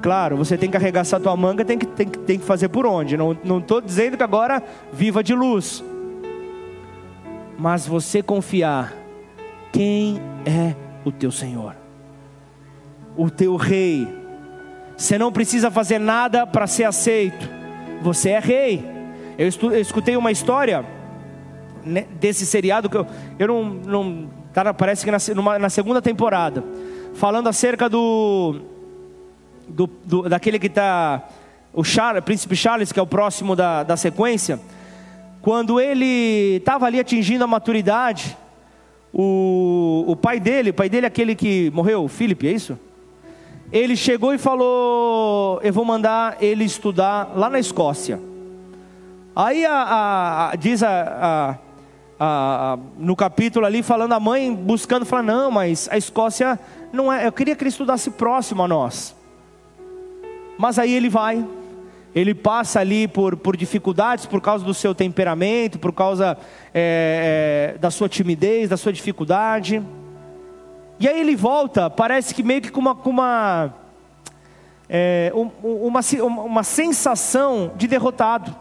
Claro, 0.00 0.36
você 0.36 0.56
tem 0.56 0.70
que 0.70 0.76
arregaçar 0.76 1.20
tua 1.20 1.36
manga, 1.36 1.64
tem 1.64 1.76
que, 1.76 1.86
tem, 1.86 2.06
tem 2.06 2.38
que 2.38 2.44
fazer 2.44 2.68
por 2.68 2.86
onde. 2.86 3.16
Não 3.16 3.58
estou 3.58 3.80
dizendo 3.80 4.16
que 4.16 4.22
agora 4.22 4.62
viva 4.92 5.22
de 5.22 5.34
luz. 5.34 5.82
Mas 7.58 7.86
você 7.86 8.22
confiar 8.22 8.94
quem 9.72 10.20
é 10.46 10.74
o 11.04 11.10
teu 11.10 11.32
Senhor, 11.32 11.74
o 13.16 13.28
teu 13.28 13.56
Rei. 13.56 14.06
Você 14.96 15.18
não 15.18 15.32
precisa 15.32 15.70
fazer 15.70 15.98
nada 15.98 16.46
para 16.46 16.66
ser 16.66 16.84
aceito. 16.84 17.48
Você 18.02 18.30
é 18.30 18.40
rei. 18.40 18.84
Eu, 19.36 19.48
eu 19.70 19.80
escutei 19.80 20.16
uma 20.16 20.32
história 20.32 20.84
né, 21.84 22.04
desse 22.18 22.44
seriado 22.44 22.88
que 22.90 22.96
eu, 22.96 23.06
eu 23.38 23.46
não, 23.46 23.64
não 23.64 24.30
tá, 24.52 24.74
parece 24.74 25.04
que 25.04 25.10
na, 25.10 25.18
numa, 25.36 25.58
na 25.58 25.70
segunda 25.70 26.02
temporada, 26.02 26.64
falando 27.14 27.48
acerca 27.48 27.88
do 27.88 28.60
do, 29.68 29.86
do, 30.04 30.28
daquele 30.28 30.58
que 30.58 30.66
está, 30.66 31.28
o 31.72 31.84
Charles, 31.84 32.24
Príncipe 32.24 32.56
Charles, 32.56 32.92
que 32.92 32.98
é 32.98 33.02
o 33.02 33.06
próximo 33.06 33.54
da, 33.54 33.82
da 33.82 33.96
sequência, 33.96 34.60
quando 35.40 35.80
ele 35.80 36.56
estava 36.56 36.86
ali 36.86 36.98
atingindo 36.98 37.44
a 37.44 37.46
maturidade, 37.46 38.36
o, 39.12 40.04
o 40.06 40.16
pai 40.16 40.38
dele, 40.40 40.70
o 40.70 40.74
pai 40.74 40.88
dele 40.88 41.06
é 41.06 41.08
aquele 41.08 41.34
que 41.34 41.70
morreu, 41.70 42.06
Philip, 42.08 42.46
é 42.46 42.52
isso? 42.52 42.78
Ele 43.70 43.96
chegou 43.96 44.32
e 44.32 44.38
falou: 44.38 45.60
Eu 45.62 45.72
vou 45.72 45.84
mandar 45.84 46.36
ele 46.40 46.64
estudar 46.64 47.32
lá 47.36 47.50
na 47.50 47.58
Escócia. 47.58 48.20
Aí 49.36 49.64
a, 49.64 49.72
a, 49.72 50.50
a, 50.50 50.56
diz 50.56 50.82
a, 50.82 51.58
no 52.98 53.14
capítulo 53.14 53.66
ali, 53.66 53.82
falando 53.82 54.12
a 54.12 54.20
mãe 54.20 54.54
buscando, 54.54 55.04
falando: 55.04 55.26
Não, 55.26 55.50
mas 55.50 55.88
a 55.90 55.98
Escócia 55.98 56.58
não 56.92 57.12
é. 57.12 57.26
Eu 57.26 57.32
queria 57.32 57.54
que 57.54 57.62
ele 57.62 57.68
estudasse 57.68 58.10
próximo 58.10 58.62
a 58.62 58.68
nós. 58.68 59.14
Mas 60.58 60.76
aí 60.76 60.92
ele 60.92 61.08
vai, 61.08 61.46
ele 62.12 62.34
passa 62.34 62.80
ali 62.80 63.06
por, 63.06 63.36
por 63.36 63.56
dificuldades 63.56 64.26
por 64.26 64.40
causa 64.40 64.64
do 64.64 64.74
seu 64.74 64.92
temperamento, 64.92 65.78
por 65.78 65.92
causa 65.92 66.36
é, 66.74 67.74
é, 67.74 67.78
da 67.78 67.92
sua 67.92 68.08
timidez, 68.08 68.68
da 68.68 68.76
sua 68.76 68.92
dificuldade. 68.92 69.80
E 70.98 71.06
aí 71.06 71.20
ele 71.20 71.36
volta, 71.36 71.88
parece 71.88 72.34
que 72.34 72.42
meio 72.42 72.60
que 72.60 72.72
com 72.72 72.80
uma, 72.80 72.94
com 72.96 73.08
uma, 73.08 73.72
é, 74.88 75.30
uma, 75.32 76.02
uma 76.42 76.62
sensação 76.64 77.72
de 77.76 77.86
derrotado. 77.86 78.52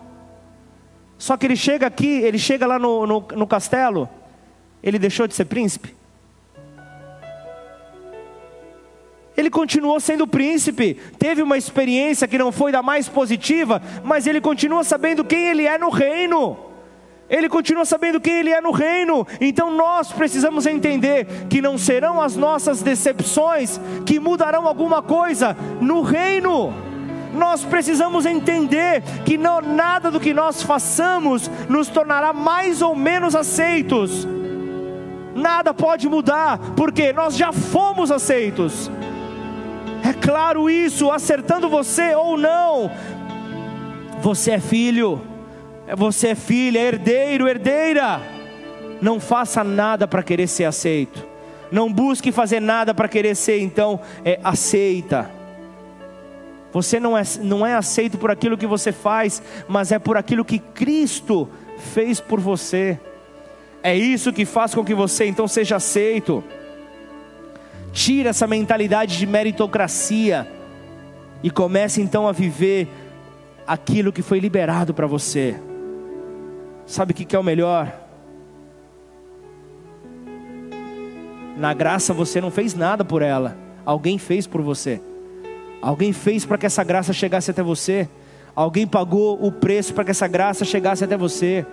Só 1.17 1.35
que 1.35 1.47
ele 1.47 1.55
chega 1.55 1.87
aqui, 1.87 2.21
ele 2.21 2.37
chega 2.37 2.67
lá 2.67 2.77
no, 2.77 3.07
no, 3.07 3.27
no 3.35 3.47
castelo, 3.47 4.07
ele 4.83 4.99
deixou 4.99 5.25
de 5.25 5.33
ser 5.33 5.45
príncipe? 5.45 5.95
Ele 9.38 9.51
continuou 9.51 9.99
sendo 9.99 10.25
príncipe, 10.25 10.95
teve 11.19 11.43
uma 11.43 11.59
experiência 11.59 12.27
que 12.27 12.39
não 12.39 12.51
foi 12.51 12.71
da 12.71 12.81
mais 12.81 13.07
positiva, 13.07 13.79
mas 14.03 14.25
ele 14.25 14.41
continua 14.41 14.83
sabendo 14.83 15.23
quem 15.23 15.45
ele 15.45 15.67
é 15.67 15.77
no 15.77 15.91
reino. 15.91 16.57
Ele 17.29 17.47
continua 17.47 17.85
sabendo 17.85 18.19
quem 18.19 18.39
ele 18.39 18.49
é 18.49 18.59
no 18.59 18.71
reino. 18.71 19.27
Então 19.39 19.69
nós 19.69 20.11
precisamos 20.11 20.65
entender 20.65 21.27
que 21.49 21.61
não 21.61 21.77
serão 21.77 22.19
as 22.19 22.35
nossas 22.35 22.81
decepções 22.81 23.79
que 24.07 24.19
mudarão 24.19 24.67
alguma 24.67 25.03
coisa 25.03 25.55
no 25.79 26.01
reino. 26.01 26.73
Nós 27.31 27.63
precisamos 27.63 28.25
entender 28.25 29.03
que 29.23 29.38
não, 29.38 29.61
nada 29.61 30.09
do 30.09 30.19
que 30.19 30.33
nós 30.33 30.63
façamos 30.63 31.51
nos 31.69 31.89
tornará 31.89 32.33
mais 32.33 32.81
ou 32.81 32.95
menos 32.95 33.35
aceitos. 33.35 34.27
Nada 35.35 35.75
pode 35.75 36.09
mudar, 36.09 36.57
porque 36.75 37.13
nós 37.13 37.38
já 37.38 37.51
fomos 37.51 38.09
aceitos. 38.09 38.89
É 40.07 40.13
claro 40.13 40.69
isso, 40.69 41.11
acertando 41.11 41.67
você 41.67 42.15
ou 42.15 42.37
não. 42.37 42.89
Você 44.21 44.51
é 44.51 44.59
filho, 44.61 45.21
você 45.97 46.29
é 46.29 46.35
filha, 46.35 46.79
herdeiro, 46.79 47.45
herdeira. 47.45 48.21
Não 49.01 49.19
faça 49.19 49.65
nada 49.65 50.07
para 50.07 50.23
querer 50.23 50.47
ser 50.47 50.63
aceito. 50.63 51.27
Não 51.69 51.91
busque 51.91 52.31
fazer 52.31 52.61
nada 52.61 52.93
para 52.93 53.09
querer 53.09 53.35
ser 53.35 53.59
então 53.59 53.99
é, 54.23 54.39
aceita. 54.45 55.29
Você 56.71 57.01
não 57.01 57.17
é, 57.17 57.23
não 57.41 57.67
é 57.67 57.73
aceito 57.73 58.17
por 58.17 58.31
aquilo 58.31 58.57
que 58.57 58.65
você 58.65 58.93
faz, 58.93 59.43
mas 59.67 59.91
é 59.91 59.99
por 59.99 60.15
aquilo 60.15 60.45
que 60.45 60.59
Cristo 60.59 61.49
fez 61.93 62.21
por 62.21 62.39
você. 62.39 62.97
É 63.83 63.93
isso 63.93 64.31
que 64.31 64.45
faz 64.45 64.73
com 64.73 64.85
que 64.85 64.93
você 64.93 65.25
então 65.25 65.49
seja 65.49 65.75
aceito. 65.75 66.41
Tira 67.91 68.29
essa 68.29 68.47
mentalidade 68.47 69.17
de 69.17 69.25
meritocracia 69.25 70.47
e 71.41 71.49
comece 71.49 72.01
então 72.01 72.27
a 72.27 72.31
viver 72.31 72.88
aquilo 73.65 74.11
que 74.11 74.21
foi 74.21 74.39
liberado 74.39 74.93
para 74.93 75.07
você. 75.07 75.59
Sabe 76.85 77.11
o 77.11 77.15
que 77.15 77.35
é 77.35 77.39
o 77.39 77.43
melhor? 77.43 77.93
Na 81.57 81.73
graça 81.73 82.13
você 82.13 82.39
não 82.39 82.51
fez 82.51 82.73
nada 82.73 83.03
por 83.03 83.21
ela, 83.21 83.57
alguém 83.85 84.17
fez 84.17 84.45
por 84.45 84.61
você. 84.61 85.01
Alguém 85.81 86.13
fez 86.13 86.45
para 86.45 86.57
que 86.57 86.65
essa 86.65 86.83
graça 86.83 87.13
chegasse 87.13 87.51
até 87.51 87.61
você. 87.61 88.09
Alguém 88.55 88.88
pagou 88.88 89.43
o 89.43 89.51
preço 89.51 89.93
para 89.93 90.03
que 90.03 90.11
essa 90.11 90.27
graça 90.27 90.65
chegasse 90.65 91.03
até 91.03 91.15
você. 91.15 91.65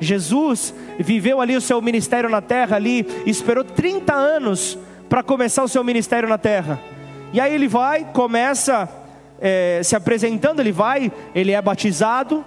Jesus 0.00 0.74
viveu 0.98 1.40
ali 1.40 1.56
o 1.56 1.60
seu 1.60 1.80
ministério 1.82 2.28
na 2.28 2.40
terra 2.40 2.76
ali, 2.76 3.06
esperou 3.26 3.64
30 3.64 4.12
anos 4.14 4.78
para 5.08 5.22
começar 5.22 5.64
o 5.64 5.68
seu 5.68 5.82
ministério 5.82 6.28
na 6.28 6.38
terra. 6.38 6.78
E 7.32 7.40
aí 7.40 7.54
ele 7.54 7.68
vai, 7.68 8.04
começa 8.12 8.88
é, 9.40 9.80
se 9.82 9.94
apresentando, 9.96 10.60
ele 10.60 10.72
vai, 10.72 11.12
ele 11.34 11.52
é 11.52 11.60
batizado. 11.60 12.44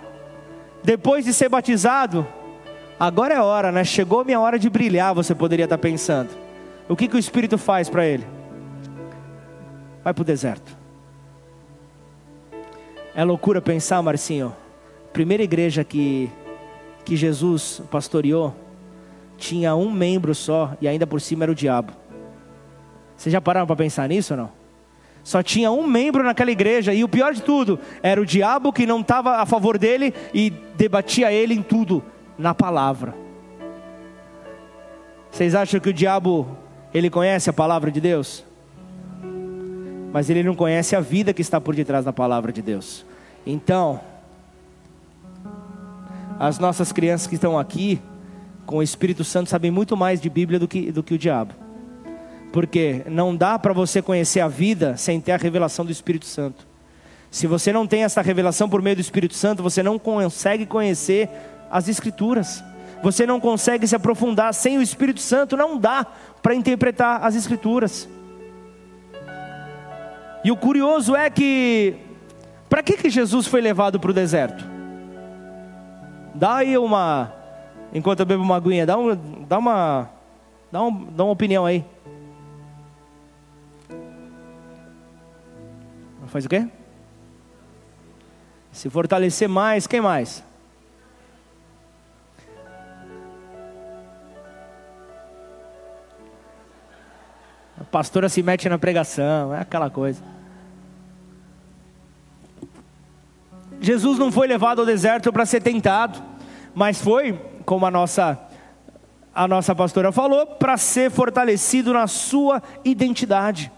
Depois 0.84 1.26
de 1.26 1.34
ser 1.34 1.50
batizado, 1.50 2.26
agora 3.00 3.36
é 3.36 3.40
hora, 3.40 3.72
né? 3.72 3.84
Chegou 3.84 4.26
minha 4.26 4.40
hora 4.40 4.58
de 4.58 4.70
brilhar, 4.70 5.14
você 5.14 5.36
poderia 5.36 5.66
estar 5.66 5.78
pensando. 5.78 6.30
O 6.90 6.96
que, 6.96 7.08
que 7.08 7.16
o 7.16 7.20
Espírito 7.20 7.58
faz 7.58 7.90
para 7.90 8.06
ele? 8.06 8.26
Vai 10.04 10.14
para 10.14 10.22
o 10.22 10.26
deserto. 10.26 10.76
É 13.14 13.24
loucura 13.24 13.62
pensar, 13.62 14.02
Marcinho. 14.02 14.56
Primeira 15.14 15.44
igreja 15.44 15.84
que, 15.84 16.32
que 17.06 17.16
Jesus 17.16 17.82
pastoreou 17.92 18.56
tinha 19.38 19.76
um 19.76 19.92
membro 19.92 20.34
só 20.34 20.76
e 20.80 20.88
ainda 20.88 21.06
por 21.06 21.20
cima 21.20 21.44
era 21.44 21.52
o 21.52 21.56
diabo. 21.56 22.01
Vocês 23.22 23.32
já 23.32 23.40
pararam 23.40 23.68
para 23.68 23.76
pensar 23.76 24.10
nisso 24.10 24.34
ou 24.34 24.40
não? 24.40 24.50
Só 25.24 25.44
tinha 25.44 25.72
um 25.72 25.86
membro 25.86 26.24
naquela 26.24 26.50
igreja, 26.50 26.92
e 26.92 27.04
o 27.04 27.08
pior 27.08 27.36
de 27.36 27.44
tudo, 27.44 27.80
era 28.02 28.20
o 28.20 28.26
diabo 28.26 28.74
que 28.74 28.88
não 28.88 29.02
estava 29.02 29.36
a 29.36 29.46
favor 29.46 29.78
dele 29.78 30.12
e 30.34 30.50
debatia 30.76 31.32
ele 31.32 31.54
em 31.54 31.62
tudo, 31.62 32.04
na 32.36 32.56
palavra. 32.56 33.14
Vocês 35.30 35.54
acham 35.54 35.80
que 35.80 35.90
o 35.90 35.94
diabo, 35.94 36.58
ele 36.92 37.12
conhece 37.12 37.48
a 37.48 37.54
palavra 37.54 37.92
de 37.92 38.02
Deus? 38.02 38.44
Mas 40.12 40.28
ele 40.32 40.42
não 40.42 40.56
conhece 40.56 40.96
a 40.96 41.00
vida 41.00 41.32
que 41.32 41.44
está 41.44 41.62
por 41.62 41.76
detrás 41.76 42.04
da 42.04 42.12
palavra 42.12 42.52
de 42.52 42.64
Deus. 42.64 43.06
Então, 43.46 44.02
as 46.40 46.58
nossas 46.58 46.92
crianças 46.92 47.28
que 47.28 47.36
estão 47.36 47.60
aqui, 47.60 48.02
com 48.66 48.78
o 48.78 48.84
Espírito 48.84 49.24
Santo, 49.24 49.48
sabem 49.48 49.70
muito 49.70 49.96
mais 49.96 50.20
de 50.20 50.28
Bíblia 50.28 50.58
do 50.58 50.68
que, 50.68 50.92
do 50.92 51.04
que 51.04 51.14
o 51.14 51.20
diabo. 51.20 51.61
Porque 52.52 53.04
não 53.06 53.36
dá 53.36 53.58
para 53.58 53.74
você 53.74 54.02
conhecer 54.02 54.42
a 54.42 54.48
vida 54.48 54.98
sem 54.98 55.22
ter 55.22 55.32
a 55.32 55.38
revelação 55.38 55.86
do 55.86 55.92
Espírito 55.92 56.26
Santo. 56.26 56.68
Se 57.30 57.48
você 57.48 57.72
não 57.72 57.88
tem 57.88 58.04
essa 58.04 58.22
revelação 58.22 58.68
por 58.70 58.82
meio 58.82 58.98
do 58.98 59.02
Espírito 59.02 59.36
Santo, 59.36 59.64
você 59.64 59.82
não 59.82 59.98
consegue 59.98 60.66
conhecer 60.66 61.30
as 61.70 61.88
Escrituras. 61.88 62.62
Você 63.02 63.26
não 63.26 63.40
consegue 63.40 63.88
se 63.88 63.96
aprofundar 63.96 64.54
sem 64.54 64.78
o 64.78 64.82
Espírito 64.82 65.22
Santo, 65.22 65.56
não 65.56 65.78
dá 65.78 66.06
para 66.42 66.54
interpretar 66.54 67.24
as 67.24 67.36
Escrituras. 67.36 68.08
E 70.44 70.52
o 70.52 70.58
curioso 70.58 71.16
é 71.16 71.30
que, 71.30 71.96
para 72.70 72.84
que, 72.84 72.98
que 72.98 73.10
Jesus 73.10 73.48
foi 73.48 73.62
levado 73.62 74.00
para 74.00 74.12
o 74.12 74.14
deserto? 74.14 74.66
Dá 76.34 76.58
aí 76.58 76.78
uma, 76.78 77.34
enquanto 77.94 78.22
eu 78.22 78.26
bebo 78.26 78.44
uma 78.44 78.56
aguinha, 78.56 78.86
dá, 78.86 78.98
um, 78.98 79.16
dá, 79.48 79.58
uma, 79.58 80.10
dá, 80.72 80.82
um, 80.82 81.06
dá 81.06 81.24
uma 81.24 81.34
opinião 81.34 81.66
aí. 81.66 81.86
faz 86.32 86.46
o 86.46 86.50
quê? 86.50 86.66
Se 88.72 88.90
fortalecer 88.90 89.50
mais, 89.50 89.86
quem 89.86 90.00
mais? 90.00 90.42
A 97.80 97.84
pastora 97.84 98.30
se 98.30 98.42
mete 98.42 98.70
na 98.70 98.80
pregação, 98.80 99.54
é 99.54 99.60
aquela 99.60 99.90
coisa. 99.90 100.24
Jesus 103.82 104.18
não 104.18 104.32
foi 104.32 104.48
levado 104.48 104.80
ao 104.80 104.86
deserto 104.86 105.34
para 105.34 105.46
ser 105.46 105.62
tentado, 105.62 106.24
mas 106.74 107.02
foi, 107.02 107.34
como 107.66 107.86
a 107.86 107.92
nossa 107.92 108.40
a 109.34 109.48
nossa 109.48 109.74
pastora 109.74 110.12
falou, 110.12 110.46
para 110.46 110.78
ser 110.78 111.10
fortalecido 111.10 111.94
na 111.94 112.06
sua 112.06 112.62
identidade. 112.84 113.72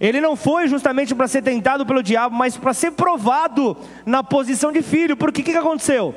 Ele 0.00 0.20
não 0.20 0.34
foi 0.34 0.66
justamente 0.66 1.14
para 1.14 1.28
ser 1.28 1.42
tentado 1.42 1.84
pelo 1.84 2.02
diabo, 2.02 2.34
mas 2.34 2.56
para 2.56 2.72
ser 2.72 2.92
provado 2.92 3.76
na 4.06 4.24
posição 4.24 4.72
de 4.72 4.80
filho. 4.80 5.16
Porque 5.16 5.42
o 5.42 5.44
que, 5.44 5.52
que 5.52 5.58
aconteceu? 5.58 6.14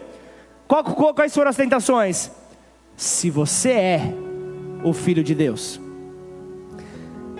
Qual, 0.67 0.83
qual, 0.83 1.13
quais 1.13 1.33
foram 1.33 1.49
as 1.49 1.57
tentações? 1.57 2.31
Se 2.95 3.29
você 3.29 3.71
é 3.71 4.13
o 4.83 4.93
filho 4.93 5.23
de 5.23 5.35
Deus. 5.35 5.81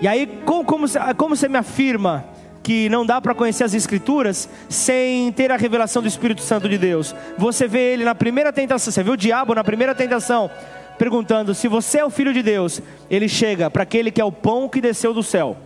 E 0.00 0.08
aí, 0.08 0.26
como, 0.44 0.64
como, 0.64 0.86
como 1.16 1.36
você 1.36 1.48
me 1.48 1.56
afirma 1.56 2.24
que 2.62 2.88
não 2.88 3.06
dá 3.06 3.20
para 3.20 3.34
conhecer 3.34 3.64
as 3.64 3.74
Escrituras 3.74 4.48
sem 4.68 5.30
ter 5.32 5.52
a 5.52 5.56
revelação 5.56 6.02
do 6.02 6.08
Espírito 6.08 6.42
Santo 6.42 6.68
de 6.68 6.76
Deus? 6.76 7.14
Você 7.38 7.68
vê 7.68 7.92
ele 7.92 8.04
na 8.04 8.14
primeira 8.14 8.52
tentação, 8.52 8.92
você 8.92 9.02
vê 9.02 9.10
o 9.10 9.16
diabo 9.16 9.54
na 9.54 9.62
primeira 9.64 9.94
tentação, 9.94 10.50
perguntando: 10.98 11.54
se 11.54 11.68
você 11.68 11.98
é 11.98 12.04
o 12.04 12.10
filho 12.10 12.32
de 12.32 12.42
Deus, 12.42 12.82
ele 13.08 13.28
chega 13.28 13.70
para 13.70 13.84
aquele 13.84 14.10
que 14.10 14.20
é 14.20 14.24
o 14.24 14.32
pão 14.32 14.68
que 14.68 14.80
desceu 14.80 15.14
do 15.14 15.22
céu, 15.22 15.56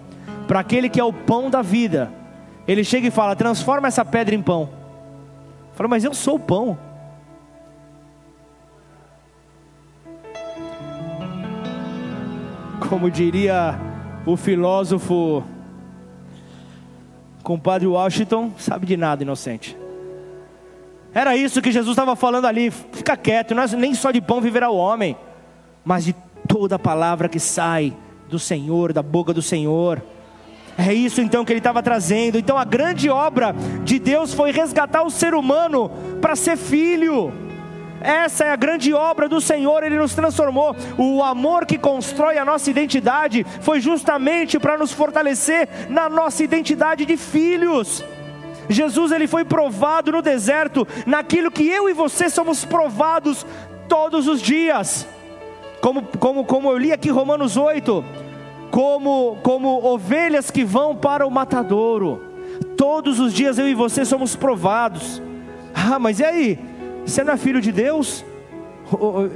para 0.48 0.60
aquele 0.60 0.88
que 0.88 0.98
é 0.98 1.04
o 1.04 1.12
pão 1.12 1.50
da 1.50 1.60
vida. 1.60 2.10
Ele 2.66 2.82
chega 2.82 3.06
e 3.06 3.10
fala: 3.10 3.36
transforma 3.36 3.86
essa 3.86 4.04
pedra 4.04 4.34
em 4.34 4.42
pão. 4.42 4.70
Fala, 5.74 5.88
mas 5.88 6.02
eu 6.02 6.14
sou 6.14 6.36
o 6.36 6.40
pão. 6.40 6.76
Como 12.88 13.10
diria 13.10 13.78
o 14.24 14.36
filósofo 14.36 15.44
compadre 17.42 17.86
Washington, 17.86 18.52
sabe 18.56 18.86
de 18.86 18.96
nada, 18.96 19.22
inocente. 19.22 19.76
Era 21.12 21.36
isso 21.36 21.60
que 21.60 21.72
Jesus 21.72 21.92
estava 21.92 22.16
falando 22.16 22.46
ali. 22.46 22.70
Fica 22.70 23.16
quieto, 23.16 23.54
não 23.54 23.62
é 23.62 23.66
nem 23.68 23.94
só 23.94 24.10
de 24.10 24.20
pão 24.20 24.40
viverá 24.40 24.70
o 24.70 24.76
homem, 24.76 25.16
mas 25.84 26.04
de 26.04 26.14
toda 26.46 26.78
palavra 26.78 27.28
que 27.28 27.38
sai 27.38 27.94
do 28.28 28.38
Senhor, 28.38 28.92
da 28.92 29.02
boca 29.02 29.34
do 29.34 29.42
Senhor. 29.42 30.02
É 30.78 30.94
isso 30.94 31.20
então 31.20 31.44
que 31.44 31.52
ele 31.52 31.58
estava 31.58 31.82
trazendo. 31.82 32.38
Então 32.38 32.56
a 32.56 32.64
grande 32.64 33.10
obra 33.10 33.52
de 33.82 33.98
Deus 33.98 34.32
foi 34.32 34.52
resgatar 34.52 35.02
o 35.02 35.10
ser 35.10 35.34
humano 35.34 35.90
para 36.20 36.36
ser 36.36 36.56
filho. 36.56 37.32
Essa 38.00 38.44
é 38.44 38.50
a 38.52 38.56
grande 38.56 38.94
obra 38.94 39.28
do 39.28 39.40
Senhor, 39.40 39.82
Ele 39.82 39.98
nos 39.98 40.14
transformou. 40.14 40.76
O 40.96 41.20
amor 41.20 41.66
que 41.66 41.76
constrói 41.76 42.38
a 42.38 42.44
nossa 42.44 42.70
identidade 42.70 43.44
foi 43.60 43.80
justamente 43.80 44.56
para 44.56 44.78
nos 44.78 44.92
fortalecer 44.92 45.68
na 45.88 46.08
nossa 46.08 46.44
identidade 46.44 47.04
de 47.04 47.16
filhos. 47.16 48.04
Jesus 48.68 49.10
ele 49.10 49.26
foi 49.26 49.44
provado 49.44 50.12
no 50.12 50.22
deserto, 50.22 50.86
naquilo 51.06 51.50
que 51.50 51.66
eu 51.66 51.88
e 51.88 51.94
você 51.94 52.28
somos 52.28 52.64
provados 52.64 53.44
todos 53.88 54.28
os 54.28 54.40
dias. 54.40 55.08
Como, 55.80 56.02
como, 56.18 56.44
como 56.44 56.70
eu 56.70 56.78
li 56.78 56.92
aqui 56.92 57.08
Romanos 57.10 57.56
8, 57.56 58.04
como, 58.70 59.38
como 59.42 59.84
ovelhas 59.84 60.50
que 60.50 60.64
vão 60.64 60.94
para 60.94 61.26
o 61.26 61.30
matadouro. 61.30 62.22
Todos 62.76 63.20
os 63.20 63.32
dias 63.32 63.58
eu 63.58 63.68
e 63.68 63.74
você 63.74 64.04
somos 64.04 64.36
provados. 64.36 65.22
Ah, 65.74 65.98
mas 65.98 66.20
e 66.20 66.24
aí? 66.24 66.58
Você 67.04 67.22
não 67.24 67.32
é 67.32 67.36
filho 67.36 67.60
de 67.60 67.72
Deus? 67.72 68.24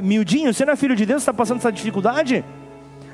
miudinho, 0.02 0.52
você 0.52 0.64
não 0.64 0.72
é 0.72 0.76
filho 0.76 0.96
de 0.96 1.04
Deus? 1.04 1.22
Está 1.22 1.32
passando 1.32 1.58
essa 1.58 1.70
dificuldade? 1.70 2.44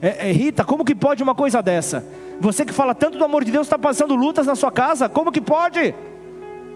É, 0.01 0.29
é, 0.29 0.33
Rita, 0.33 0.65
como 0.65 0.85
que 0.85 0.95
pode 0.95 1.23
uma 1.23 1.35
coisa 1.35 1.61
dessa? 1.61 2.05
Você 2.41 2.65
que 2.65 2.73
fala 2.73 2.95
tanto 2.95 3.19
do 3.19 3.25
amor 3.25 3.45
de 3.45 3.51
Deus 3.51 3.67
está 3.67 3.79
passando 3.79 4.15
lutas 4.15 4.47
na 4.47 4.55
sua 4.55 4.71
casa? 4.71 5.09
Como 5.09 5.33
que 5.33 5.41
pode? 5.41 5.95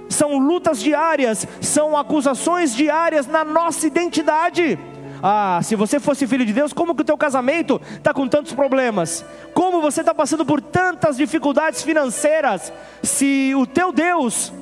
São 0.09 0.39
lutas 0.39 0.83
diárias, 0.83 1.47
são 1.61 1.97
acusações 1.97 2.75
diárias 2.75 3.27
na 3.27 3.45
nossa 3.45 3.87
identidade. 3.87 4.79
Ah, 5.23 5.61
se 5.63 5.77
você 5.77 6.01
fosse 6.01 6.27
filho 6.27 6.45
de 6.45 6.53
Deus, 6.53 6.73
como 6.73 6.95
que 6.95 7.03
o 7.03 7.05
teu 7.05 7.17
casamento 7.17 7.81
está 7.95 8.13
com 8.13 8.27
tantos 8.27 8.53
problemas? 8.53 9.25
Como 9.55 9.81
você 9.81 10.01
está 10.01 10.13
passando 10.13 10.45
por 10.45 10.61
tantas 10.61 11.17
dificuldades 11.17 11.83
financeiras? 11.83 12.73
Se 13.03 13.55
o 13.55 13.65
teu 13.65 13.93
Deus 13.93 14.53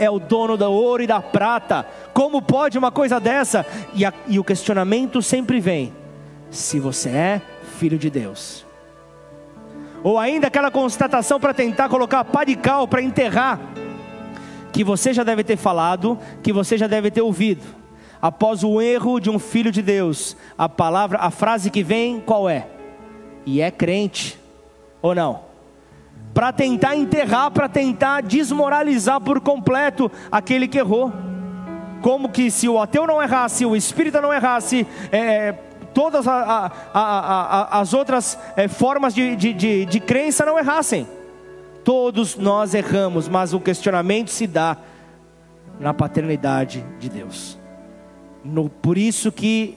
é 0.00 0.08
o 0.08 0.18
dono 0.18 0.56
do 0.56 0.70
ouro 0.70 1.02
e 1.02 1.06
da 1.06 1.20
prata. 1.20 1.86
Como 2.14 2.40
pode 2.40 2.78
uma 2.78 2.90
coisa 2.90 3.20
dessa? 3.20 3.66
E, 3.94 4.04
a, 4.04 4.12
e 4.26 4.38
o 4.38 4.44
questionamento 4.44 5.20
sempre 5.20 5.60
vem: 5.60 5.92
se 6.50 6.80
você 6.80 7.10
é 7.10 7.42
filho 7.78 7.98
de 7.98 8.08
Deus. 8.08 8.64
Ou 10.02 10.18
ainda 10.18 10.46
aquela 10.46 10.70
constatação 10.70 11.38
para 11.38 11.52
tentar 11.52 11.90
colocar 11.90 12.24
pá 12.24 12.44
de 12.44 12.56
cal 12.56 12.88
para 12.88 13.02
enterrar, 13.02 13.60
que 14.72 14.82
você 14.82 15.12
já 15.12 15.22
deve 15.22 15.44
ter 15.44 15.58
falado, 15.58 16.18
que 16.42 16.52
você 16.52 16.78
já 16.78 16.86
deve 16.86 17.10
ter 17.10 17.20
ouvido. 17.20 17.80
Após 18.20 18.62
o 18.62 18.80
erro 18.80 19.18
de 19.18 19.30
um 19.30 19.38
filho 19.38 19.72
de 19.72 19.82
Deus, 19.82 20.36
a 20.56 20.68
palavra, 20.68 21.18
a 21.18 21.30
frase 21.30 21.70
que 21.70 21.82
vem, 21.82 22.20
qual 22.20 22.48
é? 22.48 22.66
E 23.46 23.60
é 23.60 23.70
crente, 23.70 24.38
ou 25.00 25.14
não? 25.14 25.50
para 26.32 26.52
tentar 26.52 26.96
enterrar, 26.96 27.50
para 27.50 27.68
tentar 27.68 28.22
desmoralizar 28.22 29.20
por 29.20 29.40
completo 29.40 30.10
aquele 30.30 30.68
que 30.68 30.78
errou. 30.78 31.12
Como 32.00 32.30
que 32.30 32.50
se 32.50 32.68
o 32.68 32.80
ateu 32.80 33.06
não 33.06 33.22
errasse, 33.22 33.66
o 33.66 33.76
espírita 33.76 34.20
não 34.20 34.32
errasse, 34.32 34.86
é, 35.12 35.52
todas 35.92 36.26
a, 36.26 36.72
a, 36.94 37.00
a, 37.74 37.80
as 37.80 37.92
outras 37.92 38.38
é, 38.56 38.68
formas 38.68 39.14
de, 39.14 39.36
de, 39.36 39.52
de, 39.52 39.84
de 39.84 40.00
crença 40.00 40.46
não 40.46 40.58
errassem. 40.58 41.06
Todos 41.84 42.36
nós 42.36 42.74
erramos, 42.74 43.28
mas 43.28 43.52
o 43.52 43.60
questionamento 43.60 44.30
se 44.30 44.46
dá 44.46 44.76
na 45.78 45.92
paternidade 45.92 46.84
de 46.98 47.08
Deus. 47.08 47.59
No, 48.44 48.68
por 48.68 48.96
isso 48.96 49.30
que 49.30 49.76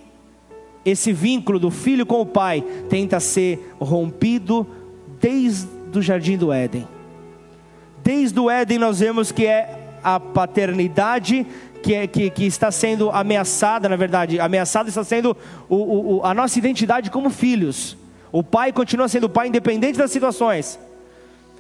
esse 0.86 1.14
vínculo 1.14 1.60
do 1.60 1.72
filho 1.72 2.06
com 2.06 2.22
o 2.22 2.26
pai 2.26 2.64
tenta 2.90 3.20
ser 3.20 3.74
rompido 3.80 4.68
desde 5.20 5.68
do 5.94 6.02
jardim 6.02 6.38
do 6.38 6.52
Éden. 6.52 6.88
Desde 8.04 8.38
o 8.40 8.50
Éden 8.50 8.80
nós 8.80 9.00
vemos 9.00 9.32
que 9.32 9.46
é 9.46 9.80
a 10.04 10.20
paternidade 10.20 11.46
que, 11.82 11.94
é, 11.94 12.08
que, 12.08 12.30
que 12.30 12.46
está 12.46 12.72
sendo 12.72 13.12
ameaçada, 13.12 13.88
na 13.88 13.96
verdade, 13.96 14.40
ameaçada 14.40 14.90
está 14.90 15.04
sendo 15.04 15.38
o, 15.70 16.18
o, 16.18 16.26
a 16.26 16.34
nossa 16.34 16.58
identidade 16.58 17.12
como 17.12 17.30
filhos. 17.30 17.96
O 18.32 18.42
pai 18.42 18.74
continua 18.74 19.08
sendo 19.08 19.30
pai 19.30 19.48
independente 19.48 19.98
das 19.98 20.12
situações. 20.12 20.80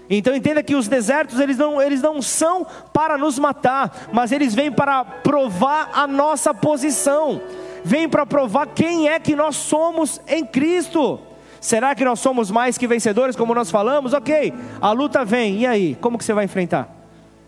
Então 0.09 0.35
entenda 0.35 0.61
que 0.61 0.75
os 0.75 0.87
desertos 0.87 1.39
eles 1.39 1.57
não, 1.57 1.81
eles 1.81 2.01
não 2.01 2.21
são 2.21 2.65
para 2.91 3.17
nos 3.17 3.39
matar, 3.39 4.09
mas 4.11 4.31
eles 4.31 4.53
vêm 4.53 4.71
para 4.71 5.03
provar 5.03 5.89
a 5.93 6.05
nossa 6.05 6.53
posição, 6.53 7.41
vêm 7.83 8.09
para 8.09 8.25
provar 8.25 8.67
quem 8.67 9.07
é 9.07 9.19
que 9.19 9.35
nós 9.35 9.55
somos 9.55 10.19
em 10.27 10.45
Cristo. 10.45 11.19
Será 11.61 11.95
que 11.95 12.03
nós 12.03 12.19
somos 12.19 12.51
mais 12.51 12.77
que 12.77 12.85
vencedores, 12.85 13.37
como 13.37 13.55
nós 13.55 13.71
falamos? 13.71 14.13
Ok, 14.13 14.53
a 14.81 14.91
luta 14.91 15.23
vem, 15.23 15.59
e 15.59 15.65
aí? 15.65 15.97
Como 16.01 16.17
que 16.17 16.25
você 16.25 16.33
vai 16.33 16.43
enfrentar? 16.43 16.93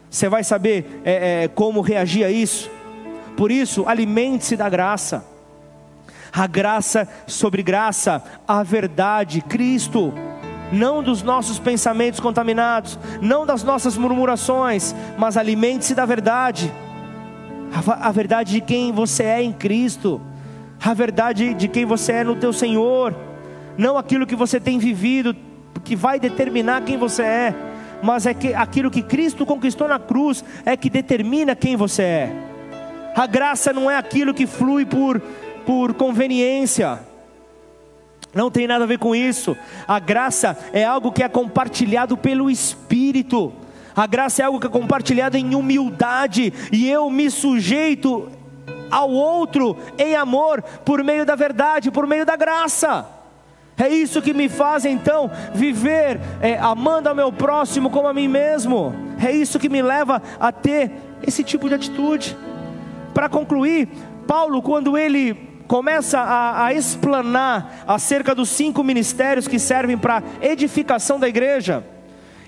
Você 0.10 0.30
vai 0.30 0.42
saber 0.42 1.02
é, 1.04 1.44
é, 1.44 1.48
como 1.50 1.82
reagir 1.82 2.24
a 2.24 2.32
isso? 2.32 2.72
Por 3.36 3.52
isso, 3.52 3.84
alimente-se 3.86 4.56
da 4.56 4.70
graça. 4.70 5.26
A 6.32 6.48
graça 6.48 7.08
sobre 7.28 7.62
graça, 7.62 8.24
a 8.48 8.64
verdade, 8.64 9.42
Cristo 9.42 10.14
não 10.76 11.02
dos 11.02 11.24
nossos 11.24 11.58
pensamentos 11.58 12.20
contaminados, 12.20 13.00
não 13.22 13.46
das 13.46 13.64
nossas 13.64 13.98
murmurações, 13.98 14.94
mas 15.18 15.38
alimente-se 15.38 15.96
da 15.96 16.06
verdade, 16.06 16.72
a, 17.88 18.12
verdade 18.12 18.54
de 18.54 18.62
quem 18.62 18.92
você 18.92 19.24
é 19.24 19.42
em 19.42 19.52
Cristo, 19.52 20.22
a 20.84 20.94
verdade 20.94 21.54
de 21.54 21.68
quem 21.68 21.86
você 21.86 22.12
é 22.12 22.24
no 22.24 22.36
teu 22.36 22.54
Senhor 22.54 23.16
não 23.78 23.98
aquilo 23.98 24.26
que 24.26 24.36
você 24.36 24.60
tem 24.60 24.80
vivido, 24.80 25.36
que 25.84 25.96
vai 25.96 26.20
determinar 26.20 26.82
quem 26.82 26.98
você 26.98 27.24
é, 27.24 27.56
mas 28.02 28.26
é 28.26 28.34
que 28.34 28.54
aquilo 28.54 28.92
que 28.92 29.02
Cristo 29.02 29.46
conquistou 29.46 29.88
na 29.88 30.00
cruz 30.00 30.44
é 30.66 30.76
que 30.78 30.90
determina 30.90 31.56
quem 31.56 31.76
você 31.76 32.02
é. 32.02 32.32
A 33.16 33.26
graça 33.28 33.72
não 33.72 33.90
é 33.90 33.98
aquilo 33.98 34.34
que 34.34 34.46
flui 34.46 34.86
por, 34.86 35.20
por 35.66 35.94
conveniência. 35.94 37.00
Não 38.36 38.52
tem 38.52 38.68
nada 38.68 38.84
a 38.84 38.88
ver 38.88 39.00
com 39.00 39.16
isso. 39.16 39.56
A 39.88 39.98
graça 39.98 40.58
é 40.74 40.84
algo 40.84 41.10
que 41.10 41.24
é 41.24 41.30
compartilhado 41.30 42.18
pelo 42.18 42.52
Espírito. 42.52 43.54
A 43.96 44.06
graça 44.06 44.42
é 44.42 44.46
algo 44.46 44.60
que 44.60 44.68
é 44.68 44.70
compartilhado 44.70 45.38
em 45.38 45.56
humildade. 45.56 46.54
E 46.70 46.90
eu 46.90 47.10
me 47.10 47.32
sujeito 47.32 48.30
ao 48.92 49.10
outro 49.10 49.78
em 49.98 50.18
amor 50.18 50.62
por 50.84 51.02
meio 51.02 51.26
da 51.26 51.34
verdade, 51.34 51.90
por 51.90 52.06
meio 52.06 52.26
da 52.26 52.36
graça. 52.36 53.08
É 53.78 53.88
isso 53.88 54.22
que 54.22 54.34
me 54.34 54.50
faz 54.50 54.84
então 54.84 55.32
viver 55.54 56.20
é, 56.42 56.58
amando 56.58 57.08
ao 57.08 57.16
meu 57.16 57.32
próximo 57.32 57.90
como 57.90 58.10
a 58.10 58.14
mim 58.14 58.28
mesmo. 58.28 58.94
É 59.26 59.32
isso 59.32 59.58
que 59.58 59.70
me 59.70 59.82
leva 59.82 60.22
a 60.38 60.52
ter 60.52 60.92
esse 61.26 61.42
tipo 61.42 61.70
de 61.70 61.76
atitude. 61.76 62.36
Para 63.14 63.30
concluir, 63.30 63.88
Paulo, 64.28 64.62
quando 64.62 64.98
ele 64.98 65.55
começa 65.68 66.20
a, 66.20 66.66
a 66.66 66.74
explanar 66.74 67.84
acerca 67.88 68.36
dos 68.36 68.50
cinco 68.50 68.84
ministérios 68.84 69.48
que 69.48 69.60
servem 69.60 69.98
para 69.98 70.24
edificação 70.42 71.20
da 71.20 71.28
igreja, 71.28 71.84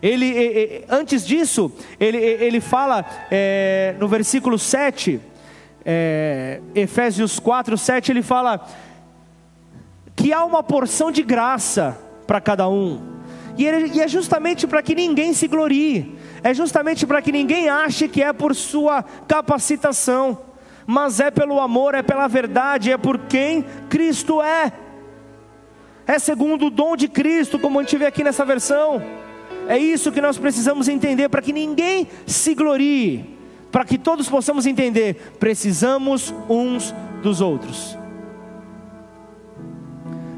Ele, 0.02 0.86
antes 0.90 1.26
disso, 1.26 1.72
ele, 2.00 2.18
ele 2.18 2.62
fala 2.62 3.04
é, 3.32 3.96
no 4.00 4.08
versículo 4.08 4.60
7, 4.60 5.20
é, 5.84 6.62
Efésios 6.76 7.40
4, 7.40 7.78
7, 7.78 8.12
ele 8.12 8.22
fala 8.22 8.66
que 10.16 10.32
há 10.32 10.44
uma 10.46 10.62
porção 10.62 11.12
de 11.12 11.24
graça 11.24 11.98
para 12.28 12.40
cada 12.40 12.70
um, 12.70 13.02
e, 13.58 13.66
ele, 13.66 13.92
e 13.96 14.02
é 14.02 14.08
justamente 14.08 14.68
para 14.68 14.84
que 14.84 14.94
ninguém 14.94 15.34
se 15.34 15.48
glorie, 15.48 16.16
é 16.44 16.54
justamente 16.54 17.08
para 17.08 17.22
que 17.22 17.32
ninguém 17.32 17.68
ache 17.70 18.08
que 18.08 18.22
é 18.22 18.32
por 18.32 18.54
sua 18.54 19.04
capacitação, 19.28 20.38
mas 20.90 21.20
é 21.20 21.30
pelo 21.30 21.60
amor, 21.60 21.94
é 21.94 22.02
pela 22.02 22.30
verdade, 22.30 22.94
é 22.94 22.98
por 22.98 23.20
quem 23.20 23.66
Cristo 23.90 24.42
é, 24.42 24.72
é 26.08 26.18
segundo 26.18 26.68
o 26.68 26.70
dom 26.70 26.96
de 26.96 27.10
Cristo, 27.10 27.60
como 27.60 27.78
a 27.78 27.84
gente 27.84 27.98
vê 27.98 28.06
aqui 28.06 28.24
nessa 28.24 28.46
versão. 28.46 29.04
É 29.68 29.78
isso 29.78 30.14
que 30.14 30.22
nós 30.22 30.38
precisamos 30.38 30.88
entender 30.88 31.28
para 31.28 31.42
que 31.42 31.52
ninguém 31.52 32.08
se 32.26 32.56
glorie, 32.56 33.38
para 33.70 33.84
que 33.84 33.98
todos 33.98 34.30
possamos 34.30 34.66
entender, 34.66 35.36
precisamos 35.38 36.34
uns 36.48 36.96
dos 37.22 37.42
outros. 37.42 37.98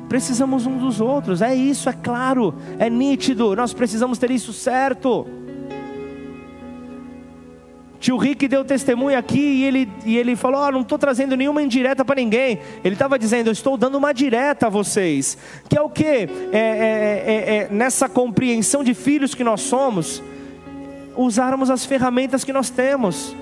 Precisamos 0.09 0.65
uns 0.65 0.81
dos 0.81 0.99
outros, 0.99 1.43
é 1.43 1.53
isso, 1.53 1.87
é 1.87 1.93
claro, 1.93 2.55
é 2.79 2.89
nítido, 2.89 3.55
nós 3.55 3.71
precisamos 3.71 4.17
ter 4.17 4.31
isso 4.31 4.51
certo. 4.51 5.27
Tio 7.99 8.15
Rick 8.15 8.47
deu 8.47 8.63
testemunho 8.63 9.17
aqui 9.17 9.39
e 9.39 9.63
ele, 9.65 9.91
e 10.05 10.17
ele 10.17 10.35
falou: 10.35 10.61
oh, 10.61 10.71
não 10.71 10.81
estou 10.81 10.97
trazendo 10.97 11.35
nenhuma 11.35 11.61
indireta 11.61 12.05
para 12.05 12.15
ninguém. 12.15 12.59
Ele 12.83 12.95
estava 12.95 13.19
dizendo: 13.19 13.47
Eu 13.47 13.53
estou 13.53 13.75
dando 13.75 13.97
uma 13.97 14.13
direta 14.13 14.67
a 14.67 14.69
vocês. 14.69 15.37
Que 15.67 15.77
é 15.77 15.81
o 15.81 15.89
que? 15.89 16.05
É, 16.05 16.27
é, 16.53 17.23
é, 17.25 17.55
é, 17.55 17.67
nessa 17.69 18.07
compreensão 18.07 18.83
de 18.83 18.93
filhos 18.93 19.35
que 19.35 19.43
nós 19.43 19.61
somos, 19.61 20.23
usarmos 21.17 21.69
as 21.69 21.85
ferramentas 21.85 22.45
que 22.45 22.53
nós 22.53 22.69
temos. 22.69 23.35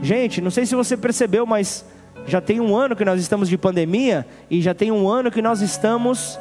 Gente, 0.00 0.40
não 0.40 0.50
sei 0.50 0.64
se 0.64 0.74
você 0.74 0.96
percebeu, 0.96 1.44
mas 1.44 1.84
já 2.26 2.40
tem 2.40 2.60
um 2.60 2.74
ano 2.74 2.96
que 2.96 3.04
nós 3.04 3.20
estamos 3.20 3.48
de 3.48 3.58
pandemia 3.58 4.26
e 4.50 4.62
já 4.62 4.72
tem 4.74 4.90
um 4.90 5.06
ano 5.06 5.30
que 5.30 5.42
nós 5.42 5.60
estamos 5.60 6.38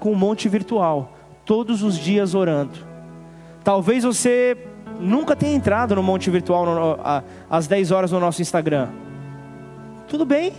com 0.00 0.12
um 0.12 0.16
monte 0.16 0.48
virtual, 0.48 1.16
todos 1.44 1.82
os 1.82 1.98
dias 1.98 2.34
orando. 2.34 2.78
Talvez 3.62 4.04
você 4.04 4.56
nunca 5.02 5.36
tenha 5.36 5.54
entrado 5.54 5.94
no 5.94 6.02
Monte 6.02 6.30
Virtual 6.30 6.64
no, 6.64 7.00
a, 7.02 7.22
às 7.50 7.66
10 7.66 7.90
horas 7.90 8.12
no 8.12 8.20
nosso 8.20 8.40
Instagram. 8.40 8.88
Tudo 10.08 10.24
bem, 10.24 10.52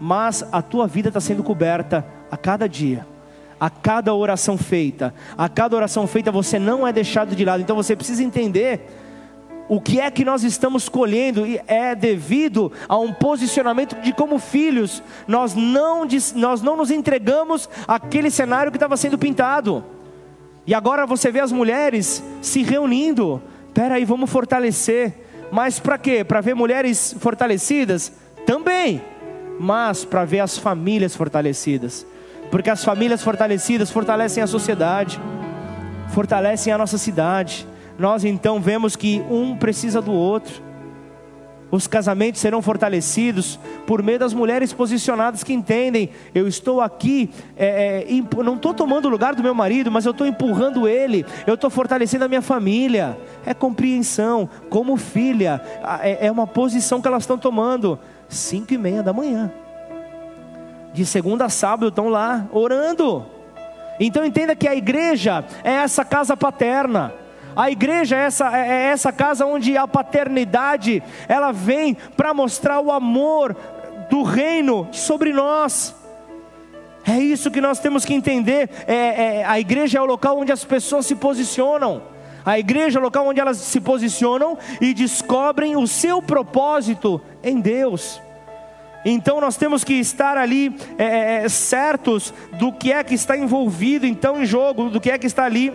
mas 0.00 0.44
a 0.50 0.62
tua 0.62 0.86
vida 0.86 1.08
está 1.08 1.20
sendo 1.20 1.42
coberta 1.42 2.04
a 2.30 2.36
cada 2.36 2.68
dia, 2.68 3.06
a 3.58 3.70
cada 3.70 4.14
oração 4.14 4.56
feita, 4.56 5.14
a 5.36 5.48
cada 5.48 5.76
oração 5.76 6.06
feita 6.06 6.32
você 6.32 6.58
não 6.58 6.86
é 6.86 6.92
deixado 6.92 7.34
de 7.34 7.44
lado. 7.44 7.60
Então 7.60 7.76
você 7.76 7.94
precisa 7.94 8.22
entender 8.22 8.86
o 9.68 9.80
que 9.80 10.00
é 10.00 10.10
que 10.10 10.24
nós 10.24 10.44
estamos 10.44 10.88
colhendo 10.88 11.44
é 11.66 11.94
devido 11.94 12.70
a 12.88 12.96
um 12.96 13.12
posicionamento 13.12 14.00
de 14.00 14.12
como 14.12 14.38
filhos, 14.38 15.02
nós 15.26 15.54
não, 15.54 16.06
nós 16.36 16.62
não 16.62 16.76
nos 16.76 16.90
entregamos 16.90 17.68
àquele 17.86 18.30
cenário 18.30 18.70
que 18.70 18.76
estava 18.76 18.96
sendo 18.96 19.18
pintado. 19.18 19.84
E 20.66 20.74
agora 20.74 21.06
você 21.06 21.30
vê 21.30 21.40
as 21.40 21.52
mulheres 21.52 22.22
se 22.40 22.62
reunindo 22.62 23.42
Espera 23.76 23.96
aí, 23.96 24.06
vamos 24.06 24.30
fortalecer. 24.30 25.12
Mas 25.52 25.78
para 25.78 25.98
quê? 25.98 26.24
Para 26.24 26.40
ver 26.40 26.54
mulheres 26.54 27.14
fortalecidas? 27.20 28.10
Também. 28.46 29.02
Mas 29.60 30.02
para 30.02 30.24
ver 30.24 30.40
as 30.40 30.56
famílias 30.56 31.14
fortalecidas. 31.14 32.06
Porque 32.50 32.70
as 32.70 32.82
famílias 32.82 33.22
fortalecidas 33.22 33.90
fortalecem 33.90 34.42
a 34.42 34.46
sociedade, 34.46 35.20
fortalecem 36.08 36.72
a 36.72 36.78
nossa 36.78 36.96
cidade. 36.96 37.68
Nós 37.98 38.24
então 38.24 38.62
vemos 38.62 38.96
que 38.96 39.22
um 39.28 39.54
precisa 39.54 40.00
do 40.00 40.12
outro. 40.12 40.62
Os 41.76 41.86
casamentos 41.86 42.40
serão 42.40 42.62
fortalecidos 42.62 43.58
por 43.86 44.02
meio 44.02 44.18
das 44.18 44.32
mulheres 44.32 44.72
posicionadas 44.72 45.44
que 45.44 45.52
entendem: 45.52 46.08
eu 46.34 46.48
estou 46.48 46.80
aqui, 46.80 47.28
é, 47.54 48.06
é, 48.08 48.42
não 48.42 48.56
estou 48.56 48.72
tomando 48.72 49.04
o 49.04 49.10
lugar 49.10 49.34
do 49.34 49.42
meu 49.42 49.54
marido, 49.54 49.90
mas 49.92 50.06
eu 50.06 50.12
estou 50.12 50.26
empurrando 50.26 50.88
ele, 50.88 51.26
eu 51.46 51.52
estou 51.52 51.68
fortalecendo 51.68 52.24
a 52.24 52.28
minha 52.28 52.40
família. 52.40 53.18
É 53.44 53.52
compreensão, 53.52 54.48
como 54.70 54.96
filha, 54.96 55.60
é, 56.00 56.26
é 56.28 56.32
uma 56.32 56.46
posição 56.46 57.00
que 57.00 57.08
elas 57.08 57.24
estão 57.24 57.36
tomando. 57.36 57.98
Cinco 58.26 58.72
e 58.72 58.78
meia 58.78 59.02
da 59.02 59.12
manhã, 59.12 59.52
de 60.94 61.04
segunda 61.04 61.44
a 61.44 61.48
sábado, 61.50 61.88
estão 61.88 62.08
lá 62.08 62.48
orando. 62.50 63.24
Então 64.00 64.24
entenda 64.24 64.56
que 64.56 64.66
a 64.66 64.74
igreja 64.74 65.44
é 65.62 65.72
essa 65.72 66.04
casa 66.04 66.36
paterna. 66.36 67.12
A 67.56 67.70
igreja 67.70 68.14
é 68.16 68.20
essa, 68.20 68.54
é, 68.54 68.68
é 68.68 68.82
essa 68.88 69.10
casa 69.10 69.46
onde 69.46 69.78
a 69.78 69.88
paternidade 69.88 71.02
ela 71.26 71.52
vem 71.52 71.96
para 72.14 72.34
mostrar 72.34 72.80
o 72.80 72.92
amor 72.92 73.56
do 74.10 74.22
reino 74.22 74.86
sobre 74.92 75.32
nós. 75.32 75.94
É 77.06 77.18
isso 77.18 77.50
que 77.50 77.60
nós 77.60 77.78
temos 77.78 78.04
que 78.04 78.12
entender. 78.12 78.68
É, 78.86 78.94
é, 78.94 79.44
a 79.46 79.58
igreja 79.58 79.98
é 79.98 80.02
o 80.02 80.04
local 80.04 80.38
onde 80.38 80.52
as 80.52 80.64
pessoas 80.64 81.06
se 81.06 81.14
posicionam. 81.14 82.02
A 82.44 82.58
igreja 82.58 82.98
é 82.98 83.00
o 83.00 83.04
local 83.04 83.26
onde 83.26 83.40
elas 83.40 83.56
se 83.56 83.80
posicionam 83.80 84.58
e 84.80 84.92
descobrem 84.92 85.76
o 85.76 85.86
seu 85.86 86.20
propósito 86.20 87.22
em 87.42 87.58
Deus. 87.58 88.20
Então 89.04 89.40
nós 89.40 89.56
temos 89.56 89.82
que 89.82 89.94
estar 89.94 90.36
ali 90.36 90.76
é, 90.98 91.44
é 91.44 91.48
certos 91.48 92.34
do 92.58 92.70
que 92.72 92.92
é 92.92 93.02
que 93.02 93.14
está 93.14 93.36
envolvido 93.36 94.04
então 94.04 94.42
em 94.42 94.44
jogo, 94.44 94.90
do 94.90 95.00
que 95.00 95.10
é 95.10 95.16
que 95.16 95.26
está 95.26 95.44
ali 95.44 95.72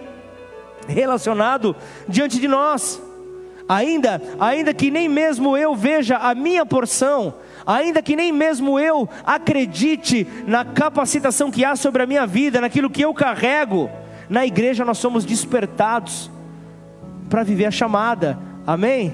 relacionado 0.88 1.76
diante 2.08 2.40
de 2.40 2.48
nós. 2.48 3.02
Ainda, 3.68 4.22
ainda 4.40 4.74
que 4.74 4.92
nem 4.92 5.08
mesmo 5.08 5.56
eu 5.56 5.74
veja 5.74 6.18
a 6.18 6.36
minha 6.36 6.66
porção, 6.66 7.34
ainda 7.66 8.02
que 8.02 8.16
nem 8.16 8.32
mesmo 8.32 8.78
eu 8.78 9.08
acredite 9.26 10.28
na 10.46 10.66
capacitação 10.66 11.50
que 11.50 11.64
há 11.64 11.76
sobre 11.76 12.04
a 12.04 12.06
minha 12.06 12.28
vida, 12.28 12.60
naquilo 12.60 12.90
que 12.90 13.02
eu 13.02 13.14
carrego, 13.14 13.90
na 14.30 14.46
igreja 14.46 14.84
nós 14.84 14.98
somos 14.98 15.24
despertados 15.24 16.30
para 17.30 17.44
viver 17.44 17.66
a 17.66 17.72
chamada. 17.72 18.38
Amém? 18.68 19.14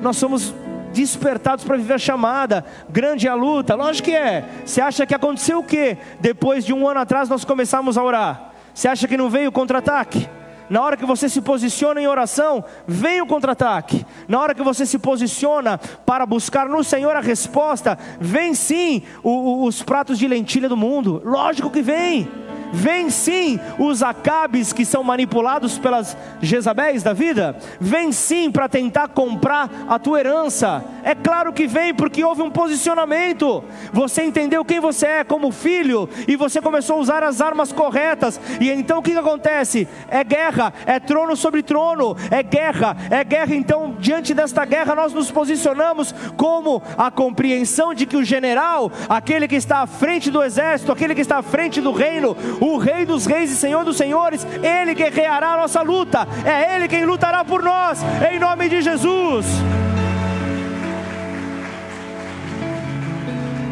Nós 0.00 0.16
somos 0.16 0.54
despertados 0.92 1.64
para 1.64 1.76
viver 1.76 1.94
a 1.94 1.98
chamada. 1.98 2.64
Grande 2.88 3.26
é 3.26 3.30
a 3.30 3.34
luta, 3.34 3.74
lógico 3.74 4.10
que 4.10 4.14
é. 4.14 4.44
Você 4.64 4.80
acha 4.80 5.04
que 5.04 5.14
aconteceu 5.14 5.58
o 5.58 5.64
que? 5.64 5.96
Depois 6.20 6.64
de 6.64 6.72
um 6.72 6.86
ano 6.86 7.00
atrás 7.00 7.28
nós 7.28 7.44
começamos 7.44 7.98
a 7.98 8.02
orar. 8.04 8.52
Você 8.72 8.88
acha 8.88 9.08
que 9.08 9.16
não 9.16 9.28
veio 9.28 9.48
o 9.48 9.52
contra-ataque? 9.52 10.28
Na 10.72 10.80
hora 10.80 10.96
que 10.96 11.04
você 11.04 11.28
se 11.28 11.42
posiciona 11.42 12.00
em 12.00 12.06
oração, 12.06 12.64
vem 12.88 13.20
o 13.20 13.26
contra-ataque. 13.26 14.06
Na 14.26 14.40
hora 14.40 14.54
que 14.54 14.62
você 14.62 14.86
se 14.86 14.98
posiciona 14.98 15.76
para 15.76 16.24
buscar 16.24 16.66
no 16.66 16.82
Senhor 16.82 17.14
a 17.14 17.20
resposta, 17.20 17.98
vem 18.18 18.54
sim 18.54 19.02
o, 19.22 19.28
o, 19.28 19.64
os 19.66 19.82
pratos 19.82 20.18
de 20.18 20.26
lentilha 20.26 20.70
do 20.70 20.76
mundo. 20.76 21.20
Lógico 21.26 21.68
que 21.68 21.82
vem. 21.82 22.26
Vem 22.72 23.10
sim 23.10 23.60
os 23.78 24.02
acabes 24.02 24.72
que 24.72 24.84
são 24.84 25.04
manipulados 25.04 25.78
pelas 25.78 26.16
Jezabéis 26.40 27.02
da 27.02 27.12
vida. 27.12 27.56
Vem 27.78 28.10
sim 28.12 28.50
para 28.50 28.68
tentar 28.68 29.08
comprar 29.08 29.70
a 29.88 29.98
tua 29.98 30.20
herança. 30.20 30.84
É 31.04 31.14
claro 31.14 31.52
que 31.52 31.66
vem 31.66 31.94
porque 31.94 32.24
houve 32.24 32.42
um 32.42 32.50
posicionamento. 32.50 33.62
Você 33.92 34.24
entendeu 34.24 34.64
quem 34.64 34.80
você 34.80 35.06
é 35.06 35.24
como 35.24 35.52
filho 35.52 36.08
e 36.26 36.34
você 36.34 36.60
começou 36.60 36.96
a 36.96 37.00
usar 37.00 37.22
as 37.22 37.40
armas 37.40 37.72
corretas. 37.72 38.40
E 38.60 38.70
então 38.70 38.98
o 38.98 39.02
que, 39.02 39.12
que 39.12 39.18
acontece? 39.18 39.86
É 40.08 40.24
guerra, 40.24 40.72
é 40.86 40.98
trono 40.98 41.36
sobre 41.36 41.62
trono, 41.62 42.16
é 42.30 42.42
guerra, 42.42 42.96
é 43.10 43.22
guerra. 43.22 43.54
Então, 43.54 43.96
diante 43.98 44.32
desta 44.32 44.64
guerra, 44.64 44.94
nós 44.94 45.12
nos 45.12 45.30
posicionamos 45.30 46.14
como 46.36 46.82
a 46.96 47.10
compreensão 47.10 47.92
de 47.92 48.06
que 48.06 48.16
o 48.16 48.24
general, 48.24 48.90
aquele 49.08 49.46
que 49.46 49.56
está 49.56 49.78
à 49.78 49.86
frente 49.86 50.30
do 50.30 50.42
exército, 50.42 50.92
aquele 50.92 51.14
que 51.14 51.20
está 51.20 51.38
à 51.38 51.42
frente 51.42 51.80
do 51.80 51.92
reino, 51.92 52.36
o 52.64 52.78
Rei 52.78 53.04
dos 53.04 53.26
Reis 53.26 53.50
e 53.50 53.56
Senhor 53.56 53.84
dos 53.84 53.96
Senhores, 53.96 54.46
Ele 54.62 54.94
guerreará 54.94 55.54
a 55.54 55.56
nossa 55.56 55.82
luta, 55.82 56.28
é 56.44 56.76
Ele 56.76 56.86
quem 56.86 57.04
lutará 57.04 57.44
por 57.44 57.60
nós, 57.60 58.00
em 58.32 58.38
nome 58.38 58.68
de 58.68 58.80
Jesus. 58.80 59.46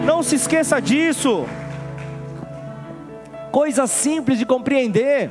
Não 0.04 0.24
se 0.24 0.34
esqueça 0.34 0.80
disso, 0.82 1.46
coisa 3.52 3.86
simples 3.86 4.38
de 4.38 4.44
compreender. 4.44 5.30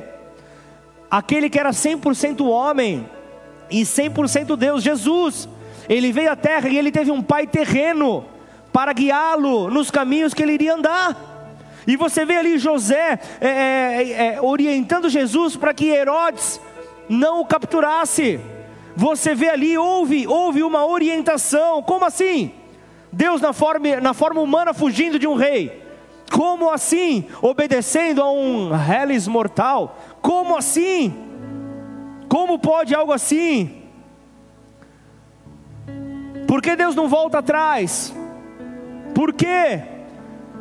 Aquele 1.10 1.50
que 1.50 1.58
era 1.58 1.70
100% 1.70 2.46
homem 2.46 3.06
e 3.70 3.82
100% 3.82 4.56
Deus, 4.56 4.82
Jesus, 4.82 5.48
ele 5.86 6.12
veio 6.12 6.32
à 6.32 6.36
terra 6.36 6.68
e 6.68 6.78
ele 6.78 6.90
teve 6.90 7.10
um 7.10 7.20
pai 7.20 7.46
terreno 7.46 8.24
para 8.72 8.92
guiá-lo 8.94 9.68
nos 9.68 9.90
caminhos 9.90 10.32
que 10.32 10.42
ele 10.42 10.52
iria 10.52 10.74
andar. 10.74 11.29
E 11.86 11.96
você 11.96 12.24
vê 12.24 12.36
ali 12.36 12.58
José 12.58 13.18
é, 13.40 13.48
é, 13.48 14.12
é, 14.34 14.42
orientando 14.42 15.08
Jesus 15.08 15.56
para 15.56 15.74
que 15.74 15.88
Herodes 15.88 16.60
não 17.08 17.40
o 17.40 17.46
capturasse. 17.46 18.40
Você 18.96 19.34
vê 19.34 19.48
ali, 19.48 19.76
houve, 19.78 20.26
houve 20.26 20.62
uma 20.62 20.86
orientação. 20.86 21.82
Como 21.82 22.04
assim? 22.04 22.52
Deus 23.12 23.40
na 23.40 23.52
forma, 23.52 24.00
na 24.00 24.14
forma 24.14 24.40
humana 24.40 24.72
fugindo 24.74 25.18
de 25.18 25.26
um 25.26 25.34
rei. 25.34 25.82
Como 26.30 26.70
assim? 26.70 27.24
Obedecendo 27.42 28.22
a 28.22 28.30
um 28.30 28.70
reles 28.70 29.26
mortal. 29.26 29.98
Como 30.22 30.56
assim? 30.56 31.12
Como 32.28 32.58
pode 32.58 32.94
algo 32.94 33.12
assim? 33.12 33.82
Por 36.46 36.62
que 36.62 36.76
Deus 36.76 36.94
não 36.94 37.08
volta 37.08 37.38
atrás? 37.38 38.14
Por 39.14 39.32
quê? 39.32 39.82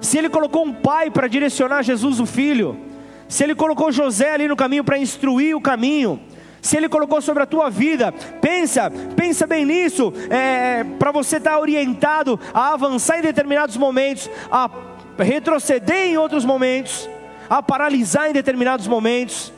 Se 0.01 0.17
Ele 0.17 0.29
colocou 0.29 0.65
um 0.65 0.73
pai 0.73 1.09
para 1.09 1.27
direcionar 1.27 1.83
Jesus, 1.83 2.19
o 2.19 2.25
filho, 2.25 2.77
se 3.27 3.43
Ele 3.43 3.55
colocou 3.55 3.91
José 3.91 4.33
ali 4.33 4.47
no 4.47 4.55
caminho 4.55 4.83
para 4.83 4.97
instruir 4.97 5.55
o 5.55 5.61
caminho, 5.61 6.19
se 6.61 6.77
Ele 6.77 6.89
colocou 6.89 7.21
sobre 7.21 7.43
a 7.43 7.45
tua 7.45 7.69
vida, 7.69 8.11
pensa, 8.41 8.91
pensa 9.15 9.45
bem 9.45 9.65
nisso, 9.65 10.13
é, 10.29 10.83
para 10.97 11.11
você 11.11 11.37
estar 11.37 11.51
tá 11.51 11.59
orientado 11.59 12.39
a 12.53 12.73
avançar 12.73 13.19
em 13.19 13.21
determinados 13.21 13.77
momentos, 13.77 14.29
a 14.51 14.69
retroceder 15.17 16.07
em 16.07 16.17
outros 16.17 16.45
momentos, 16.45 17.09
a 17.49 17.61
paralisar 17.61 18.29
em 18.29 18.33
determinados 18.33 18.87
momentos. 18.87 19.53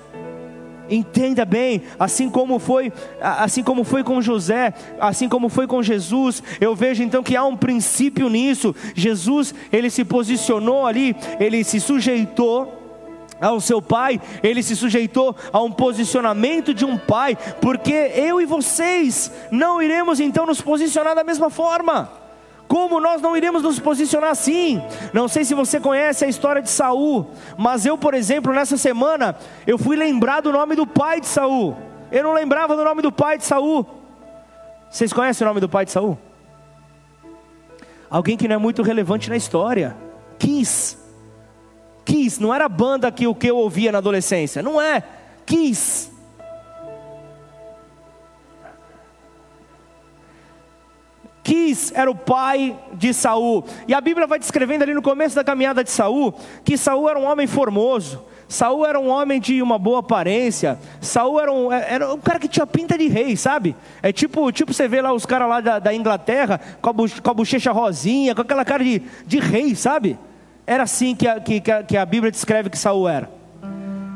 Entenda 0.91 1.45
bem, 1.45 1.83
assim 1.97 2.29
como 2.29 2.59
foi, 2.59 2.91
assim 3.21 3.63
como 3.63 3.85
foi 3.85 4.03
com 4.03 4.21
José, 4.21 4.73
assim 4.99 5.29
como 5.29 5.47
foi 5.47 5.65
com 5.65 5.81
Jesus, 5.81 6.43
eu 6.59 6.75
vejo 6.75 7.01
então 7.01 7.23
que 7.23 7.33
há 7.33 7.45
um 7.45 7.55
princípio 7.55 8.27
nisso. 8.27 8.75
Jesus, 8.93 9.55
ele 9.71 9.89
se 9.89 10.03
posicionou 10.03 10.85
ali, 10.85 11.15
ele 11.39 11.63
se 11.63 11.79
sujeitou 11.79 12.77
ao 13.39 13.61
seu 13.61 13.81
pai, 13.81 14.19
ele 14.43 14.61
se 14.61 14.75
sujeitou 14.75 15.33
a 15.53 15.61
um 15.61 15.71
posicionamento 15.71 16.73
de 16.73 16.83
um 16.83 16.97
pai, 16.97 17.37
porque 17.61 17.93
eu 17.93 18.41
e 18.41 18.45
vocês 18.45 19.31
não 19.49 19.81
iremos 19.81 20.19
então 20.19 20.45
nos 20.45 20.59
posicionar 20.59 21.15
da 21.15 21.23
mesma 21.23 21.49
forma. 21.49 22.11
Como 22.71 23.01
nós 23.01 23.21
não 23.21 23.35
iremos 23.35 23.63
nos 23.63 23.79
posicionar 23.79 24.29
assim? 24.29 24.81
Não 25.11 25.27
sei 25.27 25.43
se 25.43 25.53
você 25.53 25.77
conhece 25.77 26.23
a 26.23 26.29
história 26.29 26.61
de 26.61 26.69
Saul, 26.69 27.29
mas 27.57 27.85
eu, 27.85 27.97
por 27.97 28.13
exemplo, 28.13 28.53
nessa 28.53 28.77
semana, 28.77 29.35
eu 29.67 29.77
fui 29.77 29.97
lembrar 29.97 30.39
do 30.39 30.53
nome 30.53 30.73
do 30.73 30.87
pai 30.87 31.19
de 31.19 31.27
Saul. 31.27 31.75
Eu 32.09 32.23
não 32.23 32.31
lembrava 32.31 32.73
do 32.77 32.85
nome 32.85 33.01
do 33.01 33.11
pai 33.11 33.37
de 33.37 33.43
Saul. 33.43 33.85
Vocês 34.89 35.11
conhecem 35.11 35.45
o 35.45 35.49
nome 35.49 35.59
do 35.59 35.67
pai 35.67 35.83
de 35.83 35.91
Saul? 35.91 36.17
Alguém 38.09 38.37
que 38.37 38.47
não 38.47 38.55
é 38.55 38.57
muito 38.57 38.83
relevante 38.83 39.29
na 39.29 39.35
história. 39.35 39.97
Quis. 40.39 40.97
Kiss, 42.05 42.41
não 42.41 42.53
era 42.53 42.67
a 42.67 42.69
banda 42.69 43.11
que 43.11 43.27
o 43.27 43.35
que 43.35 43.47
eu 43.47 43.57
ouvia 43.57 43.91
na 43.91 43.97
adolescência, 43.97 44.63
não 44.63 44.79
é. 44.81 45.03
Kiss. 45.45 46.09
Quis 51.43 51.91
era 51.95 52.09
o 52.09 52.15
pai 52.15 52.77
de 52.93 53.13
Saul. 53.13 53.65
E 53.87 53.93
a 53.93 54.01
Bíblia 54.01 54.27
vai 54.27 54.37
descrevendo 54.37 54.83
ali 54.83 54.93
no 54.93 55.01
começo 55.01 55.35
da 55.35 55.43
caminhada 55.43 55.83
de 55.83 55.89
Saul 55.89 56.33
que 56.63 56.77
Saul 56.77 57.09
era 57.09 57.17
um 57.17 57.25
homem 57.25 57.47
formoso. 57.47 58.23
Saul 58.47 58.85
era 58.85 58.99
um 58.99 59.07
homem 59.07 59.39
de 59.39 59.61
uma 59.61 59.79
boa 59.79 59.99
aparência. 59.99 60.77
Saul 60.99 61.39
era 61.39 61.51
um, 61.51 61.71
era 61.71 62.13
um 62.13 62.19
cara 62.19 62.37
que 62.37 62.49
tinha 62.49 62.67
pinta 62.67 62.97
de 62.97 63.07
rei, 63.07 63.37
sabe? 63.37 63.75
É 64.03 64.11
tipo, 64.11 64.51
tipo 64.51 64.73
você 64.73 64.87
vê 64.87 65.01
lá 65.01 65.13
os 65.13 65.25
caras 65.25 65.47
lá 65.47 65.61
da, 65.61 65.79
da 65.79 65.93
Inglaterra 65.93 66.59
com 66.81 66.89
a, 66.89 66.93
com 66.93 67.31
a 67.31 67.33
bochecha 67.33 67.71
rosinha, 67.71 68.35
com 68.35 68.41
aquela 68.41 68.65
cara 68.65 68.83
de, 68.83 69.01
de 69.25 69.39
rei, 69.39 69.73
sabe? 69.73 70.19
Era 70.67 70.83
assim 70.83 71.15
que 71.15 71.27
a, 71.27 71.39
que, 71.39 71.61
que 71.61 71.97
a 71.97 72.05
Bíblia 72.05 72.29
descreve 72.29 72.69
que 72.69 72.77
Saul 72.77 73.07
era. 73.07 73.40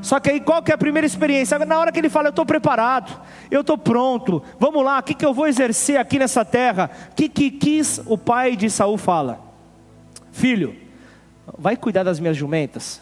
Só 0.05 0.19
que 0.19 0.29
aí 0.29 0.39
qual 0.39 0.61
que 0.61 0.69
é 0.69 0.75
a 0.75 0.77
primeira 0.77 1.07
experiência? 1.07 1.57
Na 1.57 1.79
hora 1.79 1.91
que 1.91 1.97
ele 1.97 2.09
fala, 2.09 2.27
eu 2.27 2.29
estou 2.29 2.45
preparado, 2.45 3.19
eu 3.49 3.61
estou 3.61 3.75
pronto, 3.75 4.39
vamos 4.59 4.85
lá, 4.85 4.99
o 4.99 5.01
que, 5.01 5.15
que 5.15 5.25
eu 5.25 5.33
vou 5.33 5.47
exercer 5.47 5.97
aqui 5.97 6.19
nessa 6.19 6.45
terra? 6.45 6.91
O 7.11 7.15
que, 7.15 7.27
que 7.27 7.49
quis 7.49 7.99
o 8.05 8.15
pai 8.15 8.55
de 8.55 8.69
Saul 8.69 8.99
fala? 8.99 9.39
Filho, 10.31 10.75
vai 11.57 11.75
cuidar 11.75 12.03
das 12.03 12.19
minhas 12.19 12.37
jumentas. 12.37 13.01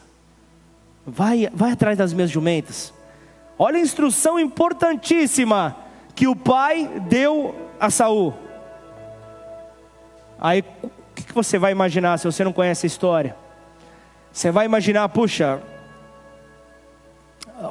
Vai, 1.06 1.50
vai 1.54 1.74
atrás 1.74 1.98
das 1.98 2.14
minhas 2.14 2.30
jumentas. 2.30 2.94
Olha 3.60 3.80
a 3.80 3.82
instrução 3.82 4.40
importantíssima 4.40 5.76
que 6.16 6.26
o 6.26 6.38
pai 6.38 6.90
deu 7.10 7.54
a 7.82 7.90
Saul. 7.90 8.34
Aí 10.40 10.64
o 10.82 10.90
que, 11.14 11.24
que 11.24 11.34
você 11.34 11.60
vai 11.60 11.74
imaginar 11.74 12.18
se 12.18 12.24
você 12.24 12.46
não 12.46 12.54
conhece 12.54 12.86
a 12.86 12.88
história? 12.88 13.36
Você 14.32 14.52
vai 14.52 14.66
imaginar, 14.66 15.10
puxa, 15.10 15.62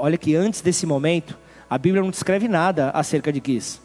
olha 0.00 0.18
que 0.18 0.34
antes 0.34 0.60
desse 0.60 0.86
momento, 0.86 1.38
a 1.68 1.78
Bíblia 1.78 2.02
não 2.02 2.10
descreve 2.10 2.48
nada 2.48 2.90
acerca 2.90 3.32
de 3.32 3.40
Quis. 3.40 3.80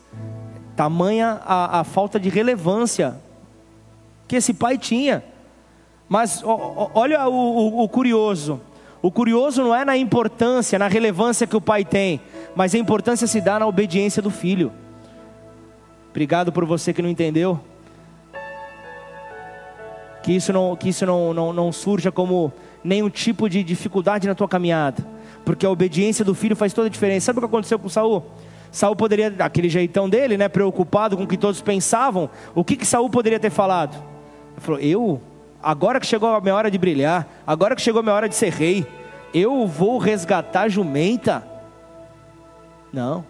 Tamanha 0.76 1.42
a, 1.46 1.80
a 1.80 1.84
falta 1.84 2.20
de 2.20 2.30
relevância 2.30 3.16
que 4.28 4.36
esse 4.36 4.54
pai 4.54 4.78
tinha. 4.78 5.24
Mas 6.10 6.42
olha 6.44 7.28
o, 7.28 7.34
o, 7.34 7.84
o 7.84 7.90
curioso. 7.90 8.62
O 9.02 9.12
curioso 9.12 9.64
não 9.64 9.76
é 9.76 9.86
na 9.86 9.96
importância, 9.96 10.80
na 10.80 10.88
relevância 10.88 11.48
que 11.48 11.56
o 11.56 11.62
pai 11.62 11.86
tem, 11.86 12.20
mas 12.56 12.74
a 12.74 12.78
importância 12.78 13.28
se 13.28 13.40
dá 13.40 13.60
na 13.60 13.68
obediência 13.68 14.22
do 14.22 14.32
filho. 14.32 14.72
Obrigado 16.10 16.52
por 16.52 16.66
você 16.66 16.94
que 16.94 17.02
não 17.02 17.10
entendeu 17.10 17.60
que 20.28 20.34
isso 20.34 20.52
não, 20.52 20.76
que 20.76 20.90
isso 20.90 21.06
não, 21.06 21.34
não, 21.34 21.54
não 21.54 21.72
surja 21.72 22.12
como 22.12 22.52
nenhum 22.84 23.10
tipo 23.10 23.50
de 23.50 23.64
dificuldade 23.64 24.28
na 24.28 24.36
tua 24.36 24.48
caminhada, 24.48 25.02
porque 25.48 25.66
a 25.66 25.70
obediência 25.70 26.26
do 26.26 26.36
filho 26.36 26.56
faz 26.56 26.74
toda 26.74 26.88
a 26.88 26.90
diferença. 26.90 27.28
Sabe 27.28 27.40
o 27.40 27.42
que 27.42 27.46
aconteceu 27.46 27.80
com 27.80 27.88
Saul? 27.88 28.24
Saul 28.72 28.96
poderia, 28.96 29.34
aquele 29.40 29.70
jeitão 29.70 30.10
dele, 30.10 30.38
né, 30.38 30.50
preocupado 30.50 31.16
com 31.16 31.24
o 31.24 31.28
que 31.28 31.38
todos 31.38 31.62
pensavam, 31.62 32.30
o 32.54 32.64
que 32.66 32.76
que 32.76 32.86
Saul 32.86 33.10
poderia 33.10 33.40
ter 33.40 33.50
falado? 33.50 33.96
Ele 33.96 34.62
falou: 34.62 34.80
"Eu, 34.82 35.22
agora 35.64 36.00
que 36.00 36.06
chegou 36.06 36.30
a 36.30 36.42
minha 36.42 36.54
hora 36.54 36.70
de 36.70 36.78
brilhar, 36.78 37.26
agora 37.48 37.76
que 37.76 37.82
chegou 37.82 38.02
a 38.02 38.04
minha 38.04 38.14
hora 38.14 38.28
de 38.28 38.36
ser 38.36 38.52
rei, 38.52 38.86
eu 39.34 39.66
vou 39.66 39.98
resgatar 39.98 40.64
a 40.64 40.70
jumenta". 40.70 41.48
Não. 42.92 43.24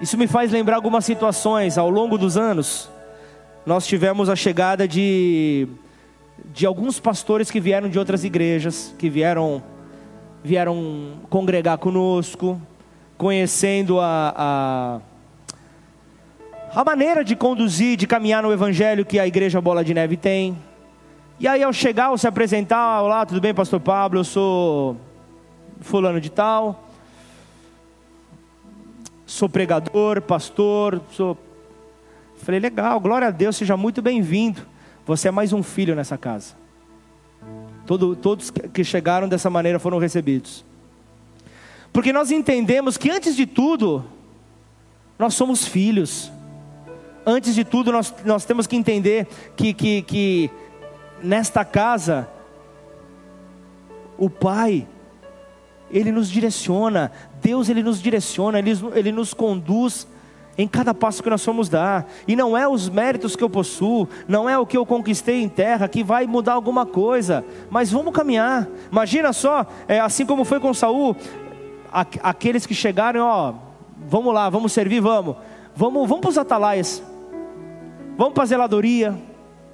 Isso 0.00 0.16
me 0.16 0.28
faz 0.28 0.52
lembrar 0.52 0.76
algumas 0.76 1.04
situações 1.04 1.76
ao 1.76 1.90
longo 1.90 2.16
dos 2.16 2.36
anos 2.36 2.88
nós 3.64 3.86
tivemos 3.86 4.28
a 4.28 4.36
chegada 4.36 4.88
de, 4.88 5.68
de 6.52 6.64
alguns 6.64 6.98
pastores 6.98 7.50
que 7.50 7.60
vieram 7.60 7.88
de 7.88 7.98
outras 7.98 8.24
igrejas, 8.24 8.94
que 8.98 9.08
vieram, 9.08 9.62
vieram 10.42 11.14
congregar 11.28 11.78
conosco, 11.78 12.60
conhecendo 13.16 14.00
a, 14.00 15.00
a, 16.74 16.80
a 16.80 16.84
maneira 16.84 17.24
de 17.24 17.36
conduzir, 17.36 17.96
de 17.96 18.06
caminhar 18.06 18.42
no 18.42 18.52
evangelho 18.52 19.04
que 19.04 19.18
a 19.18 19.26
igreja 19.26 19.60
Bola 19.60 19.84
de 19.84 19.92
Neve 19.92 20.16
tem. 20.16 20.56
E 21.38 21.48
aí, 21.48 21.62
ao 21.62 21.72
chegar, 21.72 22.06
ao 22.06 22.18
se 22.18 22.26
apresentar, 22.26 23.02
olá, 23.02 23.24
tudo 23.24 23.40
bem, 23.40 23.54
pastor 23.54 23.80
Pablo? 23.80 24.20
Eu 24.20 24.24
sou 24.24 24.96
fulano 25.80 26.20
de 26.20 26.30
tal, 26.30 26.84
sou 29.26 29.48
pregador, 29.48 30.20
pastor, 30.22 31.00
sou 31.12 31.36
Falei, 32.42 32.58
legal, 32.58 32.98
glória 32.98 33.28
a 33.28 33.30
Deus, 33.30 33.56
seja 33.56 33.76
muito 33.76 34.00
bem-vindo. 34.00 34.62
Você 35.06 35.28
é 35.28 35.30
mais 35.30 35.52
um 35.52 35.62
filho 35.62 35.94
nessa 35.94 36.16
casa. 36.16 36.54
Todo, 37.86 38.14
todos 38.14 38.50
que 38.50 38.84
chegaram 38.84 39.28
dessa 39.28 39.50
maneira 39.50 39.78
foram 39.78 39.98
recebidos. 39.98 40.64
Porque 41.92 42.12
nós 42.12 42.30
entendemos 42.30 42.96
que 42.96 43.10
antes 43.10 43.34
de 43.34 43.46
tudo, 43.46 44.04
nós 45.18 45.34
somos 45.34 45.66
filhos. 45.66 46.30
Antes 47.26 47.54
de 47.54 47.64
tudo, 47.64 47.92
nós, 47.92 48.14
nós 48.24 48.44
temos 48.44 48.66
que 48.66 48.76
entender 48.76 49.26
que, 49.56 49.74
que, 49.74 50.02
que 50.02 50.50
nesta 51.22 51.64
casa, 51.64 52.28
o 54.16 54.30
Pai, 54.30 54.86
Ele 55.90 56.12
nos 56.12 56.30
direciona, 56.30 57.10
Deus 57.42 57.68
Ele 57.68 57.82
nos 57.82 58.00
direciona, 58.00 58.58
Ele, 58.58 58.72
Ele 58.94 59.12
nos 59.12 59.34
conduz 59.34 60.06
em 60.60 60.68
cada 60.68 60.92
passo 60.92 61.22
que 61.22 61.30
nós 61.30 61.42
fomos 61.42 61.68
dar. 61.68 62.06
E 62.28 62.36
não 62.36 62.56
é 62.56 62.68
os 62.68 62.88
méritos 62.88 63.34
que 63.34 63.42
eu 63.42 63.48
possuo, 63.48 64.06
não 64.28 64.48
é 64.48 64.58
o 64.58 64.66
que 64.66 64.76
eu 64.76 64.84
conquistei 64.84 65.42
em 65.42 65.48
terra 65.48 65.88
que 65.88 66.04
vai 66.04 66.26
mudar 66.26 66.52
alguma 66.52 66.84
coisa. 66.84 67.44
Mas 67.70 67.90
vamos 67.90 68.12
caminhar. 68.12 68.68
Imagina 68.92 69.32
só, 69.32 69.66
é, 69.88 69.98
assim 70.00 70.26
como 70.26 70.44
foi 70.44 70.60
com 70.60 70.74
Saul, 70.74 71.16
aqueles 72.22 72.66
que 72.66 72.74
chegaram, 72.74 73.24
ó, 73.24 73.54
vamos 74.06 74.34
lá, 74.34 74.50
vamos 74.50 74.72
servir, 74.72 75.00
vamos. 75.00 75.36
Vamos, 75.74 76.06
vamos 76.06 76.20
para 76.20 76.30
os 76.30 76.38
atalaias. 76.38 77.02
Vamos 78.18 78.34
para 78.34 78.42
a 78.42 78.46
zeladoria. 78.46 79.18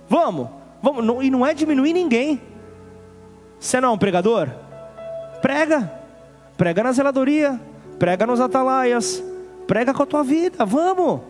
Vamos. 0.09 0.49
vamos. 0.81 1.05
Não, 1.05 1.21
e 1.21 1.31
não 1.31 1.45
é 1.45 1.53
diminuir 1.53 1.93
ninguém. 1.93 2.41
Você 3.59 3.81
não 3.81 3.89
é 3.89 3.93
um 3.93 3.99
pregador? 3.99 4.51
Prega. 5.43 5.91
Prega 6.57 6.85
na 6.85 6.93
zeladoria. 6.93 7.61
Prega 7.99 8.25
nos 8.25 8.41
atalaias 8.41 9.21
Prega 9.67 9.93
com 9.93 10.03
a 10.03 10.07
tua 10.07 10.23
vida, 10.23 10.65
vamos. 10.65 11.21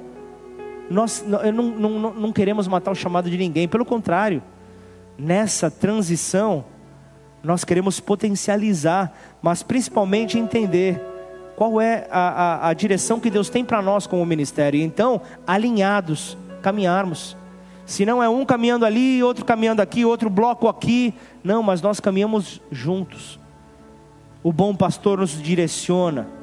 Nós 0.90 1.24
não, 1.26 1.52
não, 1.52 2.14
não 2.14 2.32
queremos 2.32 2.68
matar 2.68 2.90
o 2.90 2.94
chamado 2.94 3.28
de 3.30 3.36
ninguém, 3.36 3.66
pelo 3.66 3.84
contrário, 3.84 4.42
nessa 5.18 5.70
transição, 5.70 6.64
nós 7.42 7.64
queremos 7.64 7.98
potencializar, 8.00 9.12
mas 9.40 9.62
principalmente 9.62 10.38
entender 10.38 11.00
qual 11.56 11.80
é 11.80 12.06
a, 12.10 12.28
a, 12.28 12.68
a 12.68 12.74
direção 12.74 13.18
que 13.18 13.30
Deus 13.30 13.48
tem 13.48 13.64
para 13.64 13.80
nós 13.80 14.06
como 14.06 14.24
ministério. 14.26 14.80
Então, 14.80 15.20
alinhados, 15.46 16.36
caminharmos. 16.60 17.36
Se 17.86 18.04
não 18.04 18.22
é 18.22 18.28
um 18.28 18.44
caminhando 18.44 18.84
ali, 18.84 19.22
outro 19.22 19.44
caminhando 19.44 19.80
aqui, 19.80 20.04
outro 20.04 20.28
bloco 20.28 20.68
aqui. 20.68 21.14
Não, 21.42 21.62
mas 21.62 21.80
nós 21.80 21.98
caminhamos 21.98 22.60
juntos. 22.70 23.40
O 24.42 24.52
bom 24.52 24.74
pastor 24.74 25.18
nos 25.18 25.40
direciona 25.40 26.35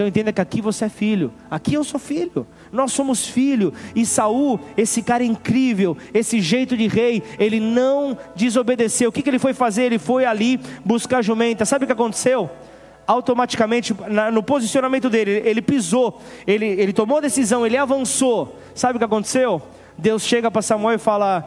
Então 0.00 0.08
entenda 0.08 0.32
que 0.32 0.40
aqui 0.40 0.62
você 0.62 0.86
é 0.86 0.88
filho, 0.88 1.30
aqui 1.50 1.74
eu 1.74 1.84
sou 1.84 2.00
filho. 2.00 2.46
Nós 2.72 2.90
somos 2.90 3.26
filho. 3.26 3.70
E 3.94 4.06
Saul, 4.06 4.58
esse 4.74 5.02
cara 5.02 5.22
incrível, 5.22 5.94
esse 6.14 6.40
jeito 6.40 6.74
de 6.74 6.88
rei, 6.88 7.22
ele 7.38 7.60
não 7.60 8.16
desobedeceu. 8.34 9.10
O 9.10 9.12
que, 9.12 9.20
que 9.20 9.28
ele 9.28 9.38
foi 9.38 9.52
fazer? 9.52 9.82
Ele 9.82 9.98
foi 9.98 10.24
ali 10.24 10.58
buscar 10.82 11.20
jumenta. 11.20 11.66
Sabe 11.66 11.84
o 11.84 11.86
que 11.86 11.92
aconteceu? 11.92 12.48
automaticamente, 13.06 13.94
no 14.32 14.42
posicionamento 14.42 15.10
dele, 15.10 15.42
ele 15.44 15.60
pisou, 15.60 16.22
ele, 16.46 16.64
ele 16.64 16.92
tomou 16.92 17.18
a 17.18 17.20
decisão, 17.20 17.66
ele 17.66 17.76
avançou. 17.76 18.56
Sabe 18.74 18.96
o 18.96 18.98
que 18.98 19.04
aconteceu? 19.04 19.60
Deus 19.98 20.22
chega 20.22 20.50
para 20.50 20.62
Samuel 20.62 20.94
e 20.94 20.98
fala: 20.98 21.44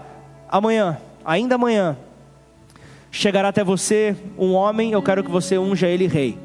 amanhã, 0.48 1.00
ainda 1.26 1.56
amanhã, 1.56 1.98
chegará 3.10 3.48
até 3.48 3.64
você 3.64 4.16
um 4.38 4.54
homem, 4.54 4.92
eu 4.92 5.02
quero 5.02 5.24
que 5.24 5.32
você 5.32 5.58
unja 5.58 5.88
ele 5.88 6.06
rei. 6.06 6.38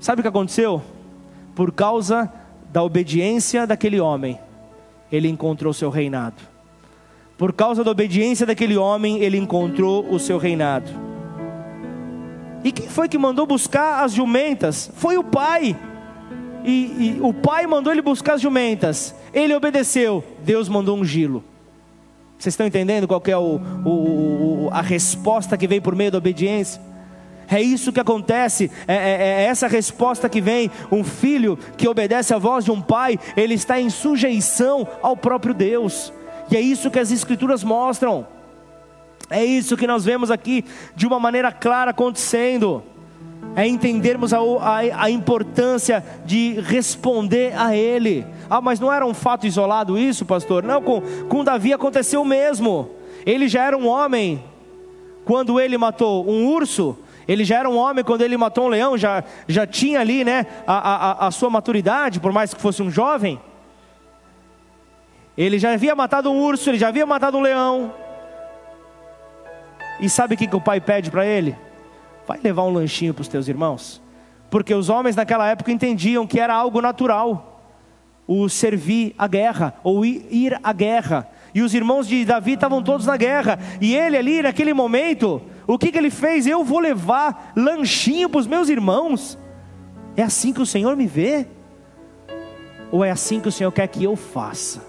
Sabe 0.00 0.20
o 0.20 0.22
que 0.22 0.28
aconteceu? 0.28 0.82
Por 1.60 1.72
causa 1.72 2.32
da 2.72 2.82
obediência 2.82 3.66
daquele 3.66 4.00
homem, 4.00 4.40
ele 5.12 5.28
encontrou 5.28 5.74
seu 5.74 5.90
reinado. 5.90 6.36
Por 7.36 7.52
causa 7.52 7.84
da 7.84 7.90
obediência 7.90 8.46
daquele 8.46 8.78
homem, 8.78 9.18
ele 9.18 9.36
encontrou 9.36 10.10
o 10.10 10.18
seu 10.18 10.38
reinado. 10.38 10.90
E 12.64 12.72
quem 12.72 12.88
foi 12.88 13.10
que 13.10 13.18
mandou 13.18 13.46
buscar 13.46 14.02
as 14.02 14.14
jumentas? 14.14 14.90
Foi 14.94 15.18
o 15.18 15.22
pai. 15.22 15.76
E, 16.64 17.18
e 17.18 17.20
o 17.20 17.34
pai 17.34 17.66
mandou 17.66 17.92
ele 17.92 18.00
buscar 18.00 18.36
as 18.36 18.40
jumentas. 18.40 19.14
Ele 19.30 19.54
obedeceu. 19.54 20.24
Deus 20.42 20.66
mandou 20.66 20.96
um 20.96 21.04
gilo. 21.04 21.44
Vocês 22.38 22.54
estão 22.54 22.66
entendendo 22.66 23.06
qual 23.06 23.22
é 23.26 23.36
o, 23.36 23.60
o, 23.84 23.90
o, 23.90 24.68
a 24.72 24.80
resposta 24.80 25.58
que 25.58 25.66
veio 25.66 25.82
por 25.82 25.94
meio 25.94 26.10
da 26.10 26.16
obediência? 26.16 26.80
É 27.50 27.60
isso 27.60 27.92
que 27.92 27.98
acontece, 27.98 28.70
é, 28.86 28.94
é, 28.94 28.98
é, 28.98 29.44
essa 29.46 29.66
resposta 29.66 30.28
que 30.28 30.40
vem. 30.40 30.70
Um 30.90 31.02
filho 31.02 31.58
que 31.76 31.88
obedece 31.88 32.32
à 32.32 32.38
voz 32.38 32.64
de 32.64 32.70
um 32.70 32.80
pai, 32.80 33.18
ele 33.36 33.54
está 33.54 33.80
em 33.80 33.90
sujeição 33.90 34.86
ao 35.02 35.16
próprio 35.16 35.52
Deus, 35.52 36.12
e 36.50 36.56
é 36.56 36.60
isso 36.60 36.90
que 36.90 36.98
as 36.98 37.10
Escrituras 37.10 37.64
mostram. 37.64 38.26
É 39.28 39.44
isso 39.44 39.76
que 39.76 39.86
nós 39.86 40.04
vemos 40.04 40.30
aqui 40.30 40.64
de 40.96 41.06
uma 41.06 41.20
maneira 41.20 41.52
clara 41.52 41.92
acontecendo. 41.92 42.82
É 43.54 43.66
entendermos 43.66 44.32
a, 44.32 44.38
a, 44.38 45.04
a, 45.04 45.10
importância 45.10 46.04
de 46.24 46.60
responder 46.60 47.56
a 47.56 47.74
Ele. 47.74 48.26
Ah, 48.48 48.60
mas 48.60 48.78
não 48.78 48.92
era 48.92 49.06
um 49.06 49.14
fato 49.14 49.46
isolado 49.46 49.96
isso, 49.96 50.24
pastor? 50.24 50.62
Não, 50.62 50.82
com, 50.82 51.00
com 51.28 51.44
Davi 51.44 51.72
aconteceu 51.72 52.22
o 52.22 52.24
mesmo. 52.24 52.90
Ele 53.24 53.48
já 53.48 53.64
era 53.64 53.76
um 53.76 53.86
homem 53.86 54.42
quando 55.24 55.60
ele 55.60 55.78
matou 55.78 56.28
um 56.28 56.48
urso. 56.48 56.96
Ele 57.30 57.44
já 57.44 57.60
era 57.60 57.70
um 57.70 57.76
homem 57.76 58.02
quando 58.02 58.22
ele 58.22 58.36
matou 58.36 58.64
um 58.64 58.68
leão, 58.68 58.98
já, 58.98 59.22
já 59.46 59.64
tinha 59.64 60.00
ali 60.00 60.24
né, 60.24 60.44
a, 60.66 60.74
a, 60.74 61.26
a 61.28 61.30
sua 61.30 61.48
maturidade, 61.48 62.18
por 62.18 62.32
mais 62.32 62.52
que 62.52 62.60
fosse 62.60 62.82
um 62.82 62.90
jovem. 62.90 63.40
Ele 65.38 65.56
já 65.56 65.72
havia 65.72 65.94
matado 65.94 66.28
um 66.28 66.42
urso, 66.42 66.68
ele 66.68 66.78
já 66.78 66.88
havia 66.88 67.06
matado 67.06 67.38
um 67.38 67.40
leão. 67.40 67.94
E 70.00 70.10
sabe 70.10 70.34
o 70.34 70.36
que, 70.36 70.48
que 70.48 70.56
o 70.56 70.60
pai 70.60 70.80
pede 70.80 71.08
para 71.08 71.24
ele? 71.24 71.56
Vai 72.26 72.40
levar 72.42 72.64
um 72.64 72.70
lanchinho 72.70 73.14
para 73.14 73.22
os 73.22 73.28
teus 73.28 73.46
irmãos. 73.46 74.02
Porque 74.50 74.74
os 74.74 74.88
homens 74.88 75.14
naquela 75.14 75.46
época 75.46 75.70
entendiam 75.70 76.26
que 76.26 76.40
era 76.40 76.52
algo 76.52 76.80
natural 76.80 77.62
o 78.26 78.48
servir 78.48 79.14
a 79.16 79.28
guerra, 79.28 79.74
ou 79.84 80.04
ir 80.04 80.58
à 80.64 80.72
guerra. 80.72 81.28
E 81.52 81.62
os 81.62 81.74
irmãos 81.74 82.08
de 82.08 82.24
Davi 82.24 82.54
estavam 82.54 82.82
todos 82.82 83.06
na 83.06 83.16
guerra. 83.16 83.58
E 83.80 83.94
ele 83.94 84.16
ali, 84.16 84.42
naquele 84.42 84.72
momento, 84.72 85.40
o 85.74 85.78
que, 85.78 85.92
que 85.92 85.98
ele 85.98 86.10
fez? 86.10 86.46
Eu 86.46 86.64
vou 86.64 86.80
levar 86.80 87.52
lanchinho 87.56 88.28
para 88.28 88.40
os 88.40 88.46
meus 88.46 88.68
irmãos. 88.68 89.38
É 90.16 90.22
assim 90.22 90.52
que 90.52 90.62
o 90.62 90.66
Senhor 90.66 90.96
me 90.96 91.06
vê? 91.06 91.46
Ou 92.90 93.04
é 93.04 93.10
assim 93.10 93.40
que 93.40 93.48
o 93.48 93.52
Senhor 93.52 93.70
quer 93.70 93.86
que 93.86 94.02
eu 94.02 94.16
faça? 94.16 94.82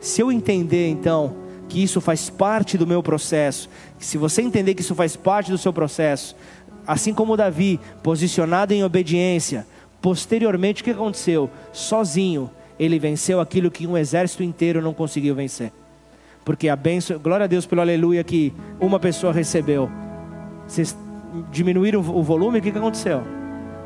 Se 0.00 0.20
eu 0.20 0.30
entender 0.30 0.88
então 0.88 1.36
que 1.68 1.82
isso 1.82 2.00
faz 2.00 2.30
parte 2.30 2.76
do 2.76 2.86
meu 2.86 3.02
processo, 3.02 3.68
se 3.98 4.18
você 4.18 4.42
entender 4.42 4.74
que 4.74 4.82
isso 4.82 4.94
faz 4.94 5.16
parte 5.16 5.50
do 5.50 5.58
seu 5.58 5.72
processo, 5.72 6.36
assim 6.86 7.12
como 7.12 7.36
Davi, 7.36 7.80
posicionado 8.02 8.72
em 8.72 8.84
obediência, 8.84 9.66
posteriormente 10.00 10.82
o 10.82 10.84
que 10.84 10.90
aconteceu? 10.90 11.50
Sozinho, 11.72 12.50
ele 12.78 12.98
venceu 12.98 13.40
aquilo 13.40 13.70
que 13.70 13.86
um 13.86 13.96
exército 13.96 14.42
inteiro 14.42 14.82
não 14.82 14.94
conseguiu 14.94 15.34
vencer. 15.34 15.72
Porque 16.46 16.68
a 16.68 16.76
bênção, 16.76 17.18
glória 17.18 17.42
a 17.42 17.46
Deus 17.48 17.66
pelo 17.66 17.80
aleluia 17.80 18.22
que 18.22 18.54
uma 18.78 19.00
pessoa 19.00 19.32
recebeu. 19.32 19.90
Vocês 20.64 20.96
diminuíram 21.50 21.98
o 21.98 22.22
volume? 22.22 22.60
O 22.60 22.62
que 22.62 22.68
aconteceu? 22.68 23.20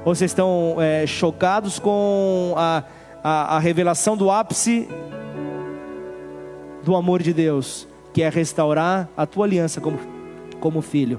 Ou 0.05 0.15
vocês 0.15 0.31
estão 0.31 0.77
é, 0.79 1.07
chocados 1.07 1.79
com 1.79 2.53
a, 2.59 2.85
a, 3.25 3.57
a 3.57 3.59
revelação 3.59 4.15
do 4.15 4.31
ápice 4.31 4.87
do 6.85 6.95
amor 6.95 7.23
de 7.23 7.33
Deus, 7.33 7.89
que 8.13 8.23
é 8.23 8.29
restaurar 8.29 9.09
a 9.17 9.25
tua 9.25 9.47
aliança 9.47 9.81
como, 9.81 9.99
como 10.61 10.83
filho. 10.83 11.19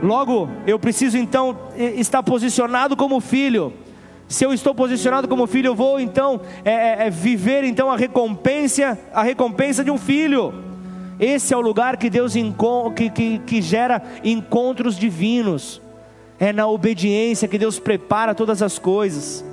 Logo, 0.00 0.48
eu 0.68 0.78
preciso 0.78 1.18
então 1.18 1.58
estar 1.76 2.22
posicionado 2.22 2.96
como 2.96 3.20
filho. 3.20 3.72
Se 4.28 4.44
eu 4.44 4.52
estou 4.52 4.74
posicionado 4.74 5.28
como 5.28 5.46
filho, 5.46 5.68
eu 5.68 5.74
vou 5.74 6.00
então 6.00 6.40
é, 6.64 6.72
é, 6.72 7.06
é, 7.06 7.10
viver 7.10 7.64
então 7.64 7.90
a 7.90 7.96
recompensa, 7.96 8.98
a 9.12 9.22
recompensa 9.22 9.84
de 9.84 9.90
um 9.90 9.98
filho. 9.98 10.54
Esse 11.20 11.54
é 11.54 11.56
o 11.56 11.60
lugar 11.60 11.96
que 11.96 12.10
Deus 12.10 12.34
que, 12.96 13.10
que, 13.10 13.38
que 13.40 13.62
gera 13.62 14.02
encontros 14.24 14.98
divinos. 14.98 15.80
É 16.38 16.52
na 16.52 16.66
obediência 16.66 17.46
que 17.46 17.56
Deus 17.56 17.78
prepara 17.78 18.34
todas 18.34 18.60
as 18.60 18.78
coisas 18.78 19.44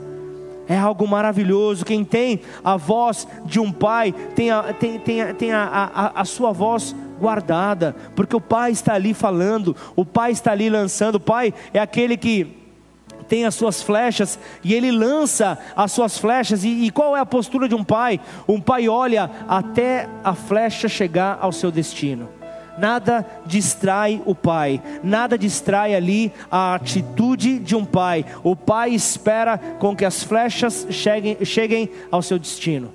é 0.67 0.77
algo 0.77 1.07
maravilhoso. 1.07 1.85
Quem 1.85 2.03
tem 2.03 2.41
a 2.63 2.77
voz 2.77 3.27
de 3.45 3.59
um 3.59 3.71
pai, 3.71 4.13
tem 4.35 4.51
a, 4.51 4.73
tem, 4.73 4.99
tem, 4.99 5.33
tem 5.33 5.51
a, 5.51 5.91
a, 5.93 6.21
a 6.21 6.25
sua 6.25 6.51
voz 6.51 6.95
guardada, 7.19 7.95
porque 8.15 8.35
o 8.35 8.41
pai 8.41 8.71
está 8.71 8.93
ali 8.93 9.13
falando, 9.13 9.75
o 9.95 10.05
pai 10.05 10.31
está 10.31 10.51
ali 10.51 10.69
lançando. 10.69 11.15
O 11.15 11.19
pai 11.19 11.53
é 11.73 11.79
aquele 11.79 12.15
que 12.15 12.60
tem 13.31 13.45
as 13.45 13.55
suas 13.55 13.81
flechas 13.81 14.37
e 14.61 14.73
ele 14.73 14.91
lança 14.91 15.57
as 15.73 15.93
suas 15.93 16.17
flechas. 16.17 16.65
E, 16.65 16.67
e, 16.67 16.91
qual 16.91 17.15
é 17.15 17.21
a 17.21 17.25
postura 17.25 17.65
de 17.65 17.73
um 17.73 17.81
pai? 17.81 18.19
Um 18.45 18.59
pai 18.59 18.89
olha 18.89 19.31
até 19.47 20.09
a 20.21 20.35
flecha 20.35 20.89
chegar 20.89 21.39
ao 21.39 21.53
seu 21.53 21.71
destino 21.71 22.27
nada 22.77 23.25
distrai 23.45 24.21
o 24.25 24.33
pai, 24.33 24.81
nada 25.03 25.37
distrai 25.37 25.93
ali 25.93 26.31
a 26.49 26.73
atitude 26.73 27.59
de 27.59 27.75
um 27.75 27.85
pai. 27.85 28.25
O 28.43 28.55
pai 28.55 28.91
espera 28.91 29.57
com 29.77 29.95
que 29.95 30.05
as 30.05 30.23
flechas 30.23 30.87
cheguem, 30.89 31.37
cheguem 31.45 31.89
ao 32.09 32.23
seu 32.23 32.39
destino. 32.39 32.91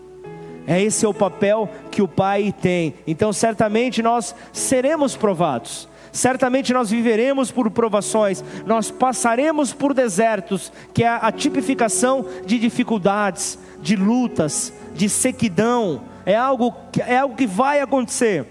É 0.67 0.83
esse 0.83 1.05
é 1.05 1.09
o 1.09 1.15
papel 1.15 1.69
que 1.91 2.03
o 2.03 2.09
pai 2.09 2.53
tem. 2.61 2.95
Então, 3.07 3.33
certamente 3.33 4.03
nós 4.03 4.35
seremos 4.53 5.15
provados. 5.15 5.89
Certamente 6.17 6.73
nós 6.73 6.89
viveremos 6.89 7.51
por 7.51 7.71
provações, 7.71 8.43
nós 8.65 8.91
passaremos 8.91 9.75
por 9.75 9.93
desertos, 9.93 10.73
que 10.95 11.05
é 11.05 11.09
a 11.09 11.31
tipificação 11.31 12.25
de 12.47 12.59
dificuldades, 12.59 13.59
de 13.83 13.97
lutas, 13.97 14.73
de 14.95 15.11
sequidão. 15.11 16.05
É 16.25 16.35
algo, 16.35 16.75
é 17.07 17.19
algo 17.19 17.37
que 17.37 17.47
vai 17.47 17.81
acontecer 17.81 18.47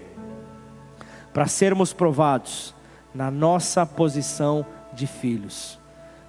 para 1.34 1.48
sermos 1.48 1.92
provados 1.92 2.72
na 3.12 3.32
nossa 3.32 3.84
posição 3.84 4.64
de 4.92 5.08
filhos. 5.08 5.76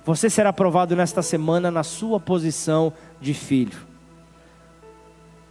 Você 0.03 0.31
será 0.31 0.51
provado 0.51 0.95
nesta 0.95 1.21
semana 1.21 1.69
na 1.69 1.83
sua 1.83 2.19
posição 2.19 2.91
de 3.21 3.35
filho. 3.35 3.77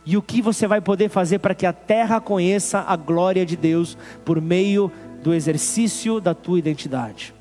E 0.07 0.17
o 0.17 0.23
que 0.23 0.41
você 0.41 0.69
vai 0.69 0.81
poder 0.81 1.09
fazer 1.09 1.41
para 1.41 1.55
que 1.55 1.67
a 1.67 1.73
terra 1.73 2.21
conheça 2.21 2.79
a 2.87 2.95
glória 2.95 3.45
de 3.45 3.57
Deus 3.57 3.99
por 4.25 4.41
meio 4.41 4.91
do 5.23 5.35
exercício 5.35 6.21
da 6.21 6.35
tua 6.35 6.59
identidade? 6.59 7.35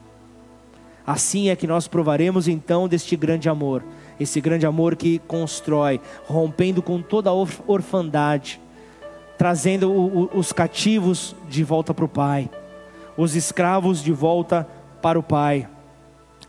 Assim 1.06 1.50
é 1.50 1.56
que 1.56 1.68
nós 1.68 1.88
provaremos 1.88 2.48
então 2.48 2.88
deste 2.88 3.16
grande 3.16 3.48
amor, 3.48 3.84
esse 4.20 4.42
grande 4.42 4.66
amor 4.66 4.96
que 4.96 5.20
constrói, 5.20 6.02
rompendo 6.26 6.82
com 6.82 7.02
toda 7.02 7.30
a 7.30 7.34
orfandade, 7.34 8.60
trazendo 9.38 9.92
o, 9.92 10.24
o, 10.24 10.30
os 10.40 10.52
cativos 10.52 11.36
de 11.48 11.64
volta 11.64 11.94
para 11.94 12.06
o 12.06 12.10
Pai, 12.10 12.50
os 13.16 13.36
escravos 13.36 14.02
de 14.04 14.12
volta 14.12 14.68
para 15.02 15.20
o 15.20 15.24
Pai, 15.24 15.70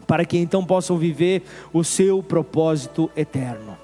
para 0.06 0.24
que 0.24 0.38
então 0.38 0.64
possam 0.64 0.96
viver 0.96 1.42
o 1.72 1.84
seu 1.84 2.22
propósito 2.22 3.10
eterno. 3.14 3.76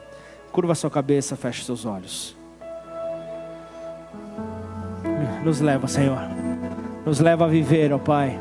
Curva 0.52 0.74
sua 0.74 0.90
cabeça, 0.90 1.36
feche 1.36 1.64
seus 1.64 1.84
olhos. 1.84 2.36
Nos 5.44 5.60
leva, 5.60 5.88
Senhor. 5.88 6.18
Nos 7.04 7.20
leva 7.20 7.44
a 7.44 7.48
viver, 7.48 7.92
ó 7.92 7.98
Pai. 7.98 8.38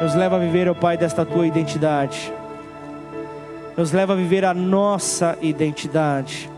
Nos 0.00 0.14
leva 0.14 0.36
a 0.36 0.38
viver, 0.38 0.68
ó 0.68 0.74
Pai, 0.74 0.96
desta 0.96 1.24
tua 1.24 1.46
identidade. 1.46 2.32
Nos 3.76 3.92
leva 3.92 4.12
a 4.12 4.16
viver 4.16 4.44
a 4.44 4.54
nossa 4.54 5.36
identidade 5.40 6.50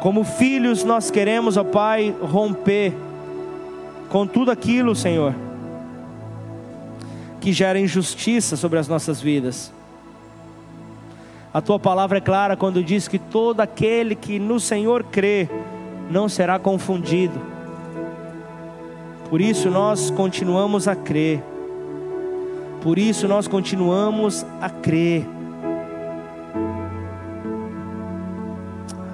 como 0.00 0.22
filhos, 0.22 0.84
nós 0.84 1.10
queremos, 1.10 1.56
ó 1.56 1.64
Pai, 1.64 2.14
romper 2.20 2.94
com 4.08 4.26
tudo 4.26 4.50
aquilo, 4.50 4.94
Senhor, 4.94 5.34
que 7.40 7.52
gera 7.52 7.78
injustiça 7.78 8.56
sobre 8.56 8.78
as 8.78 8.88
nossas 8.88 9.20
vidas. 9.20 9.72
A 11.52 11.60
tua 11.60 11.78
palavra 11.78 12.18
é 12.18 12.20
clara 12.20 12.56
quando 12.56 12.82
diz 12.82 13.08
que 13.08 13.18
todo 13.18 13.60
aquele 13.60 14.14
que 14.14 14.38
no 14.38 14.60
Senhor 14.60 15.02
crê 15.04 15.48
não 16.10 16.28
será 16.28 16.58
confundido. 16.58 17.57
Por 19.30 19.42
isso 19.42 19.70
nós 19.70 20.10
continuamos 20.10 20.88
a 20.88 20.96
crer. 20.96 21.42
Por 22.80 22.98
isso 22.98 23.28
nós 23.28 23.46
continuamos 23.46 24.46
a 24.60 24.70
crer. 24.70 25.26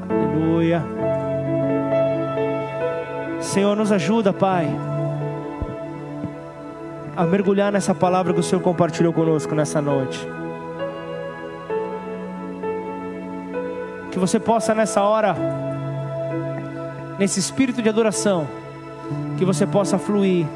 Aleluia. 0.08 0.84
Senhor, 3.40 3.76
nos 3.76 3.90
ajuda, 3.90 4.32
Pai, 4.32 4.68
a 7.16 7.24
mergulhar 7.24 7.72
nessa 7.72 7.94
palavra 7.94 8.32
que 8.32 8.40
o 8.40 8.42
Senhor 8.42 8.62
compartilhou 8.62 9.12
conosco 9.12 9.52
nessa 9.54 9.80
noite. 9.80 10.20
Que 14.12 14.18
você 14.18 14.38
possa 14.38 14.72
nessa 14.74 15.02
hora, 15.02 15.34
nesse 17.18 17.40
espírito 17.40 17.82
de 17.82 17.88
adoração, 17.88 18.46
que 19.44 19.46
você 19.46 19.66
possa 19.66 19.98
fluir, 19.98 20.46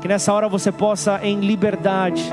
que 0.00 0.08
nessa 0.08 0.32
hora 0.32 0.48
você 0.48 0.72
possa, 0.72 1.20
em 1.22 1.38
liberdade, 1.38 2.28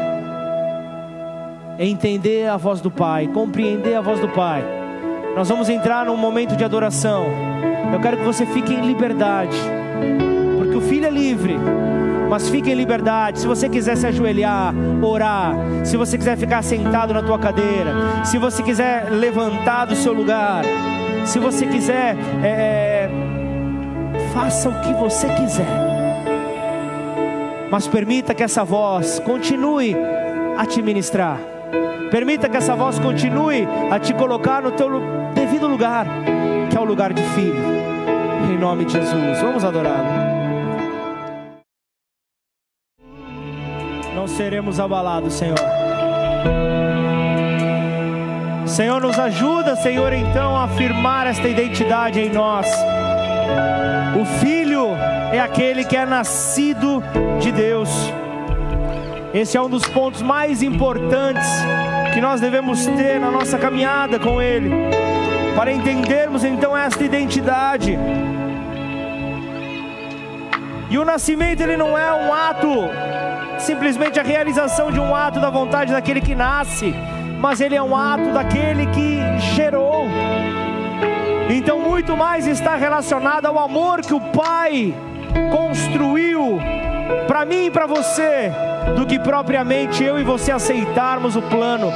entender 1.77 2.49
a 2.49 2.57
voz 2.57 2.81
do 2.81 2.89
Pai, 2.89 3.27
compreender 3.27 3.93
a 3.93 4.01
voz 4.01 4.19
do 4.19 4.27
Pai. 4.29 4.65
Nós 5.35 5.47
vamos 5.47 5.69
entrar 5.69 6.07
num 6.07 6.17
momento 6.17 6.55
de 6.55 6.63
adoração. 6.63 7.23
Eu 7.93 7.99
quero 7.99 8.17
que 8.17 8.23
você 8.23 8.47
fique 8.47 8.73
em 8.73 8.81
liberdade, 8.81 9.55
porque 10.57 10.75
o 10.75 10.81
Filho 10.81 11.05
é 11.05 11.11
livre 11.11 11.55
mas 12.29 12.47
fique 12.47 12.69
em 12.69 12.75
liberdade. 12.75 13.39
Se 13.39 13.47
você 13.47 13.67
quiser 13.67 13.97
se 13.97 14.05
ajoelhar, 14.05 14.71
orar, 15.01 15.55
se 15.83 15.97
você 15.97 16.15
quiser 16.15 16.37
ficar 16.37 16.61
sentado 16.61 17.11
na 17.11 17.23
tua 17.23 17.39
cadeira, 17.39 18.23
se 18.23 18.37
você 18.37 18.61
quiser 18.61 19.09
levantar 19.09 19.85
do 19.85 19.95
seu 19.95 20.13
lugar, 20.13 20.63
se 21.25 21.39
você 21.39 21.65
quiser, 21.65 22.15
é, 22.43 23.09
faça 24.39 24.69
o 24.69 24.81
que 24.81 24.93
você 24.93 25.27
quiser. 25.35 25.67
Mas 27.69 27.87
permita 27.87 28.33
que 28.33 28.41
essa 28.41 28.63
voz 28.63 29.19
continue 29.19 29.93
a 30.57 30.65
te 30.65 30.81
ministrar. 30.81 31.37
Permita 32.09 32.47
que 32.47 32.55
essa 32.55 32.73
voz 32.73 32.97
continue 32.97 33.67
a 33.91 33.99
te 33.99 34.13
colocar 34.13 34.61
no 34.61 34.71
teu 34.71 34.89
devido 35.35 35.67
lugar, 35.67 36.07
que 36.69 36.77
é 36.77 36.79
o 36.79 36.85
lugar 36.85 37.11
de 37.11 37.21
filho. 37.21 37.61
Em 38.49 38.57
nome 38.57 38.85
de 38.85 38.93
Jesus. 38.93 39.41
Vamos 39.41 39.63
adorá-lo. 39.65 40.29
não 44.15 44.27
seremos 44.27 44.81
abalados, 44.81 45.33
Senhor. 45.33 45.57
Senhor, 48.65 49.01
nos 49.01 49.17
ajuda, 49.17 49.77
Senhor, 49.77 50.11
então 50.11 50.57
a 50.57 50.65
afirmar 50.65 51.25
esta 51.25 51.47
identidade 51.47 52.19
em 52.19 52.29
nós. 52.29 52.67
O 54.19 54.25
Filho 54.25 54.89
é 55.31 55.39
aquele 55.39 55.83
que 55.83 55.95
é 55.95 56.05
nascido 56.05 57.03
de 57.39 57.51
Deus. 57.51 57.89
Esse 59.33 59.57
é 59.57 59.61
um 59.61 59.69
dos 59.69 59.83
pontos 59.83 60.21
mais 60.21 60.63
importantes 60.63 61.47
que 62.13 62.19
nós 62.19 62.41
devemos 62.41 62.85
ter 62.85 63.19
na 63.19 63.29
nossa 63.29 63.57
caminhada 63.57 64.19
com 64.19 64.41
Ele, 64.41 64.71
para 65.55 65.71
entendermos 65.71 66.43
então 66.43 66.75
esta 66.75 67.03
identidade. 67.03 67.97
E 70.89 70.97
o 70.97 71.05
nascimento 71.05 71.61
ele 71.61 71.77
não 71.77 71.95
é 71.95 72.11
um 72.11 72.33
ato 72.33 72.89
simplesmente 73.59 74.19
a 74.19 74.23
realização 74.23 74.91
de 74.91 74.99
um 74.99 75.13
ato 75.13 75.39
da 75.39 75.49
vontade 75.49 75.91
daquele 75.91 76.19
que 76.19 76.33
nasce, 76.33 76.95
mas 77.39 77.61
ele 77.61 77.75
é 77.75 77.81
um 77.81 77.95
ato 77.95 78.31
daquele 78.31 78.87
que 78.87 79.19
gerou. 79.55 80.07
Então, 81.47 81.88
muito 81.99 82.15
mais 82.15 82.47
está 82.47 82.77
relacionado 82.77 83.45
ao 83.45 83.59
amor 83.59 83.99
que 83.99 84.13
o 84.13 84.21
Pai 84.21 84.95
construiu 85.51 86.57
para 87.27 87.43
mim 87.43 87.65
e 87.65 87.71
para 87.71 87.85
você, 87.85 88.53
do 88.95 89.05
que 89.05 89.19
propriamente 89.19 90.01
eu 90.01 90.17
e 90.17 90.23
você 90.23 90.49
aceitarmos 90.49 91.35
o 91.35 91.41
plano 91.41 91.91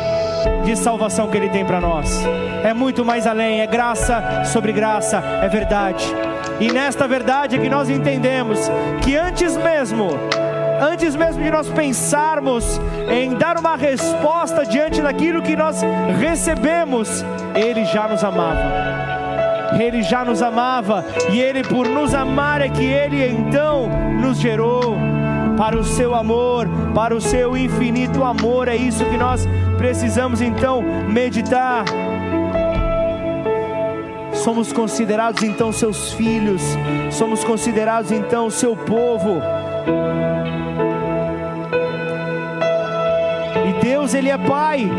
de 0.66 0.76
salvação 0.76 1.30
que 1.30 1.38
Ele 1.38 1.48
tem 1.48 1.64
para 1.64 1.80
nós. 1.80 2.22
É 2.66 2.74
muito 2.74 3.06
mais 3.06 3.26
além, 3.26 3.62
é 3.62 3.66
graça 3.66 4.44
sobre 4.44 4.74
graça, 4.74 5.24
é 5.42 5.48
verdade. 5.48 6.06
E 6.60 6.70
nesta 6.70 7.08
verdade 7.08 7.56
é 7.56 7.60
que 7.60 7.70
nós 7.70 7.90
entendemos 7.90 8.60
que 9.02 9.16
antes 9.16 9.56
mesmo 9.56 10.10
antes 10.82 11.16
mesmo 11.16 11.42
de 11.42 11.50
nós 11.50 11.70
pensarmos 11.70 12.78
em 13.10 13.36
dar 13.36 13.58
uma 13.58 13.78
resposta 13.78 14.66
diante 14.66 15.02
daquilo 15.02 15.42
que 15.42 15.56
nós 15.56 15.82
recebemos, 16.20 17.24
Ele 17.56 17.86
já 17.86 18.06
nos 18.06 18.22
amava. 18.22 19.13
Ele 19.80 20.02
já 20.02 20.24
nos 20.24 20.42
amava, 20.42 21.06
e 21.32 21.40
Ele, 21.40 21.64
por 21.64 21.88
nos 21.88 22.14
amar, 22.14 22.62
é 22.62 22.70
que 22.70 22.84
Ele 22.84 23.26
então 23.28 23.90
nos 24.20 24.40
gerou 24.40 24.98
para 25.58 25.78
o 25.78 25.84
seu 25.84 26.16
amor, 26.16 26.68
para 26.94 27.16
o 27.16 27.22
seu 27.22 27.56
infinito 27.56 28.24
amor. 28.24 28.68
É 28.68 28.76
isso 28.76 29.06
que 29.06 29.18
nós 29.18 29.48
precisamos 29.78 30.42
então 30.42 30.82
meditar. 30.82 31.86
Somos 34.34 34.74
considerados 34.74 35.42
então 35.44 35.72
seus 35.72 36.12
filhos, 36.14 36.62
somos 37.12 37.44
considerados 37.44 38.12
então 38.12 38.50
seu 38.50 38.76
povo. 38.76 39.42
Deus 43.84 44.14
ele 44.14 44.30
é 44.30 44.38
pai. 44.38 44.90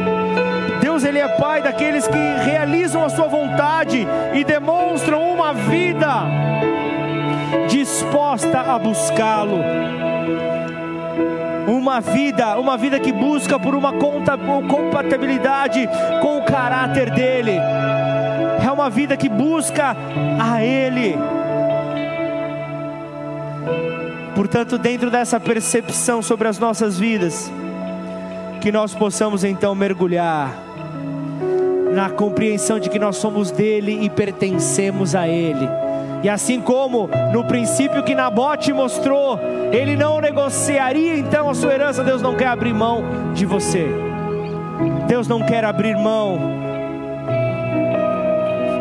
Deus 0.95 1.03
ele 1.03 1.19
é 1.19 1.27
pai 1.27 1.61
daqueles 1.61 2.07
que 2.07 2.17
realizam 2.45 3.05
a 3.05 3.09
sua 3.09 3.27
vontade 3.27 4.07
e 4.33 4.45
demonstram 4.45 5.29
uma 5.29 5.53
vida 5.53 6.25
disposta 7.69 8.61
a 8.61 8.79
buscá-lo. 8.79 9.59
Uma 11.67 12.01
vida, 12.01 12.57
uma 12.61 12.77
vida 12.77 13.01
que 13.01 13.11
busca 13.11 13.59
por 13.59 13.75
uma 13.75 13.93
compatibilidade 13.93 15.89
com 16.23 16.39
o 16.39 16.45
caráter 16.45 17.11
dele. 17.11 17.59
É 18.65 18.71
uma 18.71 18.89
vida 18.89 19.17
que 19.17 19.29
busca 19.29 19.97
a 20.41 20.63
ele. 20.63 21.19
Portanto, 24.37 24.79
dentro 24.79 25.11
dessa 25.11 25.41
percepção 25.41 26.23
sobre 26.23 26.47
as 26.47 26.61
nossas 26.61 26.97
vidas, 26.97 27.51
que 28.61 28.71
nós 28.71 28.95
possamos 28.95 29.43
então 29.43 29.75
mergulhar 29.75 30.64
na 31.95 32.11
compreensão 32.11 32.79
de 32.79 32.91
que 32.91 32.99
nós 32.99 33.17
somos 33.17 33.51
dele 33.51 34.01
e 34.03 34.11
pertencemos 34.11 35.15
a 35.15 35.29
ele. 35.29 35.69
E 36.23 36.29
assim 36.29 36.61
como 36.61 37.09
no 37.33 37.45
princípio 37.45 38.03
que 38.03 38.15
Nabote 38.15 38.73
mostrou, 38.73 39.39
ele 39.71 39.95
não 39.95 40.21
negociaria 40.21 41.17
então 41.17 41.49
a 41.49 41.55
sua 41.55 41.73
herança, 41.73 42.03
Deus 42.03 42.21
não 42.21 42.35
quer 42.35 42.49
abrir 42.49 42.73
mão 42.73 43.05
de 43.35 43.45
você. 43.47 43.87
Deus 45.07 45.29
não 45.29 45.41
quer 45.41 45.65
abrir 45.65 45.97
mão 45.97 46.39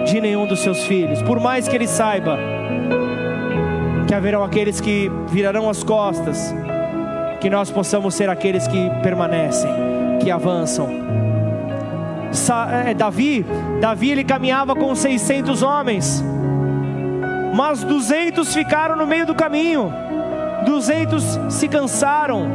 de 0.06 0.20
nenhum 0.20 0.46
dos 0.48 0.60
seus 0.60 0.84
filhos, 0.86 1.22
por 1.22 1.40
mais 1.40 1.68
que 1.68 1.76
ele 1.76 1.88
saiba 1.88 2.38
que 4.08 4.14
haverão 4.14 4.44
aqueles 4.44 4.80
que 4.80 5.12
virarão 5.30 5.70
as 5.70 5.84
costas, 5.84 6.54
que 7.40 7.50
nós 7.50 7.72
possamos 7.72 8.16
ser 8.16 8.30
aqueles 8.30 8.68
que 8.68 8.90
permanecem, 9.02 9.72
que 10.22 10.30
avançam. 10.32 11.23
É, 12.86 12.94
Davi, 12.94 13.46
Davi 13.80 14.10
ele 14.10 14.24
caminhava 14.24 14.76
com 14.76 14.96
600 14.96 15.62
homens, 15.62 16.24
mas 17.54 17.84
200 17.84 18.54
ficaram 18.54 18.96
no 18.96 19.06
meio 19.06 19.26
do 19.26 19.36
caminho, 19.36 19.94
200 20.66 21.40
se 21.50 21.68
cansaram, 21.68 22.48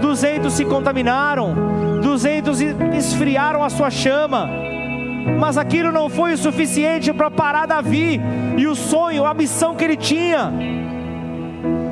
200 0.00 0.52
se 0.52 0.64
contaminaram, 0.64 1.54
200 2.02 2.60
esfriaram 2.96 3.62
a 3.62 3.68
sua 3.68 3.90
chama, 3.90 4.48
mas 5.38 5.58
aquilo 5.58 5.92
não 5.92 6.08
foi 6.08 6.32
o 6.32 6.38
suficiente 6.38 7.12
para 7.12 7.30
parar 7.30 7.66
Davi 7.66 8.20
e 8.56 8.66
o 8.66 8.74
sonho, 8.74 9.26
a 9.26 9.34
missão 9.34 9.74
que 9.74 9.84
ele 9.84 9.96
tinha. 9.96 10.50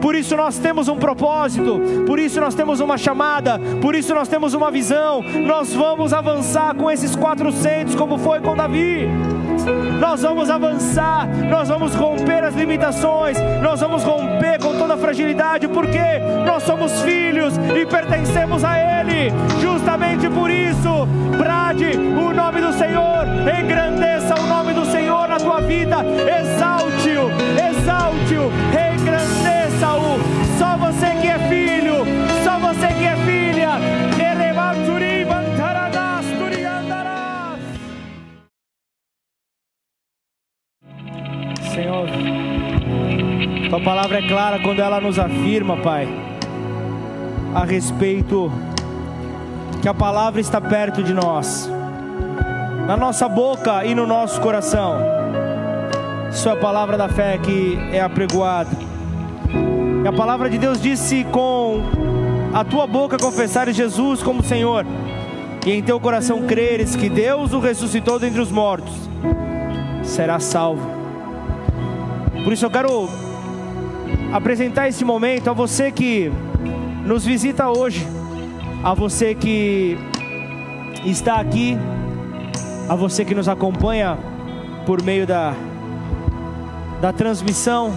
Por 0.01 0.15
isso 0.15 0.37
nós 0.37 0.59
temos 0.59 0.89
um 0.89 0.97
propósito, 0.97 1.81
por 2.07 2.19
isso 2.19 2.41
nós 2.41 2.55
temos 2.55 2.81
uma 2.81 2.97
chamada, 2.97 3.59
por 3.81 3.95
isso 3.95 4.15
nós 4.15 4.29
temos 4.29 4.55
uma 4.55 4.71
visão. 4.71 5.23
Nós 5.45 5.75
vamos 5.75 6.13
avançar 6.13 6.75
com 6.75 6.91
esses 6.91 7.15
400, 7.17 7.95
como 7.95 8.19
foi 8.19 8.41
com 8.41 8.57
Davi. 8.57 9.09
Nós 9.99 10.23
vamos 10.23 10.49
avançar, 10.51 11.27
nós 11.49 11.69
vamos 11.69 11.95
romper 11.95 12.45
as 12.45 12.55
limitações, 12.55 13.37
nós 13.63 13.81
vamos 13.81 14.05
romper 14.05 14.61
com 14.61 14.79
toda 14.79 14.95
a 14.95 14.97
fragilidade, 14.97 15.67
porque 15.69 16.19
nós 16.45 16.63
somos 16.63 17.01
filhos 17.03 17.55
e 17.75 17.85
pertencemos 17.87 18.63
a 18.65 18.79
Ele. 18.79 19.33
Justamente 19.61 20.29
por 20.29 20.51
isso, 20.51 21.07
brade 21.37 21.97
o 21.97 22.33
nome 22.33 22.61
do 22.61 22.73
Senhor, 22.73 23.27
engrandeça 23.59 24.26
quando 44.77 44.85
ela 44.85 45.01
nos 45.01 45.19
afirma, 45.19 45.79
Pai, 45.79 46.07
a 47.55 47.65
respeito 47.65 48.53
que 49.81 49.89
a 49.89 49.95
palavra 49.95 50.39
está 50.39 50.61
perto 50.61 51.03
de 51.03 51.15
nós, 51.15 51.67
na 52.87 52.95
nossa 52.95 53.27
boca 53.27 53.87
e 53.87 53.95
no 53.95 54.07
nosso 54.07 54.39
coração. 54.39 54.99
Isso 56.31 56.47
é 56.47 56.53
a 56.53 56.57
palavra 56.57 56.99
da 56.99 57.09
fé 57.09 57.39
que 57.39 57.79
é 57.91 58.03
apregoada. 58.03 58.69
E 60.05 60.07
a 60.07 60.13
palavra 60.13 60.51
de 60.51 60.59
Deus 60.59 60.79
disse: 60.79 61.25
com 61.33 61.81
a 62.53 62.63
tua 62.63 62.87
boca 62.87 63.17
confessares 63.17 63.75
Jesus 63.75 64.23
como 64.23 64.43
Senhor, 64.43 64.85
e 65.65 65.73
em 65.73 65.83
teu 65.83 65.99
coração 65.99 66.43
creres 66.43 66.95
que 66.95 67.09
Deus 67.09 67.55
o 67.55 67.61
ressuscitou 67.61 68.19
dentre 68.19 68.43
os 68.43 68.51
mortos, 68.51 68.93
será 70.03 70.39
salvo. 70.39 70.87
Por 72.45 72.53
isso 72.53 72.67
eu 72.67 72.71
quero 72.71 73.26
apresentar 74.33 74.89
esse 74.89 75.05
momento 75.05 75.51
a 75.51 75.53
você 75.53 75.91
que 75.91 76.31
nos 77.05 77.25
visita 77.25 77.69
hoje, 77.71 78.07
a 78.83 78.95
você 78.95 79.35
que 79.35 79.97
está 81.05 81.41
aqui, 81.41 81.77
a 82.89 82.95
você 82.95 83.25
que 83.25 83.35
nos 83.35 83.49
acompanha 83.49 84.19
por 84.85 85.03
meio 85.03 85.27
da, 85.27 85.55
da 87.01 87.13
transmissão 87.13 87.93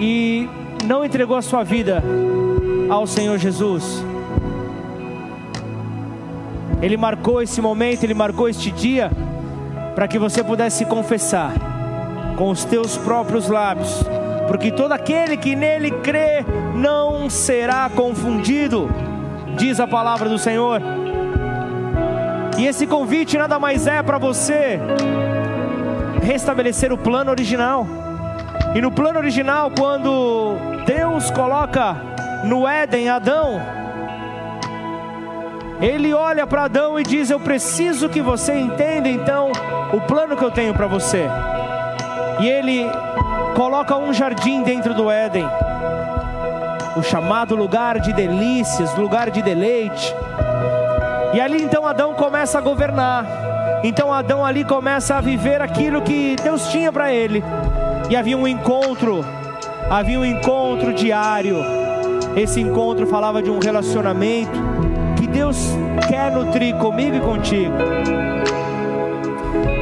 e 0.00 0.48
não 0.84 1.04
entregou 1.04 1.36
a 1.36 1.42
sua 1.42 1.64
vida 1.64 2.02
ao 2.88 3.06
Senhor 3.06 3.38
Jesus. 3.38 4.04
Ele 6.80 6.96
marcou 6.96 7.42
esse 7.42 7.60
momento, 7.60 8.04
ele 8.04 8.14
marcou 8.14 8.48
este 8.48 8.70
dia 8.70 9.10
para 9.94 10.06
que 10.06 10.18
você 10.18 10.44
pudesse 10.44 10.84
confessar 10.84 11.52
com 12.36 12.50
os 12.50 12.64
teus 12.64 12.96
próprios 12.96 13.48
lábios, 13.48 14.04
porque 14.48 14.72
todo 14.72 14.92
aquele 14.92 15.36
que 15.36 15.54
nele 15.54 15.90
crê 15.90 16.44
não 16.74 17.28
será 17.28 17.88
confundido, 17.94 18.88
diz 19.56 19.78
a 19.78 19.86
palavra 19.86 20.28
do 20.28 20.38
Senhor. 20.38 20.80
E 22.58 22.66
esse 22.66 22.86
convite 22.86 23.38
nada 23.38 23.58
mais 23.58 23.86
é 23.86 24.02
para 24.02 24.18
você 24.18 24.80
restabelecer 26.22 26.92
o 26.92 26.98
plano 26.98 27.30
original. 27.30 27.86
E 28.74 28.80
no 28.80 28.90
plano 28.90 29.18
original, 29.18 29.70
quando 29.70 30.56
Deus 30.84 31.30
coloca 31.30 31.96
no 32.44 32.66
Éden 32.66 33.08
Adão, 33.10 33.60
ele 35.80 36.12
olha 36.12 36.46
para 36.46 36.64
Adão 36.64 36.98
e 36.98 37.02
diz: 37.02 37.30
Eu 37.30 37.38
preciso 37.38 38.08
que 38.08 38.20
você 38.20 38.58
entenda 38.58 39.08
então 39.08 39.52
o 39.92 40.00
plano 40.00 40.36
que 40.36 40.44
eu 40.44 40.50
tenho 40.50 40.74
para 40.74 40.86
você. 40.86 41.26
E 42.40 42.48
ele 42.48 42.86
coloca 43.58 43.96
um 43.96 44.14
jardim 44.14 44.62
dentro 44.62 44.94
do 44.94 45.10
Éden, 45.10 45.44
o 46.96 47.02
chamado 47.02 47.56
lugar 47.56 47.98
de 47.98 48.12
delícias, 48.12 48.94
lugar 48.94 49.30
de 49.30 49.42
deleite. 49.42 50.14
E 51.34 51.40
ali 51.40 51.64
então 51.64 51.84
Adão 51.84 52.14
começa 52.14 52.58
a 52.58 52.60
governar. 52.60 53.26
Então 53.82 54.12
Adão 54.12 54.46
ali 54.46 54.64
começa 54.64 55.16
a 55.16 55.20
viver 55.20 55.60
aquilo 55.60 56.00
que 56.02 56.36
Deus 56.40 56.68
tinha 56.68 56.92
para 56.92 57.12
ele. 57.12 57.42
E 58.08 58.14
havia 58.14 58.38
um 58.38 58.46
encontro, 58.46 59.24
havia 59.90 60.20
um 60.20 60.24
encontro 60.24 60.94
diário. 60.94 61.56
Esse 62.36 62.60
encontro 62.60 63.08
falava 63.08 63.42
de 63.42 63.50
um 63.50 63.58
relacionamento 63.58 64.56
que 65.16 65.26
Deus 65.26 65.76
quer 66.08 66.30
nutrir 66.30 66.76
comigo 66.76 67.16
e 67.16 67.20
contigo. 67.20 67.74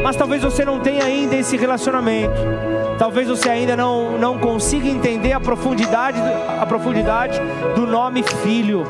Mas 0.02 0.16
talvez 0.16 0.42
você 0.42 0.64
não 0.64 0.80
tenha 0.80 1.04
ainda 1.04 1.36
esse 1.36 1.58
relacionamento. 1.58 2.56
Talvez 2.98 3.28
você 3.28 3.50
ainda 3.50 3.76
não, 3.76 4.18
não 4.18 4.38
consiga 4.38 4.88
entender 4.88 5.32
a 5.32 5.40
profundidade, 5.40 6.18
a 6.60 6.64
profundidade 6.64 7.38
do 7.74 7.86
nome 7.86 8.22
filho, 8.42 8.84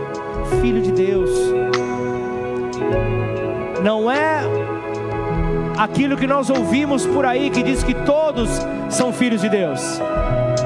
filho 0.60 0.80
de 0.80 0.92
Deus. 0.92 1.30
Não 3.82 4.10
é 4.10 4.42
aquilo 5.76 6.16
que 6.16 6.26
nós 6.26 6.50
ouvimos 6.50 7.04
por 7.04 7.24
aí 7.24 7.50
que 7.50 7.62
diz 7.62 7.82
que 7.82 7.94
todos 7.94 8.48
são 8.88 9.12
filhos 9.12 9.40
de 9.40 9.48
Deus. 9.48 10.00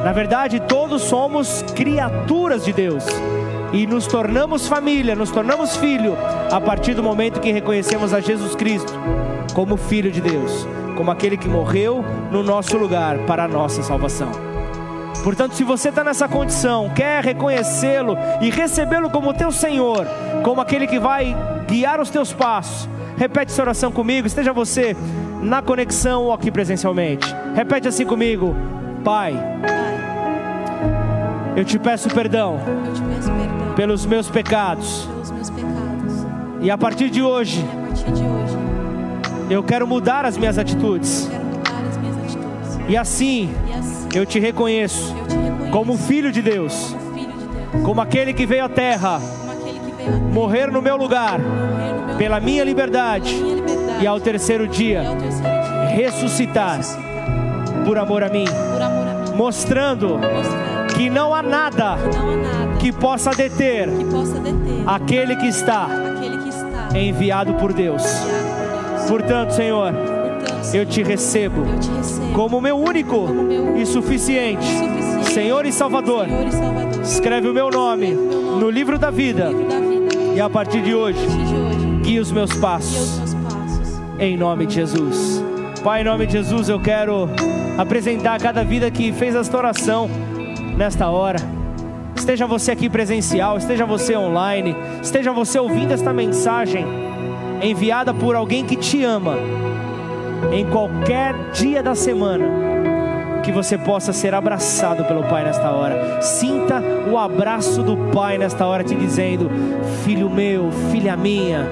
Na 0.05 0.13
verdade, 0.13 0.61
todos 0.61 1.03
somos 1.03 1.65
criaturas 1.75 2.65
de 2.65 2.73
Deus 2.73 3.05
e 3.73 3.87
nos 3.87 4.07
tornamos 4.07 4.67
família, 4.67 5.15
nos 5.15 5.31
tornamos 5.31 5.77
filho 5.77 6.17
a 6.51 6.61
partir 6.61 6.95
do 6.95 7.03
momento 7.03 7.41
que 7.41 7.53
reconhecemos 7.53 8.13
a 8.13 8.21
Jesus 8.21 8.55
Cristo 8.55 8.93
como 9.55 9.77
filho 9.77 10.11
de 10.11 10.21
Deus, 10.21 10.67
como 10.97 11.11
aquele 11.11 11.37
que 11.37 11.49
morreu 11.49 12.05
no 12.31 12.43
nosso 12.43 12.77
lugar 12.77 13.19
para 13.21 13.45
a 13.45 13.49
nossa 13.49 13.83
salvação. 13.83 14.31
Portanto, 15.23 15.55
se 15.55 15.65
você 15.65 15.91
está 15.91 16.03
nessa 16.03 16.27
condição, 16.27 16.91
quer 16.95 17.23
reconhecê-lo 17.23 18.17
e 18.41 18.51
recebê-lo 18.51 19.11
como 19.11 19.35
teu 19.35 19.53
Senhor, 19.53 20.07
como 20.43 20.61
aquele 20.61 20.87
que 20.87 20.99
vai 20.99 21.37
guiar 21.67 22.01
os 22.01 22.09
teus 22.09 22.33
passos, 22.33 22.89
repete 23.17 23.53
essa 23.53 23.63
oração 23.63 23.93
comigo, 23.93 24.27
esteja 24.27 24.53
você 24.53 24.97
na 25.43 25.61
conexão 25.61 26.25
ou 26.25 26.33
aqui 26.33 26.51
presencialmente. 26.51 27.35
Repete 27.55 27.89
assim 27.89 28.07
comigo: 28.07 28.55
Pai, 29.05 29.35
eu 31.55 31.65
te 31.65 31.79
peço 31.79 32.09
perdão, 32.09 32.59
te 32.95 33.03
peço 33.03 33.31
perdão 33.31 33.75
pelos 33.75 34.07
meus 34.07 34.31
pecados, 34.31 35.07
pelos 35.07 35.31
meus 35.31 35.51
pecados. 35.51 36.27
e 36.63 36.71
a 36.71 36.79
partir 36.79 37.11
de 37.11 37.23
hoje, 37.23 37.65
eu 39.51 39.63
quero 39.63 39.87
mudar 39.87 40.25
as 40.25 40.39
minhas 40.39 40.57
atitudes, 40.57 41.29
e 42.89 42.97
assim 42.97 43.51
assim, 43.51 44.09
eu 44.15 44.27
te 44.27 44.39
reconheço 44.39 45.15
como 45.71 45.97
filho 45.97 46.33
de 46.33 46.43
Deus, 46.43 46.95
como 47.85 48.01
aquele 48.01 48.33
que 48.33 48.47
veio 48.47 48.65
à 48.65 48.69
terra 48.69 49.21
morrer 50.33 50.71
no 50.71 50.83
meu 50.83 50.97
lugar, 50.97 51.39
pela 52.19 52.41
minha 52.41 52.65
liberdade, 52.65 53.37
e 54.01 54.07
ao 54.07 54.21
terceiro 54.21 54.67
dia 54.67 55.03
ressuscitar 55.95 56.81
por 57.85 57.99
amor 57.99 58.23
a 58.23 58.29
mim, 58.29 58.47
mostrando 59.37 60.19
que 60.97 61.11
não 61.11 61.35
há 61.35 61.43
nada 61.43 61.97
que 62.79 62.93
possa 62.93 63.31
deter 63.31 63.89
aquele 64.87 65.37
que 65.37 65.47
está 65.47 65.89
enviado 66.95 67.55
por 67.55 67.73
Deus. 67.73 68.03
Portanto, 69.11 69.51
Senhor, 69.51 69.93
eu 70.73 70.87
te 70.87 71.03
recebo 71.03 71.63
como 72.33 72.61
meu 72.61 72.79
único 72.79 73.27
e 73.77 73.85
suficiente 73.85 74.69
Senhor 75.25 75.67
e 75.67 75.73
Salvador. 75.73 76.27
Escreve 77.03 77.49
o 77.49 77.53
meu 77.53 77.71
nome 77.71 78.13
no 78.13 78.71
livro 78.71 79.01
da 79.01 79.11
vida 79.11 79.51
e 80.33 80.41
a 80.41 80.49
partir 80.49 80.81
de 80.83 80.95
hoje 80.95 81.27
guia 82.05 82.23
os 82.23 82.31
meus 82.31 82.55
passos. 82.55 83.21
em 84.17 84.37
nome 84.37 84.65
de 84.65 84.75
Jesus. 84.75 85.43
Pai, 85.83 86.03
em 86.03 86.05
nome 86.05 86.25
de 86.27 86.35
Jesus, 86.35 86.69
eu 86.69 86.79
quero 86.79 87.29
apresentar 87.77 88.41
cada 88.41 88.63
vida 88.63 88.93
que 88.93 89.13
fez 89.13 89.35
esta 89.35 89.59
oração 89.59 90.09
nesta 90.77 91.09
hora. 91.09 91.41
Esteja 92.15 92.47
você 92.47 92.71
aqui 92.71 92.89
presencial, 92.89 93.57
esteja 93.57 93.85
você 93.85 94.17
online, 94.17 94.77
esteja 95.03 95.33
você 95.33 95.59
ouvindo 95.59 95.91
esta 95.91 96.13
mensagem 96.13 97.10
enviada 97.63 98.13
por 98.13 98.35
alguém 98.35 98.65
que 98.65 98.77
te 98.77 99.05
ama, 99.05 99.37
em 100.53 100.67
qualquer 100.67 101.35
dia 101.53 101.83
da 101.83 101.95
semana, 101.95 102.45
que 103.43 103.53
você 103.53 103.77
possa 103.77 104.13
ser 104.13 104.35
abraçado 104.35 105.05
pelo 105.05 105.23
Pai 105.25 105.45
nesta 105.45 105.71
hora. 105.71 106.21
Sinta 106.21 106.83
o 107.11 107.19
abraço 107.19 107.83
do 107.83 107.97
Pai 108.13 108.39
nesta 108.39 108.67
hora, 108.67 108.85
te 108.85 108.95
dizendo: 108.95 109.51
Filho 110.05 110.29
meu, 110.31 110.71
filha 110.91 111.17
minha, 111.17 111.67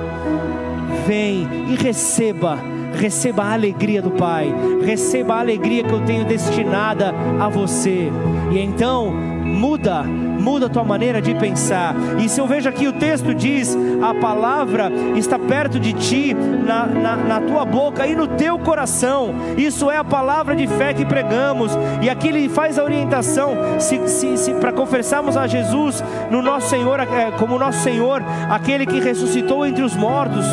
vem 1.07 1.49
e 1.69 1.75
receba, 1.75 2.59
receba 2.95 3.45
a 3.45 3.53
alegria 3.53 4.03
do 4.03 4.11
Pai, 4.11 4.53
receba 4.85 5.35
a 5.35 5.41
alegria 5.41 5.85
que 5.85 5.93
eu 5.93 6.05
tenho 6.05 6.25
destinada 6.25 7.15
a 7.41 7.49
você. 7.49 8.11
E 8.51 8.59
então, 8.59 9.38
muda, 9.49 10.03
muda 10.03 10.67
a 10.67 10.69
tua 10.69 10.85
maneira 10.85 11.21
de 11.21 11.35
pensar. 11.35 11.95
E 12.19 12.29
se 12.29 12.41
eu 12.41 12.47
vejo 12.47 12.69
aqui 12.69 12.87
o 12.87 12.93
texto 12.93 13.35
diz: 13.35 13.77
a 14.03 14.15
palavra 14.15 14.91
está 15.17 15.39
perto 15.39 15.81
de 15.81 15.93
ti, 15.93 16.35
na, 16.35 16.87
na, 16.87 17.17
na 17.17 17.41
tua 17.41 17.65
boca 17.65 18.07
e 18.07 18.15
no 18.15 18.27
teu 18.29 18.59
coração. 18.59 19.35
Isso 19.57 19.91
é 19.91 19.97
a 19.97 20.05
palavra 20.05 20.55
de 20.55 20.67
fé 20.67 20.93
que 20.93 21.05
pregamos. 21.05 21.73
E 22.03 22.09
aqui 22.09 22.29
ele 22.29 22.49
faz 22.49 22.79
a 22.79 22.85
orientação 22.85 23.57
se, 23.79 24.07
se, 24.09 24.37
se 24.37 24.55
para 24.55 24.73
confessarmos 24.73 25.37
a 25.37 25.47
Jesus 25.47 26.05
no 26.31 26.43
nosso 26.43 26.69
Senhor, 26.69 27.01
é, 27.01 27.31
como 27.33 27.59
nosso 27.59 27.81
Senhor, 27.83 28.23
aquele 28.51 28.87
que 28.87 29.01
ressuscitou 29.01 29.67
entre 29.67 29.83
os 29.83 29.97
mortos. 29.97 30.47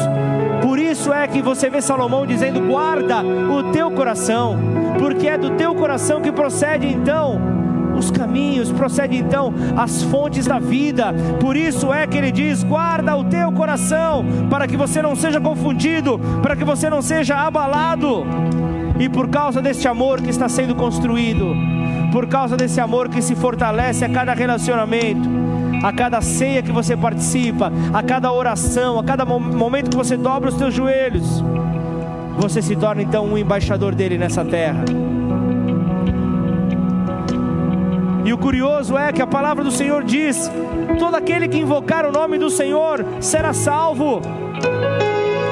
Por 0.62 0.80
isso 0.80 1.14
é 1.14 1.28
que 1.28 1.42
você 1.42 1.70
vê 1.70 1.82
Salomão 1.82 2.26
dizendo: 2.26 2.60
guarda 2.62 3.22
o 3.22 3.72
teu 3.72 3.92
coração, 3.92 4.58
porque 4.98 5.28
é 5.28 5.38
do 5.38 5.52
teu 5.52 5.76
coração 5.76 6.22
que 6.22 6.32
procede 6.32 6.88
então 6.88 7.55
os 7.98 8.12
caminhos, 8.12 8.72
procede 8.72 9.18
então 9.18 9.54
as 9.76 10.04
fontes 10.04 10.46
da 10.46 10.60
vida. 10.60 11.14
Por 11.40 11.56
isso 11.56 11.94
é 11.94 12.06
que 12.06 12.18
ele 12.18 12.32
diz: 12.32 12.64
guarda 12.64 13.16
o 13.16 13.24
teu 13.24 13.52
coração, 13.52 14.26
para 14.50 14.68
que 14.68 14.78
você 14.78 15.02
não 15.02 15.16
seja 15.16 15.40
confundido, 15.40 16.20
para 16.42 16.56
que 16.56 16.64
você 16.64 16.90
não 16.90 17.02
seja 17.02 17.36
abalado. 17.36 18.26
E 19.00 19.10
por 19.10 19.28
causa 19.28 19.62
deste 19.62 19.88
amor 19.88 20.22
que 20.22 20.30
está 20.30 20.48
sendo 20.48 20.74
construído, 20.74 21.54
por 22.12 22.28
causa 22.28 22.56
desse 22.56 22.80
amor 22.80 23.10
que 23.10 23.22
se 23.22 23.36
fortalece 23.36 24.06
a 24.06 24.10
cada 24.10 24.34
relacionamento, 24.34 25.30
a 25.84 25.92
cada 25.92 26.22
ceia 26.22 26.64
que 26.64 26.72
você 26.72 26.96
participa, 26.96 27.72
a 27.94 28.02
cada 28.02 28.32
oração, 28.32 28.98
a 28.98 29.04
cada 29.04 29.26
momento 29.26 29.90
que 29.90 29.98
você 29.98 30.16
dobra 30.16 30.50
os 30.50 30.56
teus 30.56 30.74
joelhos, 30.74 31.44
você 32.38 32.62
se 32.62 32.76
torna 32.76 33.02
então 33.02 33.26
um 33.26 33.38
embaixador 33.38 33.94
dele 33.94 34.18
nessa 34.18 34.44
terra. 34.46 34.84
E 38.26 38.34
o 38.34 38.38
curioso 38.40 38.98
é 38.98 39.14
que 39.14 39.22
a 39.22 39.28
palavra 39.28 39.64
do 39.64 39.70
Senhor 39.70 40.04
diz: 40.04 40.52
todo 40.98 41.14
aquele 41.14 41.48
que 41.48 41.60
invocar 41.60 42.08
o 42.08 42.12
nome 42.12 42.40
do 42.40 42.50
Senhor 42.50 43.06
será 43.22 43.54
salvo. 43.54 44.20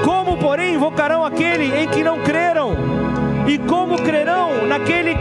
Como, 0.04 0.36
porém, 0.38 0.74
invocarão 0.74 1.24
aquele 1.24 1.66
em 1.66 1.88
que 1.88 2.04
não 2.04 2.20
creram? 2.24 2.72
E 3.48 3.60
como 3.60 4.02
crerão 4.02 4.66
naquele 4.68 5.16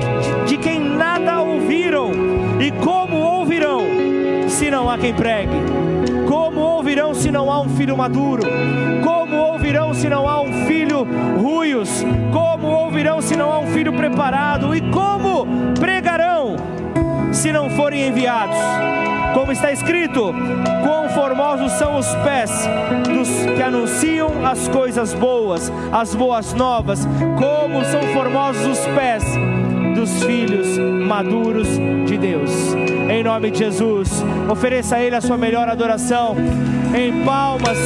de 0.46 0.56
quem 0.56 0.80
nada 0.80 1.42
ouviram? 1.42 2.10
E 2.58 2.70
como 2.70 3.18
ouvirão 3.18 3.82
se 4.48 4.70
não 4.70 4.88
há 4.88 4.96
quem 4.96 5.12
pregue? 5.12 5.52
Como 6.26 6.58
ouvirão 6.58 7.14
se 7.14 7.30
não 7.30 7.52
há 7.52 7.60
um 7.60 7.68
filho 7.68 7.98
maduro? 7.98 8.44
Como 9.04 9.36
ouvirão 9.36 9.92
se 9.92 10.08
não 10.08 10.26
há 10.26 10.40
um 10.40 10.66
filho 10.66 11.06
ruios? 11.38 12.02
Como 12.32 12.68
ouvirão 12.68 13.20
se 13.20 13.36
não 13.36 13.52
há 13.52 13.58
um 13.58 13.66
filho 13.66 13.92
preparado? 13.92 14.74
E 14.74 14.80
como 14.90 15.46
pregarão 15.78 16.56
se 17.32 17.52
não 17.52 17.70
forem 17.70 18.08
enviados. 18.08 18.56
Como 19.34 19.52
está 19.52 19.72
escrito: 19.72 20.34
quão 20.82 21.08
formosos 21.10 21.72
são 21.72 21.98
os 21.98 22.06
pés 22.16 22.50
dos 23.04 23.28
que 23.56 23.62
anunciam 23.62 24.46
as 24.46 24.68
coisas 24.68 25.14
boas, 25.14 25.72
as 25.90 26.14
boas 26.14 26.52
novas, 26.52 27.06
como 27.38 27.84
são 27.84 28.02
formosos 28.12 28.78
os 28.78 28.86
pés 28.94 29.24
dos 29.94 30.24
filhos 30.24 30.78
maduros 31.06 31.68
de 32.06 32.18
Deus. 32.18 32.50
Em 33.08 33.22
nome 33.22 33.50
de 33.50 33.58
Jesus, 33.58 34.22
ofereça 34.48 34.96
a 34.96 35.02
Ele 35.02 35.16
a 35.16 35.20
sua 35.20 35.36
melhor 35.36 35.68
adoração. 35.68 36.36
Em 36.94 37.24
palmas, 37.24 37.78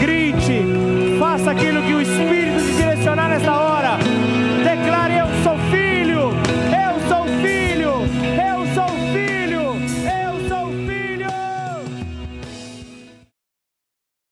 grite, 0.00 0.64
faça 1.18 1.50
aquilo 1.50 1.82
que 1.82 1.94
o 1.94 2.00
Espírito 2.00 2.52